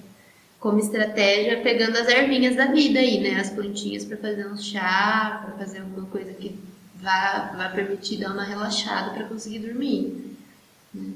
como 0.58 0.80
estratégia, 0.80 1.62
pegando 1.62 1.96
as 1.96 2.08
ervinhas 2.08 2.56
da 2.56 2.66
vida 2.66 2.98
aí, 2.98 3.20
né? 3.20 3.38
As 3.38 3.50
plantinhas 3.50 4.04
para 4.04 4.16
fazer 4.16 4.46
um 4.46 4.56
chá, 4.56 5.40
para 5.44 5.56
fazer 5.56 5.78
alguma 5.78 6.06
coisa 6.06 6.32
que 6.32 6.58
vá, 6.96 7.52
vá 7.56 7.68
permitir 7.68 8.16
dar 8.16 8.32
uma 8.32 8.42
relaxada 8.42 9.10
para 9.10 9.24
conseguir 9.24 9.60
dormir. 9.60 10.36
Né? 10.92 11.12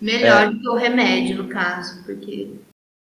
Melhor 0.00 0.42
é. 0.42 0.50
do 0.50 0.58
que 0.58 0.68
o 0.68 0.74
remédio, 0.74 1.36
no 1.42 1.48
caso, 1.48 2.02
porque 2.04 2.50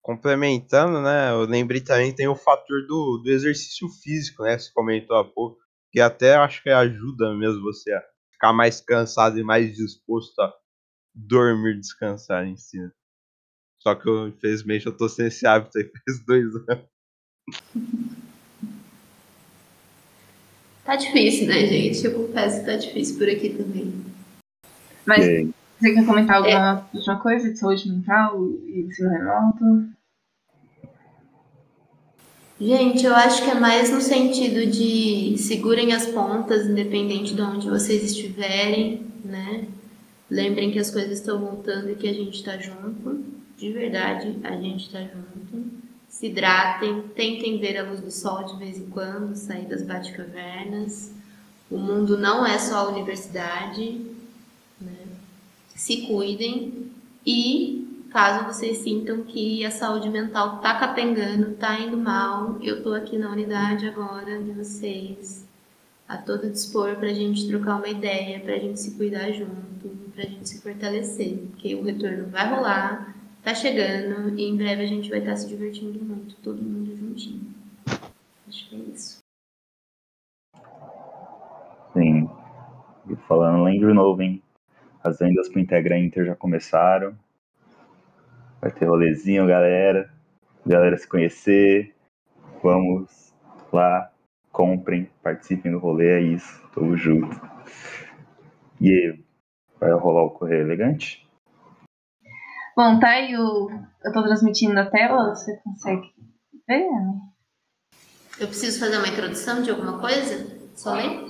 complementando, 0.09 1.02
né, 1.02 1.30
eu 1.32 1.42
lembrei 1.42 1.82
também 1.82 2.14
tem 2.14 2.26
o 2.26 2.34
fator 2.34 2.86
do, 2.86 3.18
do 3.18 3.30
exercício 3.30 3.86
físico, 4.02 4.42
né, 4.42 4.59
você 4.59 4.72
comentou 4.72 5.14
há 5.18 5.22
pouco, 5.22 5.59
que 5.92 6.00
até 6.00 6.34
acho 6.34 6.62
que 6.62 6.70
ajuda 6.70 7.34
mesmo 7.34 7.61
você 7.61 7.92
a 7.92 8.02
ficar 8.32 8.54
mais 8.54 8.80
cansado 8.80 9.38
e 9.38 9.44
mais 9.44 9.76
disposto 9.76 10.40
a 10.40 10.50
dormir, 11.14 11.78
descansar 11.78 12.46
em 12.46 12.56
si. 12.56 12.78
Só 13.82 13.94
que 13.94 14.09
eu, 14.09 14.28
infelizmente 14.28 14.86
eu 14.86 14.96
tô 14.96 15.11
sem 15.11 15.26
esse 15.26 15.46
hábito 15.46 15.76
aí 15.76 15.84
faz 16.06 16.24
dois 16.24 16.54
anos. 16.54 16.84
Tá 20.86 20.96
difícil, 20.96 21.48
né, 21.48 21.66
gente? 21.66 22.02
Eu 22.06 22.14
confesso 22.14 22.61
que 22.61 22.64
tá 22.66 22.76
difícil 22.76 23.18
por 23.18 23.28
aqui 23.28 23.50
também. 23.50 24.06
Mas 25.04 25.26
você 25.78 25.92
quer 25.92 26.06
comentar 26.06 26.36
alguma 26.36 26.88
é. 26.94 26.96
última 26.96 27.20
coisa 27.20 27.52
de 27.52 27.59
saúde 27.59 27.90
mental 27.90 28.42
e 28.66 28.86
ensino 28.86 29.11
remoto? 29.11 29.97
Gente, 32.61 33.06
eu 33.06 33.14
acho 33.14 33.44
que 33.44 33.50
é 33.50 33.54
mais 33.54 33.88
no 33.88 34.00
sentido 34.00 34.66
de 34.66 35.38
segurem 35.38 35.92
as 35.92 36.06
pontas, 36.06 36.66
independente 36.66 37.32
de 37.32 37.40
onde 37.40 37.68
vocês 37.68 38.02
estiverem, 38.02 39.06
né? 39.24 39.64
Lembrem 40.28 40.72
que 40.72 40.78
as 40.80 40.90
coisas 40.90 41.20
estão 41.20 41.38
voltando 41.38 41.88
e 41.88 41.94
que 41.94 42.09
a 42.09 42.12
gente 42.12 42.34
está 42.34 42.59
junto. 42.59 43.24
De 43.56 43.72
verdade, 43.72 44.36
a 44.42 44.56
gente 44.56 44.86
está 44.86 45.00
junto. 45.00 45.70
Se 46.09 46.26
hidratem, 46.26 47.02
tentem 47.14 47.61
ver 47.61 47.78
a 47.78 47.88
luz 47.88 48.00
do 48.00 48.11
sol 48.11 48.42
de 48.42 48.56
vez 48.56 48.76
em 48.76 48.86
quando, 48.86 49.36
sair 49.36 49.66
das 49.66 49.84
bate-cavernas. 49.84 51.12
O 51.70 51.78
mundo 51.78 52.18
não 52.18 52.44
é 52.44 52.59
só 52.59 52.78
a 52.78 52.88
universidade. 52.88 54.00
Né? 54.80 55.06
Se 55.76 56.09
cuidem 56.09 56.90
e 57.24 57.78
caso 58.11 58.46
vocês 58.46 58.78
sintam 58.78 59.22
que 59.22 59.64
a 59.64 59.70
saúde 59.70 60.09
mental 60.09 60.59
tá 60.59 60.78
capengando, 60.78 61.54
tá 61.54 61.78
indo 61.78 61.96
mal, 61.96 62.56
eu 62.62 62.82
tô 62.82 62.94
aqui 62.94 63.18
na 63.18 63.30
unidade 63.30 63.86
agora 63.86 64.42
de 64.42 64.52
vocês, 64.52 65.46
a 66.09 66.16
todo 66.16 66.50
dispor 66.50 66.96
pra 66.96 67.09
gente 67.09 67.46
trocar 67.48 67.76
uma 67.76 67.88
ideia, 67.88 68.40
pra 68.40 68.59
gente 68.59 68.80
se 68.80 68.96
cuidar 68.96 69.30
junto, 69.32 69.88
pra 70.14 70.24
gente 70.24 70.48
se 70.48 70.61
fortalecer, 70.62 71.38
porque 71.50 71.74
o 71.74 71.82
retorno 71.82 72.28
vai 72.28 72.48
rolar, 72.48 73.14
tá 73.42 73.54
chegando 73.54 74.38
e 74.38 74.44
em 74.44 74.56
breve 74.56 74.82
a 74.82 74.86
gente 74.86 75.11
vai 75.11 75.18
estar 75.18 75.32
tá 75.32 75.36
se 75.36 75.48
divertindo 75.48 76.02
muito, 76.02 76.36
todo 76.36 76.62
mundo 76.62 76.96
juntinho. 76.96 77.54
Acho 78.48 78.68
que 78.68 78.76
é 78.76 78.78
isso. 78.78 79.18
Sim. 81.92 82.28
E 83.11 83.16
falando, 83.26 83.64
lembro 83.64 83.94
novo, 83.94 84.22
hein? 84.22 84.42
As 85.02 85.18
vendas 85.18 85.48
pro 85.48 85.61
Integra 85.61 85.98
Inter 85.98 86.26
já 86.26 86.34
começaram. 86.34 87.14
Vai 88.61 88.70
ter 88.72 88.86
rolezinho, 88.86 89.46
galera. 89.46 90.12
Galera 90.66 90.96
se 90.96 91.09
conhecer. 91.09 91.94
Vamos 92.62 93.32
lá, 93.72 94.11
comprem, 94.50 95.09
participem 95.22 95.70
do 95.70 95.78
rolê, 95.78 96.18
é 96.18 96.20
isso. 96.20 96.68
Tamo 96.74 96.96
junto. 96.96 97.40
E 98.80 98.90
aí, 98.90 99.24
vai 99.78 99.92
rolar 99.92 100.24
o 100.24 100.30
correio 100.30 100.62
elegante? 100.62 101.26
Bom, 102.76 102.98
tá 102.98 103.11
aí 103.11 103.36
o. 103.36 103.70
Eu 104.04 104.12
tô 104.12 104.22
transmitindo 104.22 104.74
na 104.74 104.88
tela, 104.90 105.34
você 105.34 105.56
consegue 105.64 106.14
ver? 106.66 106.86
Eu 108.40 108.46
preciso 108.46 108.78
fazer 108.78 108.98
uma 108.98 109.09
introdução 109.09 109.62
de 109.62 109.70
alguma 109.70 109.98
coisa? 110.00 110.46
Só 110.76 110.94
ler? 110.94 111.26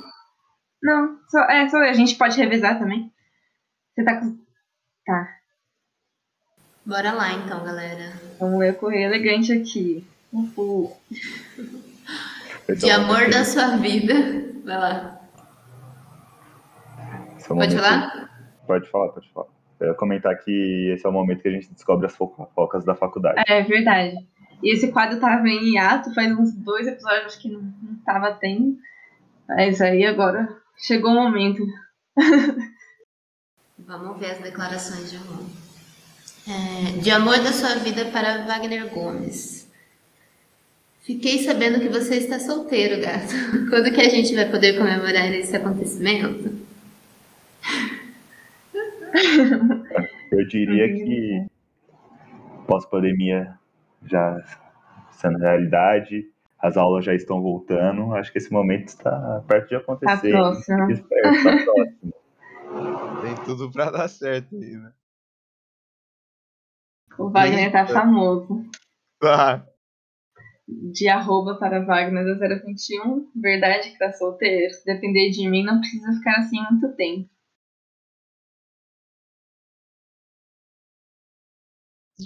Não, 0.83 1.19
só, 1.29 1.41
é, 1.45 1.69
só 1.69 1.79
ler. 1.79 1.89
A 1.89 1.95
gente 1.95 2.17
pode 2.17 2.37
revisar 2.37 2.79
também. 2.79 3.13
Você 3.95 4.05
tá 4.05 4.21
com. 4.21 4.39
Tá. 5.07 5.38
Bora 6.89 7.13
lá 7.13 7.35
então, 7.35 7.63
galera. 7.63 8.15
Vamos 8.41 8.61
ler 8.61 8.73
o 8.73 8.77
correio 8.77 9.09
elegante 9.09 9.53
aqui. 9.53 10.03
Uhul. 10.33 10.97
De 12.79 12.91
amor 12.91 13.29
da 13.29 13.45
sua 13.45 13.77
vida. 13.77 14.15
Vai 14.65 14.79
lá. 14.79 15.21
É 16.97 17.47
pode 17.47 17.77
falar? 17.77 18.31
Pode 18.67 18.89
falar, 18.89 19.09
pode 19.11 19.31
falar. 19.33 19.49
Eu 19.79 19.89
ia 19.89 19.95
comentar 19.95 20.35
que 20.39 20.91
esse 20.95 21.05
é 21.05 21.09
o 21.11 21.13
momento 21.13 21.43
que 21.43 21.49
a 21.49 21.53
gente 21.53 21.71
descobre 21.75 22.07
as 22.07 22.17
fofocas 22.17 22.87
da 22.87 22.95
faculdade. 22.95 23.43
É 23.47 23.63
verdade. 23.63 24.27
E 24.63 24.73
esse 24.73 24.91
quadro 24.91 25.21
tava 25.21 25.47
em 25.47 25.75
hiato, 25.75 26.15
faz 26.15 26.33
uns 26.39 26.55
dois 26.55 26.87
episódios 26.87 27.37
que 27.37 27.51
não, 27.51 27.61
não 27.83 27.97
tava 27.97 28.33
tendo. 28.33 28.79
Mas 29.47 29.83
aí 29.83 30.07
agora 30.07 30.49
chegou 30.75 31.11
o 31.11 31.23
momento. 31.23 31.63
Vamos 33.79 34.19
ver 34.19 34.31
as 34.31 34.39
declarações 34.39 35.11
de 35.11 35.19
amor. 35.19 35.68
É, 36.49 36.99
de 37.01 37.11
amor 37.11 37.39
da 37.39 37.53
sua 37.53 37.75
vida 37.75 38.07
para 38.07 38.47
Wagner 38.47 38.89
Gomes. 38.89 39.69
Fiquei 41.03 41.43
sabendo 41.43 41.81
que 41.81 41.89
você 41.89 42.17
está 42.17 42.39
solteiro, 42.39 43.03
gato. 43.03 43.35
Quando 43.69 43.93
que 43.93 44.01
a 44.01 44.09
gente 44.09 44.35
vai 44.35 44.51
poder 44.51 44.79
comemorar 44.79 45.31
esse 45.35 45.55
acontecimento? 45.55 46.51
Eu 50.33 50.47
diria 50.47 50.93
que 50.93 51.47
pós-pandemia 52.67 53.55
já 54.05 54.37
sendo 55.13 55.39
realidade, 55.39 56.27
as 56.59 56.77
aulas 56.77 57.05
já 57.05 57.15
estão 57.15 57.41
voltando. 57.43 58.15
Acho 58.15 58.33
que 58.33 58.39
esse 58.39 58.53
momento 58.53 58.89
está 58.89 59.43
perto 59.47 59.69
de 59.69 59.77
acontecer. 59.77 60.33
Tá 60.33 60.39
próximo. 60.39 60.79
Tá 60.79 60.87
próximo. 61.65 62.13
Tem 63.23 63.35
tudo 63.45 63.71
para 63.71 63.91
dar 63.91 64.09
certo 64.09 64.57
aí, 64.57 64.77
né? 64.77 64.93
O 67.19 67.31
Wagner 67.31 67.73
tá 67.73 67.87
famoso. 67.87 68.65
Tá. 69.21 69.67
De 70.93 71.09
arroba 71.09 71.59
para 71.59 71.85
Wagner 71.85 72.25
da 72.25 72.57
021. 72.65 73.31
Verdade 73.35 73.91
que 73.91 73.99
tá 73.99 74.13
solteiro. 74.13 74.73
Se 74.73 74.85
depender 74.85 75.31
de 75.31 75.49
mim, 75.49 75.65
não 75.65 75.81
precisa 75.81 76.13
ficar 76.13 76.41
assim 76.41 76.61
muito 76.71 76.95
tempo. 76.95 77.29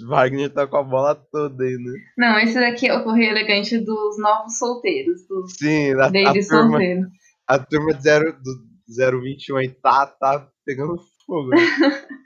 Wagner 0.07 0.51
tá 0.51 0.67
com 0.67 0.77
a 0.77 0.83
bola 0.83 1.15
toda 1.15 1.63
aí, 1.63 1.77
né? 1.77 1.93
Não, 2.17 2.39
esse 2.39 2.55
daqui 2.55 2.87
é 2.87 2.97
o 2.97 3.03
correio 3.03 3.31
elegante 3.31 3.77
dos 3.77 4.17
novos 4.19 4.57
solteiros. 4.57 5.27
Dos 5.27 5.53
Sim, 5.55 5.93
a, 5.93 6.05
a 6.05 6.11
turma, 6.11 6.41
solteiro. 6.43 7.07
a 7.47 7.59
turma 7.59 7.93
de 7.93 8.03
0, 8.03 8.39
do 8.41 9.21
021 9.21 9.57
aí 9.57 9.69
tá, 9.69 10.07
tá 10.07 10.49
pegando 10.65 10.97
fogo. 11.25 11.49
Né? 11.49 11.57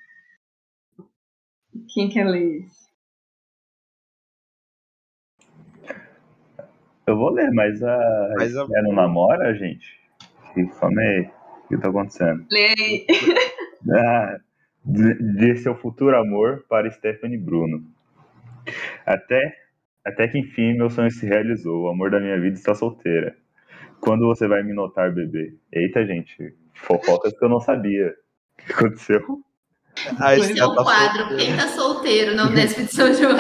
Quem 1.93 2.09
quer 2.09 2.25
ler 2.25 2.61
isso? 2.61 2.88
Eu 7.07 7.15
vou 7.15 7.32
ler, 7.32 7.49
mas 7.51 7.82
a. 7.82 8.34
Mas 8.38 8.55
a... 8.55 8.63
É 8.63 8.82
no 8.82 8.93
namora, 8.93 9.53
gente? 9.55 9.97
Como 10.80 10.99
é? 10.99 11.32
O 11.65 11.67
que 11.69 11.78
tá 11.78 11.89
acontecendo? 11.89 12.45
Lê 12.51 13.05
ah, 13.93 14.39
de 14.84 15.55
seu 15.57 15.75
futuro 15.75 16.17
amor 16.17 16.65
para 16.67 16.89
Stephanie 16.91 17.38
Bruno. 17.38 17.84
Até, 19.05 19.55
até 20.03 20.28
que 20.28 20.38
enfim 20.38 20.73
meu 20.73 20.89
sonho 20.89 21.11
se 21.11 21.25
realizou. 21.25 21.84
O 21.84 21.89
amor 21.89 22.11
da 22.11 22.19
minha 22.19 22.39
vida 22.39 22.55
está 22.55 22.73
solteira. 22.73 23.36
Quando 24.01 24.25
você 24.25 24.47
vai 24.47 24.63
me 24.63 24.73
notar, 24.73 25.13
bebê? 25.13 25.55
Eita, 25.71 26.05
gente. 26.05 26.53
Fofocas 26.73 27.38
que 27.38 27.43
eu 27.43 27.49
não 27.49 27.59
sabia. 27.59 28.13
O 28.59 28.65
que 28.65 28.73
aconteceu? 28.73 29.43
Esse 30.38 30.60
é 30.60 30.66
o 30.66 30.76
tá 30.76 30.84
quadro, 30.84 31.20
solteiro. 31.20 31.38
quem 31.38 31.58
tá 31.58 31.68
solteiro 31.68 32.36
não 32.36 32.53
desce 32.53 32.84
de 32.84 32.93
São 32.93 33.14
João. 33.14 33.36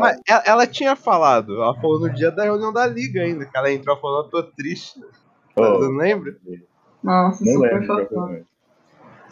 Mas 0.00 0.20
ela, 0.28 0.42
ela, 0.46 0.66
tinha 0.66 0.96
falado, 0.96 1.54
ela 1.62 1.74
falou 1.74 2.00
no 2.00 2.12
dia 2.12 2.30
da 2.30 2.44
reunião 2.44 2.72
da 2.72 2.86
liga 2.86 3.22
ainda, 3.22 3.46
que 3.46 3.56
ela 3.56 3.72
entrou 3.72 3.96
falando, 3.98 4.26
eu 4.26 4.30
tô 4.30 4.42
triste. 4.42 5.00
Oh. 5.56 5.62
Você 5.62 5.88
não 5.88 5.96
lembra? 5.96 6.36
Nossa, 7.02 7.44
não 7.44 7.52
super 7.52 7.86
fofo. 7.86 8.46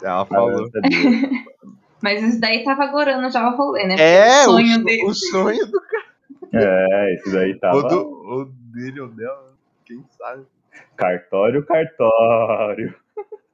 Ela 0.01 0.25
falou. 0.25 0.69
Mas 2.01 2.21
isso 2.21 2.41
daí 2.41 2.63
tava 2.65 2.83
agorando 2.83 3.29
já 3.31 3.47
o 3.49 3.55
rolê, 3.55 3.87
né? 3.87 3.95
É, 3.97 4.41
o 4.41 4.51
sonho 4.51 4.79
o, 4.79 4.83
dele. 4.83 5.05
O 5.05 5.13
sonho 5.13 5.65
do 5.65 5.81
cara. 5.81 6.03
É, 6.53 7.15
isso 7.15 7.31
daí 7.31 7.57
tava. 7.59 7.77
O, 7.77 7.83
do, 7.83 8.01
o 8.01 8.45
dele 8.45 8.99
ou 8.99 9.07
dela, 9.07 9.53
quem 9.85 10.03
sabe. 10.17 10.45
Cartório, 10.97 11.65
cartório. 11.65 12.93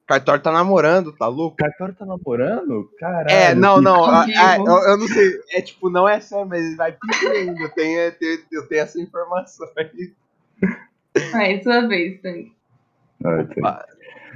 Cartório 0.10 0.42
tá 0.42 0.52
namorando, 0.52 1.12
tá 1.12 1.28
louco? 1.28 1.58
Cartório 1.58 1.94
tá 1.94 2.04
namorando? 2.04 2.92
Caralho. 2.98 3.30
É, 3.30 3.54
não, 3.54 3.80
não. 3.80 4.06
A, 4.06 4.24
a, 4.24 4.58
eu, 4.58 4.66
eu, 4.66 4.98
não 4.98 5.08
sei. 5.08 5.40
É 5.52 5.62
tipo, 5.62 5.88
não 5.88 6.10
é 6.10 6.20
sério, 6.20 6.48
mas 6.48 6.76
vai 6.76 6.94
pedir 6.94 7.28
ainda. 7.28 7.62
Eu 7.62 7.70
tenho, 7.70 8.00
eu 8.00 8.12
tenho, 8.14 8.40
eu 8.52 8.68
tenho 8.68 8.82
essa 8.82 9.00
informação 9.00 9.68
aí. 9.78 10.12
Vai, 11.32 11.62
sua 11.62 11.88
vez, 11.88 12.20
Tank. 12.22 12.52
Vai, 13.22 13.46
tem. 13.46 13.60
Opa. 13.60 13.86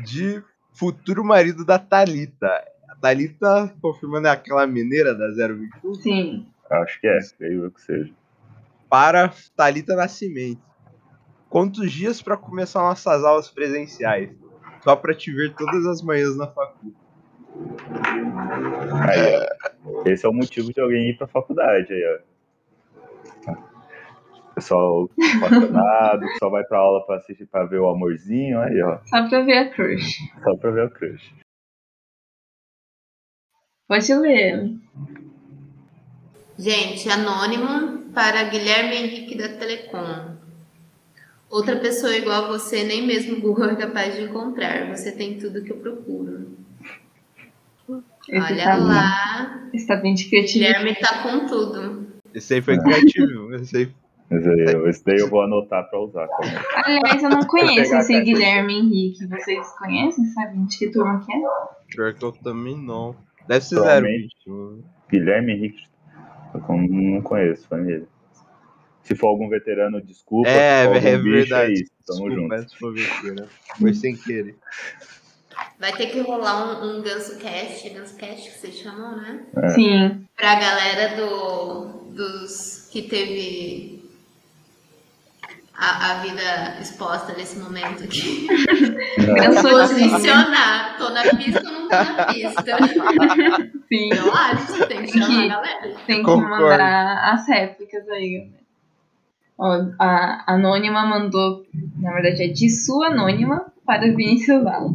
De 0.05 0.43
futuro 0.73 1.23
marido 1.23 1.65
da 1.65 1.79
Thalita. 1.79 2.63
A 2.87 2.95
Thalita, 2.97 3.75
confirmando, 3.81 4.27
é 4.27 4.29
aquela 4.29 4.67
mineira 4.67 5.15
da 5.15 5.31
021? 5.31 5.95
Sim. 5.95 6.47
Acho 6.69 7.01
que 7.01 7.07
é, 7.07 7.17
creio 7.35 7.63
eu 7.63 7.71
que 7.71 7.81
seja. 7.81 8.13
Para 8.87 9.33
Thalita 9.55 9.95
Nascimento. 9.95 10.61
Quantos 11.49 11.91
dias 11.91 12.21
para 12.21 12.37
começar 12.37 12.81
nossas 12.81 13.23
aulas 13.23 13.49
presenciais? 13.49 14.42
Só 14.83 14.95
para 14.97 15.15
te 15.15 15.31
ver 15.31 15.53
todas 15.55 15.85
as 15.85 16.01
manhãs 16.01 16.35
na 16.37 16.47
faculdade. 16.47 16.97
Aí, 19.09 19.47
ó. 19.85 20.03
Esse 20.05 20.25
é 20.25 20.29
o 20.29 20.33
motivo 20.33 20.73
de 20.73 20.81
alguém 20.81 21.09
ir 21.09 21.17
pra 21.17 21.27
faculdade 21.27 21.93
aí, 21.93 22.19
ó. 23.47 23.53
Pessoal 24.53 25.09
apaixonado, 25.37 26.27
que 26.27 26.37
só 26.37 26.49
vai 26.49 26.63
pra 26.65 26.77
aula 26.77 27.05
pra 27.05 27.15
assistir 27.15 27.47
pra 27.47 27.63
ver 27.65 27.79
o 27.79 27.89
amorzinho, 27.89 28.59
aí, 28.59 28.81
ó. 28.83 28.99
Só 29.05 29.27
pra 29.27 29.41
ver 29.41 29.57
a 29.57 29.69
crush. 29.71 30.17
Só 30.43 30.55
pra 30.57 30.71
ver 30.71 30.85
o 30.85 30.89
crush. 30.91 31.33
Pode 33.87 34.13
ler. 34.13 34.77
Gente, 36.57 37.09
anônimo 37.09 38.11
para 38.13 38.43
Guilherme 38.43 38.95
Henrique 38.95 39.37
da 39.37 39.49
Telecom. 39.49 40.42
Outra 41.53 41.75
pessoa 41.75 42.15
igual 42.17 42.45
a 42.45 42.47
você, 42.47 42.83
nem 42.83 43.05
mesmo 43.05 43.37
o 43.37 43.41
Google 43.41 43.65
é 43.65 43.75
capaz 43.75 44.15
de 44.15 44.23
encontrar. 44.23 44.87
Você 44.87 45.11
tem 45.11 45.37
tudo 45.37 45.63
que 45.63 45.71
eu 45.71 45.77
procuro. 45.77 46.47
Esse 48.27 48.53
Olha 48.53 48.63
tá, 48.63 48.75
lá, 48.77 49.69
Está 49.71 49.95
bem 49.97 50.15
de 50.15 50.29
criatividade. 50.29 50.73
Guilherme 50.79 50.99
tá 50.99 51.21
com 51.21 51.45
tudo. 51.45 52.07
Esse 52.33 52.55
aí 52.55 52.61
foi 52.63 52.79
criativo. 52.79 53.53
Esse 53.61 53.77
aí 53.77 53.91
Mas 54.31 54.47
aí, 54.47 54.65
eu- 54.73 54.89
esse 54.89 55.05
daí 55.05 55.19
eu 55.19 55.29
vou 55.29 55.43
anotar 55.43 55.87
pra 55.87 55.99
usar. 55.99 56.27
aí. 56.41 56.49
Aliás, 56.85 57.21
eu 57.21 57.29
não 57.29 57.41
conheço 57.45 57.93
esse. 57.97 58.19
Guilherme 58.21 58.73
Henrique. 58.79 59.27
Vocês 59.27 59.77
conhecem? 59.77 60.25
Sabem 60.29 60.65
de 60.65 60.75
que 60.79 60.89
turma 60.89 61.23
que 61.23 61.31
é? 61.31 61.37
pior 61.87 62.15
que 62.15 62.25
eu 62.25 62.31
também 62.31 62.75
não. 62.75 63.15
Deve 63.47 63.63
ser. 63.63 63.79
021. 64.01 64.81
Guilherme 65.07 65.53
Henrique. 65.53 65.83
Eu 66.55 66.61
não 66.67 67.21
conheço 67.21 67.67
família. 67.67 68.07
Se 69.03 69.15
for 69.15 69.27
algum 69.27 69.49
veterano, 69.49 70.01
desculpa. 70.01 70.49
É, 70.49 70.85
é 70.85 71.17
bicho, 71.17 71.23
verdade. 71.31 71.71
É 71.71 71.73
isso. 71.73 71.91
Tamo 72.07 72.29
Desculpa, 72.29 72.57
junto. 72.57 72.77
foi. 72.79 73.35
Foi 73.79 73.93
sem 73.93 74.15
querer. 74.15 74.55
Vai 75.79 75.93
ter 75.93 76.07
que 76.07 76.19
rolar 76.21 76.81
um, 76.83 76.97
um 76.97 77.01
Ganso 77.01 77.37
Cast, 77.37 77.89
Ganso 77.89 78.15
Cast 78.15 78.49
que 78.49 78.57
vocês 78.59 78.75
chamam, 78.75 79.15
né? 79.17 79.45
É. 79.57 79.69
Sim. 79.69 80.25
Pra 80.35 80.55
galera 80.55 81.15
do, 81.15 81.85
dos 82.13 82.89
que 82.91 83.03
teve 83.03 84.03
a, 85.75 86.11
a 86.11 86.13
vida 86.21 86.77
exposta 86.81 87.33
nesse 87.33 87.57
momento 87.59 88.03
aqui. 88.03 88.47
Eu 89.17 89.53
sou 89.61 89.77
assim. 89.77 90.09
Posicionar. 90.09 90.97
Tô 90.97 91.09
na 91.09 91.23
pista 91.23 91.59
ou 91.65 91.71
não 91.73 91.87
tô 91.89 91.95
na 91.95 92.25
pista? 92.33 92.63
Sim. 93.89 94.09
Eu 94.13 94.33
acho, 94.33 94.87
tem 94.87 95.03
que 95.03 95.11
chamar 95.19 95.43
a 95.43 95.47
galera. 95.47 95.95
Tem 96.07 96.17
que 96.17 96.23
Concordo. 96.23 96.49
mandar 96.49 97.33
as 97.33 97.47
réplicas 97.47 98.07
aí. 98.09 98.49
né? 98.51 98.62
Ó, 99.57 99.71
a 99.99 100.53
Anônima 100.53 101.05
mandou, 101.05 101.65
na 101.99 102.11
verdade 102.13 102.43
é 102.43 102.47
de 102.47 102.69
sua 102.69 103.07
Anônima 103.07 103.71
para 103.85 104.01
Vinícius 104.13 104.63
Vala. 104.63 104.89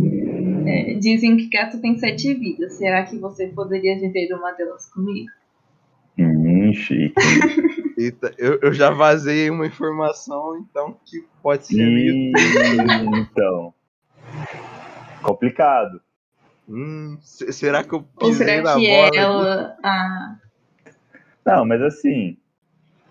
É, 0.66 0.94
dizem 0.94 1.36
que 1.36 1.48
gato 1.48 1.80
tem 1.80 1.96
sete 1.98 2.34
vidas. 2.34 2.74
Será 2.74 3.04
que 3.04 3.16
você 3.18 3.46
poderia 3.48 3.98
viver 3.98 4.32
uma 4.34 4.52
delas 4.52 4.90
comigo? 4.92 5.30
Hum, 6.18 6.72
chique. 6.72 7.14
Eita, 7.96 8.34
eu, 8.36 8.59
eu 8.61 8.72
já 8.72 8.90
vazei 8.90 9.48
uma 9.50 9.66
informação, 9.66 10.59
então 10.59 10.96
que 11.06 11.24
pode 11.42 11.66
ser. 11.66 11.80
Ih, 11.80 12.32
então. 13.16 13.72
Complicado. 15.22 16.00
Hum, 16.68 17.16
se- 17.22 17.52
será 17.52 17.82
que 17.82 17.94
eu 17.94 18.06
Ou 18.20 18.28
pisei 18.28 18.46
será 18.46 18.62
na 18.62 18.74
que 18.76 18.88
bola? 18.88 19.06
aqui? 19.09 19.18
ela. 19.18 19.76
A... 19.82 20.36
Não, 21.46 21.64
mas 21.66 21.80
assim, 21.82 22.36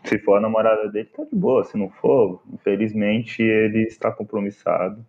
se 0.08 0.18
for 0.20 0.38
a 0.38 0.41
namorada 0.41 0.89
dele, 0.89 1.10
tá 1.16 1.24
de 1.24 1.36
boa. 1.36 1.64
Se 1.64 1.78
não 1.78 1.89
for, 1.89 2.41
infelizmente 2.51 3.41
ele 3.41 3.84
está 3.84 4.12
compromissado. 4.12 5.05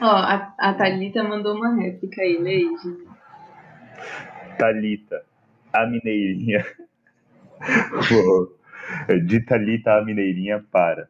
Ó, 0.00 0.06
a, 0.06 0.54
a 0.58 0.74
Thalita 0.74 1.22
mandou 1.22 1.54
uma 1.56 1.74
réplica 1.76 2.22
aí, 2.22 2.36
Gigi. 2.44 3.06
Thalita, 4.58 5.24
a 5.72 5.86
mineirinha. 5.86 6.64
De 9.26 9.40
Thalita, 9.44 9.94
a 9.94 10.04
mineirinha, 10.04 10.64
para. 10.70 11.08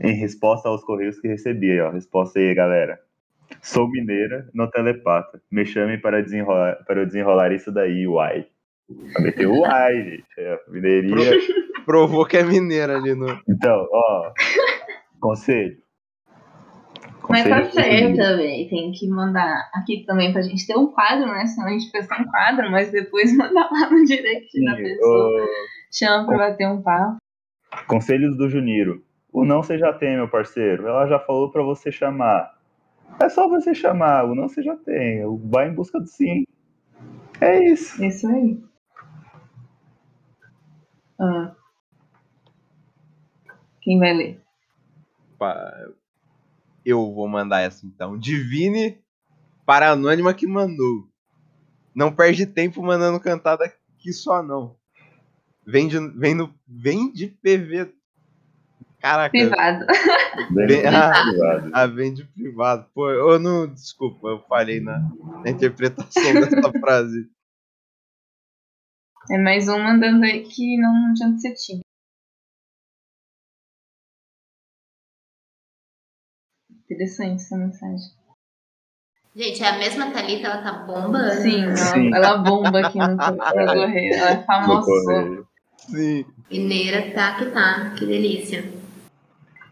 Em 0.00 0.12
resposta 0.12 0.68
aos 0.68 0.82
correios 0.82 1.20
que 1.20 1.28
recebi, 1.28 1.72
aí, 1.72 1.80
ó. 1.80 1.90
Resposta 1.90 2.38
aí, 2.38 2.54
galera. 2.54 2.98
Sou 3.60 3.88
mineira, 3.90 4.48
não 4.54 4.70
telepata. 4.70 5.42
Me 5.50 5.66
chamem 5.66 6.00
para 6.00 6.22
desenrolar, 6.22 6.82
para 6.86 7.00
eu 7.00 7.06
desenrolar 7.06 7.52
isso 7.52 7.70
daí, 7.70 8.06
uai. 8.06 8.46
Vai 8.88 9.22
meter 9.22 9.46
o 9.46 9.60
uai, 9.60 10.02
gente. 10.02 10.24
É, 10.38 10.60
mineirinha. 10.68 11.30
Provou 11.84 12.24
que 12.26 12.36
é 12.36 12.42
mineira 12.42 12.96
ali 12.96 13.14
no. 13.14 13.26
Então, 13.48 13.86
ó. 13.92 14.32
Conselho. 15.20 15.82
Mas 17.28 17.48
tá 17.48 17.62
Conselho 17.62 17.72
certo 17.72 18.16
também. 18.16 18.68
Tem 18.68 18.92
que 18.92 19.08
mandar 19.08 19.70
aqui 19.74 20.04
também 20.06 20.32
pra 20.32 20.42
gente 20.42 20.66
ter 20.66 20.76
um 20.76 20.88
quadro, 20.88 21.26
né? 21.26 21.46
Senão 21.46 21.68
a 21.68 21.70
gente 21.70 21.90
pensa 21.90 22.14
um 22.20 22.24
quadro, 22.26 22.70
mas 22.70 22.90
depois 22.90 23.32
mandar 23.36 23.68
lá 23.70 23.90
no 23.90 24.04
direct 24.04 24.64
da 24.64 24.76
pessoa. 24.76 25.42
Ô, 25.42 25.46
Chama 25.92 26.26
pra 26.26 26.36
bater 26.36 26.68
um 26.68 26.82
papo. 26.82 27.16
Conselhos 27.86 28.36
do 28.36 28.48
Juniro. 28.48 29.02
O 29.32 29.44
não 29.44 29.62
você 29.62 29.78
já 29.78 29.92
tem, 29.92 30.16
meu 30.16 30.28
parceiro. 30.28 30.86
Ela 30.86 31.06
já 31.06 31.18
falou 31.18 31.50
pra 31.50 31.62
você 31.62 31.90
chamar. 31.90 32.52
É 33.20 33.28
só 33.28 33.48
você 33.48 33.74
chamar. 33.74 34.24
O 34.24 34.34
não 34.34 34.48
você 34.48 34.62
já 34.62 34.76
tem. 34.76 35.24
O 35.24 35.36
Vai 35.36 35.68
em 35.68 35.74
busca 35.74 35.98
do 35.98 36.06
sim. 36.06 36.44
É 37.40 37.64
isso. 37.64 38.04
Isso 38.04 38.28
aí. 38.28 38.58
Ah. 41.24 41.54
Quem 43.80 43.98
vai 43.98 44.12
ler? 44.12 44.40
Eu 46.84 47.12
vou 47.12 47.28
mandar 47.28 47.60
essa 47.60 47.86
então. 47.86 48.18
Divine 48.18 48.98
para 49.64 49.88
a 49.88 49.92
anônima 49.92 50.34
que 50.34 50.46
mandou. 50.46 51.08
Não 51.94 52.14
perde 52.14 52.46
tempo 52.46 52.82
mandando 52.82 53.20
cantada 53.20 53.64
aqui 53.64 54.12
só 54.12 54.42
não. 54.42 54.76
Vem 55.66 55.88
de, 55.88 55.98
vem 55.98 56.34
no, 56.34 56.52
vem 56.66 57.10
de 57.12 57.28
PV. 57.28 57.92
Caraca. 59.00 59.30
Privado. 59.30 59.86
Bem- 60.50 60.86
ah. 60.86 61.24
privado. 61.30 61.70
Ah, 61.72 61.86
vem 61.86 62.12
de 62.12 62.24
privado. 62.24 62.86
Pô, 62.94 63.10
eu 63.10 63.38
não. 63.38 63.66
Desculpa, 63.66 64.28
eu 64.28 64.40
falei 64.48 64.80
na, 64.80 64.98
na 65.42 65.50
interpretação 65.50 66.22
dessa 66.34 66.72
frase. 66.80 67.28
É 69.30 69.38
mais 69.38 69.68
um 69.68 69.78
mandando 69.78 70.24
aí 70.24 70.42
que 70.46 70.76
não 70.76 71.10
adianta 71.10 71.38
ser 71.38 71.54
time. 71.54 71.80
Interessante 76.70 77.42
essa 77.42 77.56
mensagem. 77.56 78.10
Gente, 79.34 79.62
é 79.64 79.68
a 79.68 79.78
mesma 79.78 80.12
Thalita, 80.12 80.46
ela 80.46 80.62
tá 80.62 80.72
bombando. 80.84 81.30
Sim, 81.42 81.62
ela, 81.64 81.76
Sim. 81.76 82.14
ela 82.14 82.36
bomba 82.38 82.86
aqui 82.86 82.98
no, 82.98 83.16
correio. 83.16 84.14
Ela 84.14 84.30
é 84.30 84.36
No 84.36 84.44
famosa. 84.44 85.46
Sim. 85.78 86.24
Mineira 86.50 87.12
tá 87.12 87.36
que 87.38 87.46
tá, 87.50 87.94
que 87.98 88.06
delícia. 88.06 88.72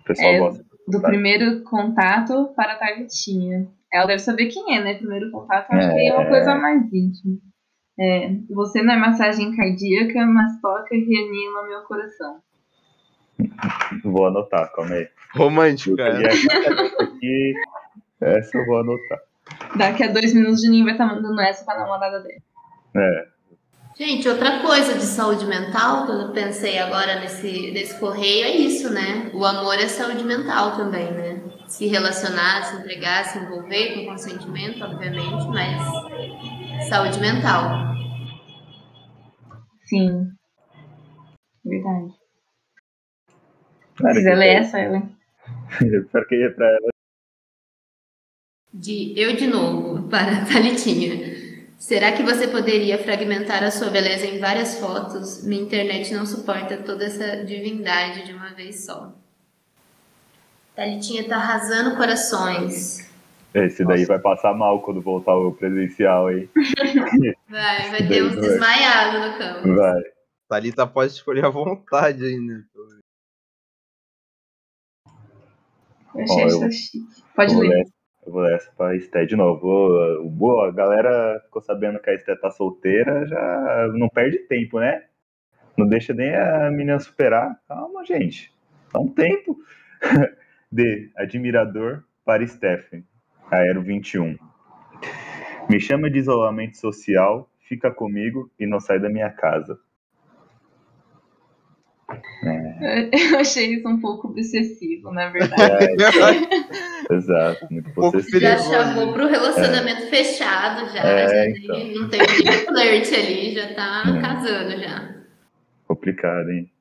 O 0.00 0.04
pessoal 0.04 0.32
É. 0.32 0.38
gosta. 0.38 0.64
Do 0.88 1.00
primeiro 1.00 1.62
contato 1.62 2.52
para 2.56 2.72
a 2.72 2.76
Targetinha. 2.76 3.68
Ela 3.92 4.06
deve 4.06 4.18
saber 4.18 4.46
quem 4.46 4.76
é, 4.76 4.82
né? 4.82 4.94
Primeiro 4.94 5.30
contato, 5.30 5.70
acho 5.70 5.94
que 5.94 6.08
é 6.08 6.12
uma 6.12 6.24
É. 6.24 6.28
coisa 6.28 6.54
mais 6.56 6.82
íntima. 6.92 7.38
É, 7.98 8.30
você 8.50 8.82
não 8.82 8.94
é 8.94 8.96
massagem 8.96 9.54
cardíaca, 9.54 10.24
mas 10.26 10.60
toca 10.60 10.94
e 10.94 11.04
reanima 11.04 11.66
meu 11.68 11.82
coração. 11.82 12.40
Vou 14.04 14.26
anotar, 14.26 14.72
calma 14.72 14.94
aí. 14.94 15.08
Romântica. 15.34 16.02
E 16.02 16.26
essa 16.26 17.02
aqui, 17.02 17.54
essa 18.20 18.58
eu 18.58 18.66
vou 18.66 18.78
anotar. 18.78 19.18
Daqui 19.76 20.04
a 20.04 20.08
dois 20.08 20.32
minutos, 20.32 20.60
o 20.60 20.66
Juninho 20.66 20.84
vai 20.84 20.94
estar 20.94 21.06
mandando 21.06 21.40
essa 21.40 21.64
pra 21.64 21.78
namorada 21.78 22.20
dele. 22.20 22.42
É, 22.94 23.26
Gente, 23.94 24.26
outra 24.26 24.60
coisa 24.60 24.94
de 24.94 25.04
saúde 25.04 25.44
mental 25.44 26.06
que 26.06 26.12
eu 26.12 26.32
pensei 26.32 26.78
agora 26.78 27.20
nesse, 27.20 27.70
nesse 27.72 28.00
correio 28.00 28.46
é 28.46 28.56
isso, 28.56 28.90
né? 28.90 29.30
O 29.34 29.44
amor 29.44 29.74
é 29.74 29.86
saúde 29.86 30.24
mental 30.24 30.76
também, 30.76 31.10
né? 31.12 31.42
Se 31.66 31.86
relacionar, 31.88 32.64
se 32.64 32.76
entregar, 32.76 33.24
se 33.24 33.38
envolver 33.38 33.94
com 33.94 34.06
consentimento, 34.06 34.82
obviamente, 34.82 35.46
mas 35.48 35.82
saúde 36.88 37.20
mental. 37.20 37.94
Sim. 39.84 40.28
Verdade. 41.64 42.12
Quiser 43.96 44.30
que- 44.32 44.36
ler 44.36 44.56
essa, 44.56 44.78
ela. 44.78 45.00
Pior 46.10 46.26
que 46.26 46.34
ia 46.36 46.54
pra 46.54 46.66
ela. 46.66 46.88
De 48.74 49.12
eu 49.20 49.36
de 49.36 49.46
novo, 49.46 50.08
para 50.08 50.38
a 50.42 50.44
Thalitinha. 50.46 51.32
Será 51.78 52.12
que 52.12 52.22
você 52.22 52.46
poderia 52.46 52.96
fragmentar 53.02 53.62
a 53.64 53.70
sua 53.70 53.90
beleza 53.90 54.24
em 54.26 54.38
várias 54.38 54.78
fotos? 54.78 55.44
Minha 55.44 55.62
internet 55.62 56.14
não 56.14 56.24
suporta 56.24 56.76
toda 56.78 57.04
essa 57.04 57.44
divindade 57.44 58.24
de 58.24 58.32
uma 58.32 58.50
vez 58.54 58.84
só. 58.84 59.12
Thalitinha 60.76 61.28
tá 61.28 61.36
arrasando 61.36 61.96
corações. 61.96 63.11
Esse 63.54 63.84
daí 63.84 64.04
vai 64.06 64.18
passar 64.18 64.54
mal 64.54 64.80
quando 64.82 65.02
voltar 65.02 65.34
o 65.34 65.52
presencial, 65.52 66.30
hein? 66.30 66.48
Vai, 67.48 67.90
vai 67.90 68.08
ter 68.08 68.22
uns 68.24 68.36
desmaiados 68.36 69.20
no 69.30 69.38
campo. 69.38 69.74
Vai. 69.74 70.02
Thalita 70.48 70.86
pode 70.86 71.12
escolher 71.12 71.44
à 71.44 71.50
vontade 71.50 72.24
ainda. 72.24 72.64
Eu 76.14 76.22
achei 76.22 76.44
Ó, 76.44 76.64
eu- 76.64 76.70
chique. 76.72 77.22
Pode 77.34 77.54
ler. 77.54 77.84
Eu 78.24 78.32
vou 78.32 78.42
ler 78.42 78.54
essa 78.54 78.70
pra 78.72 78.94
Esté 78.96 79.24
de 79.26 79.34
novo. 79.36 79.60
Boa, 79.60 80.22
boa, 80.30 80.68
a 80.68 80.70
galera 80.70 81.40
ficou 81.44 81.60
sabendo 81.60 81.98
que 82.00 82.08
a 82.08 82.14
Esté 82.14 82.36
tá 82.36 82.50
solteira, 82.50 83.26
já 83.26 83.88
não 83.94 84.08
perde 84.08 84.38
tempo, 84.40 84.78
né? 84.78 85.04
Não 85.76 85.86
deixa 85.86 86.14
nem 86.14 86.34
a 86.34 86.70
menina 86.70 86.98
superar. 87.00 87.60
Calma, 87.66 88.04
gente. 88.04 88.54
Dá 88.92 89.00
um 89.00 89.08
tempo. 89.08 89.58
D. 90.70 91.10
Admirador 91.16 92.04
para 92.24 92.46
Stephen. 92.46 93.04
Aero 93.52 93.82
21. 93.82 94.38
Me 95.68 95.78
chama 95.78 96.08
de 96.10 96.18
isolamento 96.18 96.78
social, 96.78 97.46
fica 97.68 97.90
comigo 97.90 98.50
e 98.58 98.66
não 98.66 98.80
sai 98.80 98.98
da 98.98 99.10
minha 99.10 99.28
casa. 99.30 99.78
Eu 103.32 103.38
achei 103.38 103.74
isso 103.74 103.86
um 103.88 104.00
pouco 104.00 104.28
obsessivo, 104.28 105.12
na 105.12 105.28
verdade. 105.28 105.84
É, 105.84 105.92
exato, 105.94 106.48
exato, 107.12 107.66
muito 107.70 107.90
Um 107.90 107.92
possessivo. 107.92 108.40
Já 108.40 108.56
chamou 108.58 109.12
pro 109.12 109.26
relacionamento 109.28 110.06
fechado, 110.08 110.90
já. 110.90 111.00
É, 111.04 111.28
já 111.28 111.46
então. 111.46 111.76
nem- 111.76 111.94
não 111.94 112.08
tem 112.08 112.20
nem 112.20 112.52
flirt 112.66 113.12
ali, 113.12 113.54
já 113.54 113.74
tá 113.74 114.02
Hum. 114.06 114.20
casando 114.22 114.80
já. 114.80 115.14
Complicado, 115.86 116.50
hein? 116.50 116.72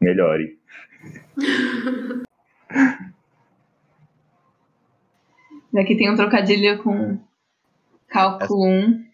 Melhore. 0.00 0.58
Aqui 5.76 5.96
tem 5.96 6.10
um 6.10 6.16
trocadilho 6.16 6.82
com 6.82 7.18
cálculo 8.08 8.64
1, 8.66 9.04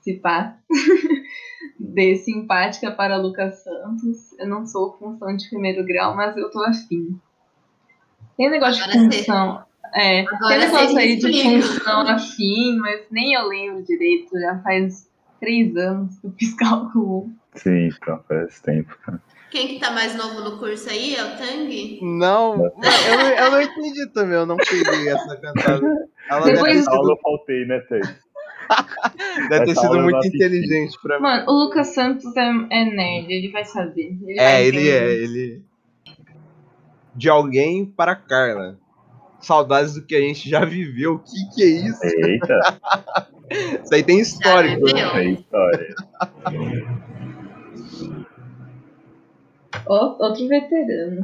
se 0.00 0.14
pá. 0.14 0.56
D, 1.80 2.16
simpática 2.16 2.90
para 2.90 3.16
Lucas 3.16 3.62
Santos. 3.62 4.32
Eu 4.38 4.48
não 4.48 4.66
sou 4.66 4.96
função 4.98 5.34
de 5.36 5.48
primeiro 5.48 5.84
grau, 5.84 6.14
mas 6.16 6.36
eu 6.36 6.50
tô 6.50 6.62
afim. 6.64 7.18
Tem 8.36 8.50
negócio 8.50 8.82
de 8.84 8.90
Agora 8.90 9.10
você- 9.10 9.18
função. 9.18 9.64
É, 9.94 10.24
tem 10.24 10.58
negócio 10.58 10.98
aí 10.98 11.16
de 11.16 11.62
função 11.62 12.00
afim, 12.02 12.76
mas 12.78 13.06
nem 13.10 13.32
eu 13.34 13.46
lembro 13.48 13.82
direito. 13.84 14.38
Já 14.38 14.58
faz 14.60 15.08
três 15.40 15.74
anos 15.76 16.18
que 16.18 16.26
eu 16.26 16.32
fiz 16.38 16.54
cálculo 16.56 17.24
1. 17.26 17.36
Sim, 17.54 17.88
então, 17.88 18.22
faz 18.28 18.60
tempo. 18.60 18.96
Quem 19.50 19.68
que 19.68 19.80
tá 19.80 19.90
mais 19.90 20.14
novo 20.14 20.40
no 20.42 20.58
curso 20.58 20.90
aí? 20.90 21.14
É 21.14 21.24
o 21.24 21.36
Tang? 21.38 21.98
Não, 22.02 22.54
eu, 22.64 22.72
não- 23.18 23.30
eu 23.30 23.50
não 23.50 23.62
entendi 23.62 24.06
também, 24.12 24.34
eu 24.36 24.46
não 24.46 24.56
peguei 24.56 25.08
essa 25.08 25.36
cantada. 25.36 26.08
Ela 26.30 26.44
Depois- 26.44 26.76
Essa 26.80 26.90
aula 26.90 27.02
sido, 27.02 27.12
eu 27.12 27.18
faltei, 27.22 27.64
né, 27.64 27.78
Tê? 27.88 28.00
deve 29.48 29.64
ter 29.64 29.74
sido 29.76 29.94
muito 30.00 30.16
assisti. 30.18 30.36
inteligente 30.36 30.98
pra 31.02 31.16
mim. 31.16 31.22
Mano, 31.22 31.44
o 31.50 31.64
Lucas 31.64 31.88
Santos 31.94 32.36
é, 32.36 32.42
é 32.70 32.84
nerd, 32.84 33.32
ele 33.32 33.50
vai 33.50 33.64
saber. 33.64 34.18
Ele 34.22 34.34
vai 34.36 34.44
É, 34.44 34.64
ele 34.66 34.80
entender. 34.80 35.02
é, 35.02 35.14
ele. 35.14 35.62
De 37.14 37.28
alguém 37.30 37.86
para 37.86 38.14
Carla. 38.14 38.78
Saudades 39.40 39.94
do 39.94 40.02
que 40.04 40.14
a 40.16 40.20
gente 40.20 40.50
já 40.50 40.64
viveu. 40.64 41.14
O 41.14 41.18
que, 41.20 41.54
que 41.54 41.62
é 41.62 41.66
isso? 41.66 42.00
Eita, 42.04 42.80
Isso 43.82 43.94
aí 43.94 44.02
tem 44.02 44.20
histórico. 44.20 44.86
Já 44.88 45.14
né? 45.14 45.24
é 45.24 45.30
história. 45.30 45.94
Ó, 49.86 50.16
outro 50.24 50.48
veterano. 50.48 51.22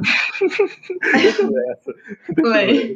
Foi. 2.39 2.95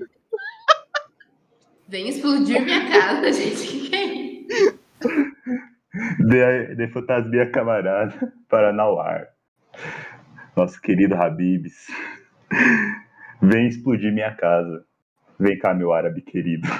Vem 1.88 2.10
explodir 2.10 2.64
minha 2.64 2.88
casa, 2.90 3.34
gente. 3.34 3.66
O 3.66 3.70
que, 3.90 3.96
é 3.96 4.06
isso? 4.06 4.80
De, 6.20 6.76
de 6.76 6.88
fantasmia 6.90 7.50
camarada 7.52 8.32
para 8.48 8.72
Nauar. 8.72 9.30
Nosso 10.56 10.80
querido 10.82 11.16
Habibs. 11.16 11.88
Vem 13.42 13.68
explodir 13.68 14.14
minha 14.14 14.36
casa. 14.36 14.86
Vem 15.40 15.58
cá, 15.58 15.74
meu 15.74 15.92
árabe 15.94 16.22
querido. 16.22 16.68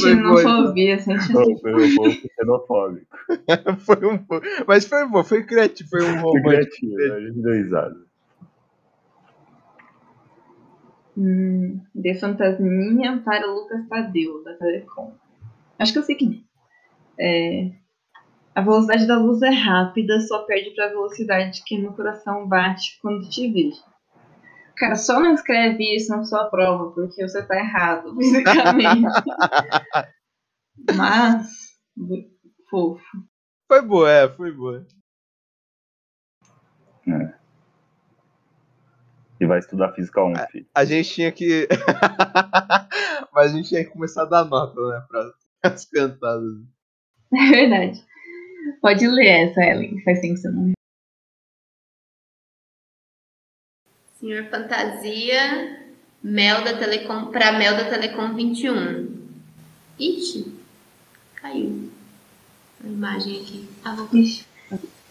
Foi 0.00 0.14
boa. 0.16 0.40
então. 0.40 0.40
xenofobia, 0.40 0.98
sem 0.98 1.18
Foi 1.20 1.44
um 1.44 1.94
pouco 1.96 2.28
xenofóbico. 2.36 3.06
Foi 3.84 4.06
um 4.06 4.18
pouco. 4.18 4.46
Mas 4.66 4.84
foi 4.86 5.06
bom, 5.08 5.22
foi 5.24 5.44
criativo, 5.44 5.88
foi 5.90 6.00
um 6.02 6.20
Foi 6.20 6.40
romântico. 6.40 6.86
criativo, 6.86 7.14
a 7.14 7.20
gente 7.20 7.40
deu 7.42 7.52
risada. 7.54 7.96
Hum, 11.16 11.80
de 11.94 12.14
fantasminha 12.14 13.20
para 13.24 13.46
Lucas 13.46 13.86
Tadeu, 13.88 14.42
da 14.44 14.54
Telecom. 14.54 15.12
Acho 15.78 15.92
que 15.92 15.98
eu 15.98 16.02
sei 16.02 16.14
quem 16.14 16.44
é. 17.18 17.66
É, 17.66 17.72
A 18.54 18.60
velocidade 18.60 19.06
da 19.06 19.18
luz 19.18 19.42
é 19.42 19.50
rápida, 19.50 20.20
só 20.20 20.44
perde 20.44 20.70
pra 20.70 20.88
velocidade 20.88 21.62
que 21.66 21.78
meu 21.78 21.92
coração 21.92 22.46
bate 22.46 22.98
quando 23.02 23.28
te 23.28 23.50
vejo. 23.52 23.82
Cara, 24.78 24.94
só 24.94 25.20
não 25.20 25.34
escreve 25.34 25.96
isso 25.96 26.10
na 26.10 26.22
sua 26.22 26.48
prova, 26.48 26.92
porque 26.92 27.26
você 27.26 27.42
tá 27.42 27.56
errado, 27.56 28.14
fisicamente. 28.16 29.02
Mas, 30.94 31.48
fofo. 32.70 33.02
Foi 33.66 33.82
boa, 33.82 34.10
é, 34.10 34.28
foi 34.28 34.52
boa. 34.52 34.86
E 39.40 39.46
vai 39.46 39.58
estudar 39.58 39.92
física 39.92 40.22
1, 40.22 40.34
filho. 40.50 40.66
A 40.74 40.84
gente 40.84 41.10
tinha 41.10 41.32
que. 41.32 41.68
Mas 43.32 43.52
a 43.52 43.56
gente 43.56 43.68
tinha 43.68 43.84
que 43.84 43.90
começar 43.90 44.22
a 44.22 44.26
dar 44.26 44.44
nota, 44.44 44.80
né? 44.80 45.04
Para 45.08 45.32
as 45.62 45.84
cantadas. 45.84 46.54
É 47.32 47.50
verdade. 47.50 48.04
Pode 48.80 49.06
ler 49.06 49.48
essa, 49.48 49.62
Ellen. 49.62 50.02
Faz 50.02 50.20
tempo 50.20 50.34
que 50.34 50.40
você 50.40 50.50
não. 50.50 50.77
Senhor 54.18 54.46
Fantasia, 54.46 55.78
Mel 56.22 56.64
da 56.64 56.74
Telecom, 56.74 57.26
pra 57.26 57.52
Mel 57.52 57.76
da 57.76 57.84
Telecom 57.84 58.34
21. 58.34 59.16
Ixi, 59.98 60.54
caiu 61.36 61.88
a 62.82 62.88
imagem 62.88 63.40
aqui. 63.40 63.68
Ah. 63.84 64.08
Ixi. 64.12 64.44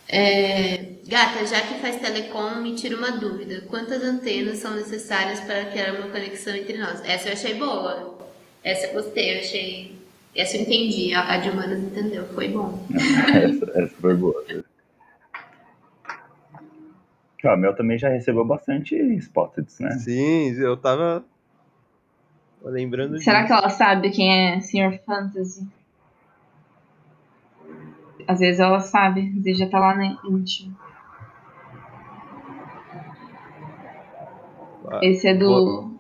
É, 0.10 0.94
gata, 1.06 1.46
já 1.46 1.62
que 1.62 1.80
faz 1.80 2.02
telecom, 2.02 2.62
me 2.62 2.76
tira 2.76 2.96
uma 2.96 3.12
dúvida. 3.12 3.62
Quantas 3.68 4.02
antenas 4.04 4.58
são 4.60 4.74
necessárias 4.76 5.42
para 5.42 5.66
criar 5.66 5.96
uma 5.96 6.08
conexão 6.10 6.56
entre 6.56 6.78
nós? 6.78 7.02
Essa 7.06 7.30
eu 7.30 7.34
achei 7.34 7.54
boa. 7.56 8.18
Essa 8.64 8.88
eu 8.88 8.94
gostei, 8.94 9.36
eu 9.36 9.40
achei. 9.40 9.98
Essa 10.36 10.58
eu 10.58 10.62
entendi, 10.62 11.14
a, 11.14 11.34
a 11.34 11.38
de 11.38 11.50
humanas 11.50 11.80
entendeu, 11.80 12.26
foi 12.34 12.50
bom. 12.50 12.86
Essa, 13.34 13.72
essa 13.80 13.96
foi 14.00 14.16
boa. 14.16 14.46
A 17.50 17.58
Mel 17.58 17.76
também 17.76 17.98
já 17.98 18.10
recebeu 18.10 18.46
bastante 18.46 18.96
Spotted, 18.96 19.68
né? 19.80 19.92
Sim, 19.92 20.52
eu 20.60 20.78
tava. 20.78 21.24
Lembrando 22.64 23.20
Será 23.22 23.44
disso. 23.44 23.54
que 23.54 23.60
ela 23.60 23.70
sabe 23.70 24.10
quem 24.10 24.30
é 24.32 24.60
Sr. 24.60 25.00
Fantasy? 25.06 25.68
Às 28.28 28.40
vezes 28.40 28.60
ela 28.60 28.80
sabe, 28.80 29.34
às 29.38 29.44
vezes 29.44 29.60
já 29.60 29.70
tá 29.70 29.80
lá 29.80 29.96
na 29.96 30.18
íntimo. 30.26 30.76
Ah, 34.90 35.00
Esse 35.02 35.28
é 35.28 35.36
do. 35.36 35.98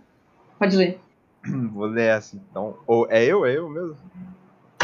Pode 0.57 0.75
ler. 0.75 0.99
Vou 1.71 1.85
ler 1.85 2.09
essa 2.09 2.35
então. 2.35 2.77
Ou 2.85 3.07
é 3.09 3.23
eu? 3.25 3.45
É 3.45 3.57
eu 3.57 3.69
mesmo? 3.69 3.97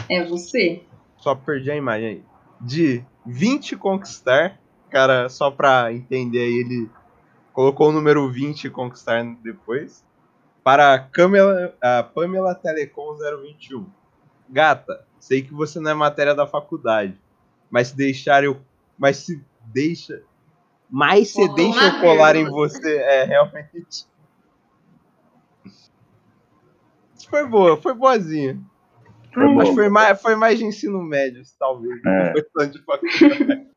É 0.10 0.24
você? 0.26 0.84
Só 1.18 1.34
perdi 1.36 1.72
a 1.72 1.76
imagem 1.76 2.08
aí. 2.08 2.24
De 2.60 3.04
20 3.26 3.76
conquistar. 3.78 4.60
Cara, 4.94 5.28
só 5.28 5.50
pra 5.50 5.92
entender 5.92 6.38
aí, 6.38 6.60
ele 6.60 6.88
colocou 7.52 7.90
o 7.90 7.92
número 7.92 8.32
20 8.32 8.70
conquistar 8.70 9.24
depois. 9.42 10.06
Para 10.64 10.94
a 10.94 11.00
Camila, 11.00 11.74
a 11.82 12.04
Pamela 12.04 12.54
Telecom 12.54 13.18
021. 13.42 13.88
Gata, 14.48 15.04
sei 15.20 15.42
que 15.42 15.52
você 15.52 15.80
não 15.80 15.90
é 15.90 15.94
matéria 15.96 16.36
da 16.36 16.46
faculdade. 16.46 17.20
Mas 17.72 17.88
se 17.88 17.98
deixar 17.98 18.44
eu. 18.44 18.62
Mas 18.96 19.18
se 19.18 19.44
deixa. 19.74 20.22
Mas 20.88 21.30
se 21.30 21.42
Colou 21.42 21.56
deixa 21.56 21.88
eu 21.88 22.00
colar 22.00 22.36
em 22.36 22.46
você. 22.46 22.98
É, 22.98 23.24
realmente. 23.24 24.06
Foi 27.28 27.48
boa, 27.48 27.82
foi 27.82 27.96
boazinha. 27.96 28.62
Foi 29.34 29.48
Mas 29.56 29.70
foi 29.70 29.90
mais, 29.90 30.22
foi 30.22 30.36
mais 30.36 30.60
de 30.60 30.66
ensino 30.66 31.02
médio, 31.02 31.42
talvez. 31.58 32.00
É. 32.06 32.26
Não 32.26 32.32
foi 32.32 32.44
tanto 32.54 32.78
de 32.78 32.86
faculdade. 32.86 33.74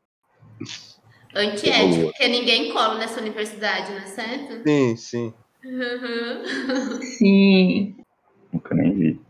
Antiético, 1.37 2.03
porque 2.05 2.27
ninguém 2.27 2.71
cola 2.71 2.95
nessa 2.95 3.19
universidade, 3.21 3.91
não 3.91 3.99
é 3.99 4.05
certo? 4.05 4.63
Sim, 4.63 4.95
sim. 4.95 5.33
Uhum. 5.63 7.01
Sim. 7.01 7.95
Nunca 8.53 8.73
nem 8.75 8.93
vi. 8.93 9.27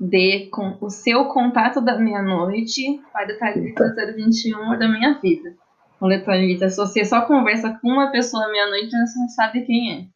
dê 0.00 0.48
com 0.50 0.76
o 0.80 0.90
seu 0.90 1.24
contato 1.26 1.80
da 1.80 1.98
meia-noite 1.98 3.00
para 3.12 3.34
o 3.34 3.38
Thalita 3.38 3.94
021 4.14 4.78
da 4.78 4.88
minha 4.88 5.14
vida. 5.14 5.54
Olha, 6.00 6.22
Thalita, 6.22 6.68
se 6.68 6.76
você 6.76 7.04
só 7.04 7.22
conversa 7.22 7.76
com 7.80 7.88
uma 7.88 8.12
pessoa 8.12 8.50
meia-noite, 8.50 8.90
você 8.90 9.18
não 9.18 9.28
sabe 9.28 9.62
quem 9.62 9.92
é. 9.92 10.06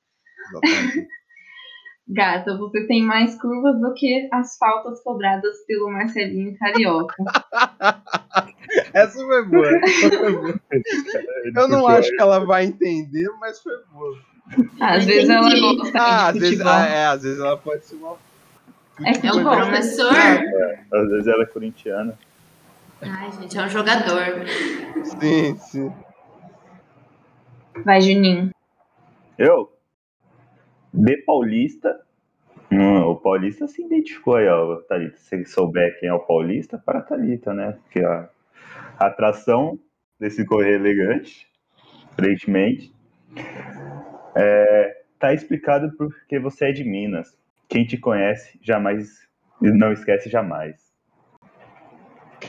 Gata, 2.13 2.57
você 2.59 2.87
tem 2.87 3.03
mais 3.03 3.41
curvas 3.41 3.81
do 3.81 3.95
que 3.95 4.29
as 4.31 4.57
faltas 4.59 5.03
cobradas 5.03 5.65
pelo 5.67 5.91
Marcelinho 5.91 6.57
Carioca. 6.59 7.17
Essa 8.93 9.19
foi 9.19 9.45
boa. 9.47 9.69
essa 9.85 10.19
foi 10.19 10.33
boa. 10.33 10.61
Eu 11.55 11.69
não 11.69 11.87
acho 11.87 12.09
que 12.11 12.21
ela 12.23 12.45
vai 12.45 12.65
entender, 12.65 13.29
mas 13.41 13.61
foi 13.61 13.75
boa. 13.93 14.17
Às 14.81 15.05
vezes 15.05 15.29
ela 15.29 15.51
gosta 15.61 15.99
Ah, 15.99 16.27
às 16.29 16.35
de 16.35 16.41
vezes, 16.41 16.61
ah, 16.61 16.87
é, 16.87 17.07
às 17.07 17.23
vezes 17.23 17.39
ela 17.39 17.57
pode 17.57 17.85
ser 17.85 17.97
uma. 17.97 18.17
É 19.05 19.27
É 19.27 19.33
um 19.33 19.43
né? 19.43 19.57
professor? 19.57 20.13
Às 20.93 21.09
vezes 21.11 21.27
ela 21.27 21.43
é 21.43 21.47
corintiana. 21.47 22.19
Ai, 23.03 23.33
gente, 23.33 23.59
é 23.59 23.63
um 23.63 23.69
jogador. 23.69 24.47
Sim, 25.05 25.57
sim. 25.57 25.93
Vai, 27.85 28.01
Juninho. 28.01 28.51
Eu? 29.39 29.72
De 30.93 31.16
Paulista. 31.18 32.01
Hum, 32.70 33.03
o 33.03 33.16
Paulista 33.16 33.66
se 33.68 33.84
identificou 33.84 34.36
aí, 34.36 34.49
ó, 34.49 34.76
Thalita. 34.82 35.16
Se 35.18 35.45
souber 35.45 35.99
quem 36.01 36.09
é 36.09 36.14
o 36.14 36.20
Paulista, 36.20 36.78
para 36.78 37.01
a 37.01 37.03
Thalita, 37.03 37.53
né? 37.53 37.78
Porque 37.82 38.01
a 38.01 38.28
atração 38.99 39.78
desse 40.18 40.45
correio 40.45 40.76
elegante, 40.76 41.47
aparentemente, 42.12 42.95
é, 44.34 45.03
tá 45.18 45.34
explicado 45.34 45.93
porque 45.97 46.38
você 46.38 46.66
é 46.66 46.72
de 46.72 46.84
Minas. 46.84 47.36
Quem 47.68 47.84
te 47.84 47.97
conhece 47.99 48.59
jamais 48.62 49.26
não 49.61 49.93
esquece 49.93 50.28
jamais. 50.28 50.93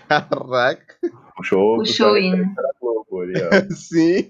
Caraca. 0.07 0.95
Puxou, 1.35 1.77
Puxou 1.77 2.13
o 2.13 2.17
hino. 2.17 2.53
pra 2.53 2.69
Globo 2.79 3.21
ali. 3.21 3.33
Sim. 3.75 4.29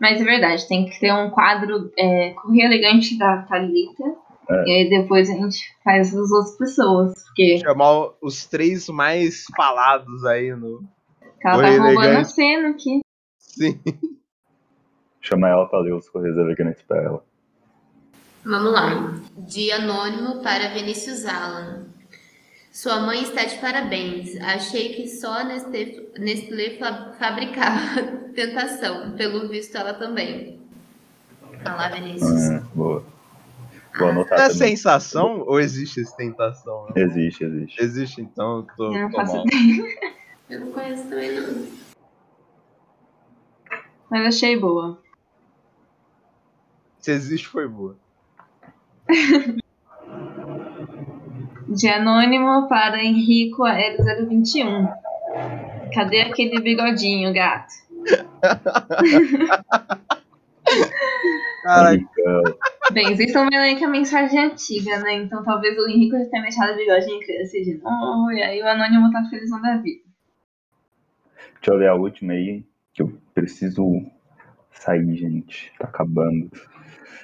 Mas 0.00 0.20
é 0.20 0.24
verdade, 0.24 0.68
tem 0.68 0.86
que 0.86 0.98
ter 1.00 1.12
um 1.12 1.30
quadro 1.30 1.90
é, 1.98 2.30
correio 2.30 2.66
elegante 2.66 3.18
da 3.18 3.42
Thalita. 3.42 4.04
É. 4.50 4.64
E 4.66 4.70
aí 4.76 4.88
depois 4.90 5.28
a 5.28 5.34
gente 5.34 5.58
faz 5.84 6.14
as 6.16 6.30
outras 6.30 6.56
pessoas. 6.56 7.12
Porque 7.24 7.58
Chamar 7.58 8.10
os 8.22 8.46
três 8.46 8.88
mais 8.88 9.44
falados 9.56 10.24
aí 10.24 10.54
no. 10.54 10.82
ela 11.44 11.52
tá 11.52 11.52
Correio 11.52 11.82
roubando 11.82 11.98
a 12.00 12.04
elegante. 12.06 12.32
cena 12.32 12.68
aqui. 12.70 13.00
Sim. 13.38 13.80
Chama 15.20 15.48
ela 15.48 15.66
pra 15.66 15.80
ler 15.80 15.92
os 15.94 16.08
correios 16.08 16.38
elegantes 16.38 16.82
pra 16.82 17.02
ela. 17.02 17.24
Vamos 18.44 18.72
lá. 18.72 19.14
De 19.36 19.70
anônimo 19.72 20.42
para 20.42 20.68
Vinícius 20.70 21.26
Alan. 21.26 21.86
Sua 22.78 23.00
mãe 23.00 23.24
está 23.24 23.44
de 23.44 23.58
parabéns. 23.58 24.36
Achei 24.40 24.94
que 24.94 25.08
só 25.08 25.42
Nestlé, 25.44 26.10
Nestlé 26.16 26.78
fa- 26.78 27.12
fabricava 27.18 28.02
tentação. 28.32 29.16
Pelo 29.16 29.48
visto, 29.48 29.74
ela 29.76 29.94
também. 29.94 30.60
Olha 31.66 31.74
lá, 31.74 31.88
Vinícius. 31.88 32.30
Hum, 32.30 32.60
boa. 32.72 33.04
Vou 33.98 34.08
anotar 34.10 34.38
É 34.38 34.48
também. 34.48 34.76
sensação 34.76 35.40
ou 35.40 35.58
existe 35.58 36.02
essa 36.02 36.16
tentação? 36.16 36.86
né? 36.94 37.02
Existe, 37.02 37.42
existe. 37.42 37.82
Existe, 37.82 38.20
então 38.20 38.58
eu 38.58 38.66
tô, 38.76 38.84
Eu 38.94 39.00
não 39.02 39.10
tô 39.10 39.16
faço 39.16 39.34
mal. 39.34 39.44
Eu 40.48 40.60
não 40.60 40.70
conheço 40.70 41.08
também, 41.08 41.32
não. 41.32 41.66
Mas 44.08 44.36
achei 44.36 44.56
boa. 44.56 45.02
Se 47.00 47.10
existe, 47.10 47.48
foi 47.48 47.66
boa. 47.66 47.98
De 51.68 51.88
anônimo 51.88 52.66
para 52.68 53.02
Henrico 53.02 53.64
Aéreo 53.64 54.04
021. 54.28 54.88
Cadê 55.94 56.22
aquele 56.22 56.60
bigodinho, 56.60 57.32
gato? 57.32 57.72
Caraca, 61.62 62.04
Bem, 62.92 63.14
vocês 63.14 63.28
estão 63.28 63.44
vendo 63.44 63.60
aí 63.60 63.76
que 63.76 63.84
a 63.84 63.88
mensagem 63.88 64.38
é 64.40 64.44
antiga, 64.46 64.98
né? 65.00 65.14
Então 65.16 65.42
talvez 65.42 65.76
o 65.78 65.86
Henrico 65.88 66.16
já 66.18 66.24
tenha 66.26 66.42
deixado 66.44 66.72
o 66.72 66.76
bigodinho 66.76 67.20
crescer 67.20 67.62
de 67.62 67.74
novo. 67.82 68.30
E 68.32 68.42
aí 68.42 68.62
o 68.62 68.66
anônimo 68.66 69.10
tá 69.12 69.22
felizão 69.28 69.60
da 69.60 69.76
vida. 69.76 70.00
deixa 71.54 71.70
eu 71.70 71.76
ler 71.76 71.88
a 71.88 71.94
última 71.94 72.32
aí, 72.32 72.64
que 72.94 73.02
eu 73.02 73.12
preciso 73.34 73.84
sair, 74.70 75.14
gente. 75.16 75.70
Tá 75.78 75.86
acabando. 75.88 76.50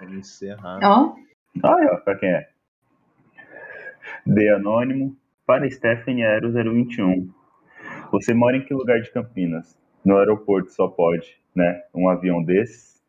vamos 0.01 0.17
encerrar. 0.19 0.79
Ó, 0.83 1.15
Ah, 1.63 1.77
ó, 1.93 1.97
pra 1.99 2.17
quem 2.19 2.29
é? 2.29 2.49
De 4.27 4.49
anônimo 4.51 5.17
para 5.47 5.71
Stephanie 5.71 6.25
Aero 6.25 6.53
021. 6.53 7.31
Você 8.11 8.33
mora 8.33 8.57
em 8.57 8.65
que 8.65 8.73
lugar 8.73 9.01
de 9.01 9.11
Campinas? 9.13 9.79
No 10.05 10.17
aeroporto 10.17 10.71
só 10.71 10.89
pode, 10.89 11.39
né? 11.55 11.83
Um 11.95 12.09
avião 12.09 12.43
desses? 12.43 13.03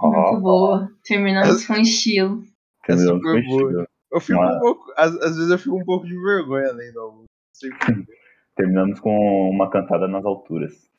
muito 0.00 0.16
Ó, 0.36 0.40
boa. 0.40 0.92
Terminamos 1.04 1.66
com 1.66 1.74
estilo. 1.74 2.44
Terminamos 2.84 3.22
com 3.22 3.28
boa. 3.28 3.40
estilo. 3.40 3.88
Eu 4.10 4.20
fico 4.20 4.40
um 4.40 4.58
pouco. 4.60 4.92
Às, 4.96 5.14
às 5.16 5.36
vezes 5.36 5.50
eu 5.50 5.58
fico 5.58 5.76
um 5.76 5.84
pouco 5.84 6.06
de 6.06 6.14
vergonha 6.14 6.72
lendo 6.72 7.24
quê. 7.60 7.68
Terminamos 8.56 8.98
com 8.98 9.50
uma 9.50 9.70
cantada 9.70 10.08
nas 10.08 10.24
alturas. 10.24 10.90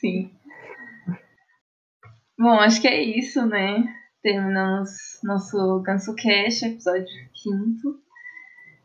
Sim. 0.00 0.32
Bom, 2.38 2.58
acho 2.58 2.80
que 2.80 2.88
é 2.88 3.00
isso, 3.02 3.46
né? 3.46 3.99
Terminamos 4.22 4.90
nosso 5.24 5.80
Ganso 5.80 6.14
Cash, 6.14 6.62
episódio 6.62 7.08
quinto. 7.32 7.98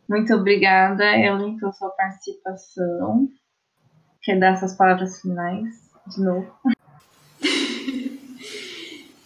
Muito 0.07 0.33
obrigada, 0.33 1.03
Ellen, 1.17 1.57
pela 1.57 1.73
sua 1.73 1.89
participação. 1.89 3.27
Quer 4.23 4.39
dar 4.39 4.53
essas 4.53 4.77
palavras 4.77 5.19
finais 5.21 5.91
de 6.07 6.23
novo? 6.23 6.49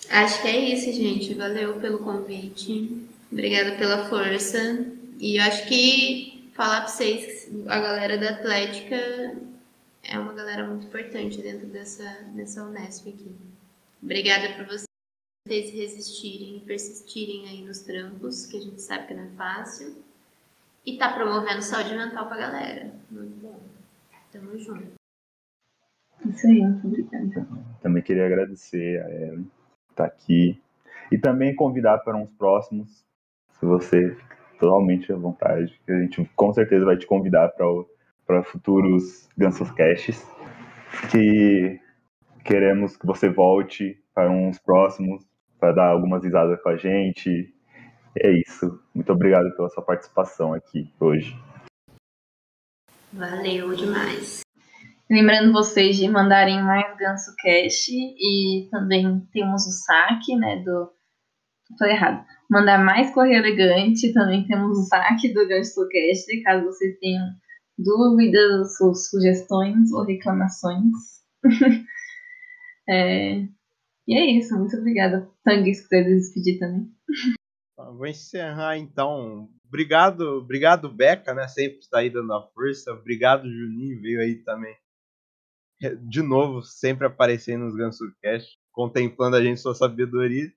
Acho 0.10 0.42
que 0.42 0.48
é 0.48 0.74
isso, 0.74 0.92
gente. 0.92 1.36
Valeu 1.36 1.80
pelo 1.80 2.00
convite. 2.00 3.08
Obrigada 3.32 3.78
pela 3.78 4.10
força. 4.10 4.58
E 5.20 5.40
eu 5.40 5.44
acho 5.44 5.68
que 5.68 6.50
falar 6.56 6.82
pra 6.82 6.88
vocês 6.88 7.46
que 7.46 7.64
a 7.68 7.80
galera 7.80 8.18
da 8.18 8.32
Atlética 8.32 8.96
é 10.04 10.18
uma 10.18 10.34
galera 10.34 10.66
muito 10.66 10.88
importante 10.88 11.40
dentro 11.42 11.68
dessa, 11.68 12.04
dessa 12.34 12.64
Unesp 12.64 13.10
aqui. 13.10 13.32
Obrigada 14.02 14.56
por 14.56 14.66
vocês 14.66 14.89
resistirem 15.50 16.58
e 16.58 16.60
persistirem 16.62 17.48
aí 17.48 17.66
nos 17.66 17.80
trampos, 17.80 18.46
que 18.46 18.58
a 18.58 18.62
gente 18.62 18.82
sabe 18.82 19.08
que 19.08 19.14
não 19.14 19.24
é 19.24 19.30
fácil. 19.30 19.96
E 20.86 20.98
tá 20.98 21.14
promovendo 21.14 21.62
saúde 21.62 21.96
mental 21.96 22.28
pra 22.28 22.38
galera. 22.38 22.94
Muito 23.12 23.42
bom. 23.42 23.60
Tamo 24.32 24.58
junto. 24.58 24.94
Isso 26.26 26.48
aí, 26.48 26.62
muito 26.62 26.88
obrigada. 26.88 27.48
Também 27.82 28.04
queria 28.04 28.26
agradecer 28.26 29.02
a 29.02 29.10
Ellen 29.10 29.44
por 29.44 29.92
estar 29.92 30.06
aqui. 30.06 30.62
E 31.12 31.18
também 31.18 31.56
convidar 31.56 32.00
para 32.00 32.18
uns 32.18 32.32
próximos, 32.32 33.04
se 33.60 33.66
você 33.66 34.16
fica 34.16 34.38
totalmente 34.60 35.12
à 35.12 35.16
vontade, 35.16 35.80
que 35.86 35.92
a 35.92 36.00
gente 36.00 36.30
com 36.36 36.54
certeza 36.54 36.86
vai 36.86 36.98
te 36.98 37.08
convidar 37.08 37.54
para 38.26 38.44
futuros 38.44 39.28
Gansos 39.38 39.72
Casts. 39.72 40.26
Que 41.12 41.80
queremos 42.44 42.98
que 42.98 43.06
você 43.06 43.30
volte 43.30 44.02
para 44.14 44.32
uns 44.32 44.58
próximos, 44.60 45.29
para 45.60 45.74
dar 45.74 45.90
algumas 45.90 46.24
risadas 46.24 46.62
com 46.62 46.70
a 46.70 46.78
gente. 46.78 47.54
É 48.18 48.32
isso. 48.32 48.80
Muito 48.94 49.12
obrigado 49.12 49.54
pela 49.56 49.70
sua 49.70 49.84
participação 49.84 50.54
aqui 50.54 50.92
hoje. 51.00 51.38
Valeu 53.14 53.74
demais. 53.76 54.42
Lembrando 55.10 55.52
vocês 55.52 55.98
de 55.98 56.08
mandarem 56.08 56.62
mais 56.62 56.96
Ganso 56.98 57.34
Cash 57.38 57.88
e 57.90 58.68
também 58.70 59.28
temos 59.34 59.66
o 59.66 59.72
saque, 59.72 60.36
né, 60.36 60.58
do... 60.64 60.92
Falei 61.78 61.96
errado. 61.96 62.26
Mandar 62.50 62.84
mais 62.84 63.12
Correio 63.12 63.38
Elegante, 63.38 64.14
também 64.14 64.46
temos 64.46 64.78
o 64.78 64.84
saque 64.84 65.34
do 65.34 65.48
Ganso 65.48 65.88
Cash, 65.90 66.44
caso 66.44 66.66
vocês 66.66 66.98
tenham 67.00 67.26
dúvidas 67.78 68.78
sugestões 69.10 69.92
ou 69.92 70.04
reclamações. 70.06 70.94
É, 72.92 73.46
E 74.10 74.18
é 74.18 74.26
isso, 74.26 74.58
muito 74.58 74.76
obrigada. 74.76 75.30
Tangue, 75.44 75.72
se 75.72 75.84
quiser 75.84 76.04
despedir 76.04 76.58
também. 76.58 76.92
Tá, 77.78 77.92
Vou 77.92 78.08
encerrar 78.08 78.76
então. 78.76 79.48
Obrigado, 79.68 80.22
obrigado 80.40 80.92
Beca, 80.92 81.32
né? 81.32 81.48
Sempre 81.48 81.78
está 81.78 82.00
aí 82.00 82.10
dando 82.10 82.34
a 82.34 82.42
força. 82.48 82.92
Obrigado 82.92 83.48
Juninho, 83.48 84.02
veio 84.02 84.20
aí 84.20 84.44
também. 84.44 84.76
De 86.10 86.24
novo, 86.24 86.64
sempre 86.64 87.06
aparecendo 87.06 87.66
nos 87.66 87.76
GansoCast, 87.76 88.58
contemplando 88.72 89.36
a 89.36 89.44
gente 89.44 89.62
sua 89.62 89.76
sabedoria. 89.76 90.52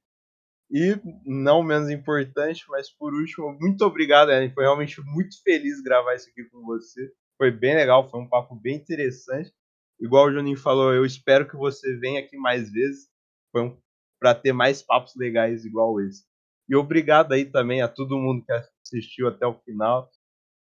E 0.71 0.97
não 1.27 1.63
menos 1.63 1.91
importante, 1.91 2.65
mas 2.71 2.89
por 2.91 3.13
último, 3.13 3.55
muito 3.61 3.85
obrigado, 3.85 4.33
Ellen. 4.33 4.55
Foi 4.55 4.65
realmente 4.65 4.99
muito 5.05 5.37
feliz 5.43 5.83
gravar 5.83 6.15
isso 6.15 6.31
aqui 6.31 6.43
com 6.45 6.63
você. 6.63 7.13
Foi 7.37 7.51
bem 7.51 7.75
legal, 7.75 8.09
foi 8.09 8.19
um 8.19 8.29
papo 8.31 8.59
bem 8.59 8.77
interessante. 8.77 9.53
Igual 10.01 10.29
o 10.29 10.33
Juninho 10.33 10.57
falou, 10.57 10.95
eu 10.95 11.05
espero 11.05 11.47
que 11.47 11.55
você 11.55 11.95
venha 11.99 12.21
aqui 12.21 12.39
mais 12.39 12.73
vezes. 12.73 13.12
Foi 13.53 13.63
um 13.63 13.77
para 14.19 14.35
ter 14.35 14.53
mais 14.53 14.83
papos 14.83 15.15
legais 15.17 15.65
igual 15.65 16.01
esse. 16.01 16.25
E 16.69 16.77
obrigado 16.77 17.33
aí 17.33 17.45
também 17.45 17.83
a 17.83 17.89
todo 17.89 18.19
mundo 18.19 18.45
que 18.45 18.53
assistiu 18.53 19.29
até 19.29 19.47
o 19.47 19.59
final. 19.65 20.09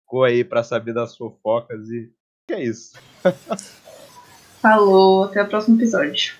Ficou 0.01 0.23
aí 0.23 0.43
para 0.43 0.63
saber 0.63 0.93
das 0.93 1.15
fofocas 1.15 1.89
e 1.89 2.11
que 2.47 2.53
é 2.53 2.63
isso. 2.63 2.97
Falou, 4.61 5.25
até 5.25 5.43
o 5.43 5.47
próximo 5.47 5.77
episódio. 5.77 6.35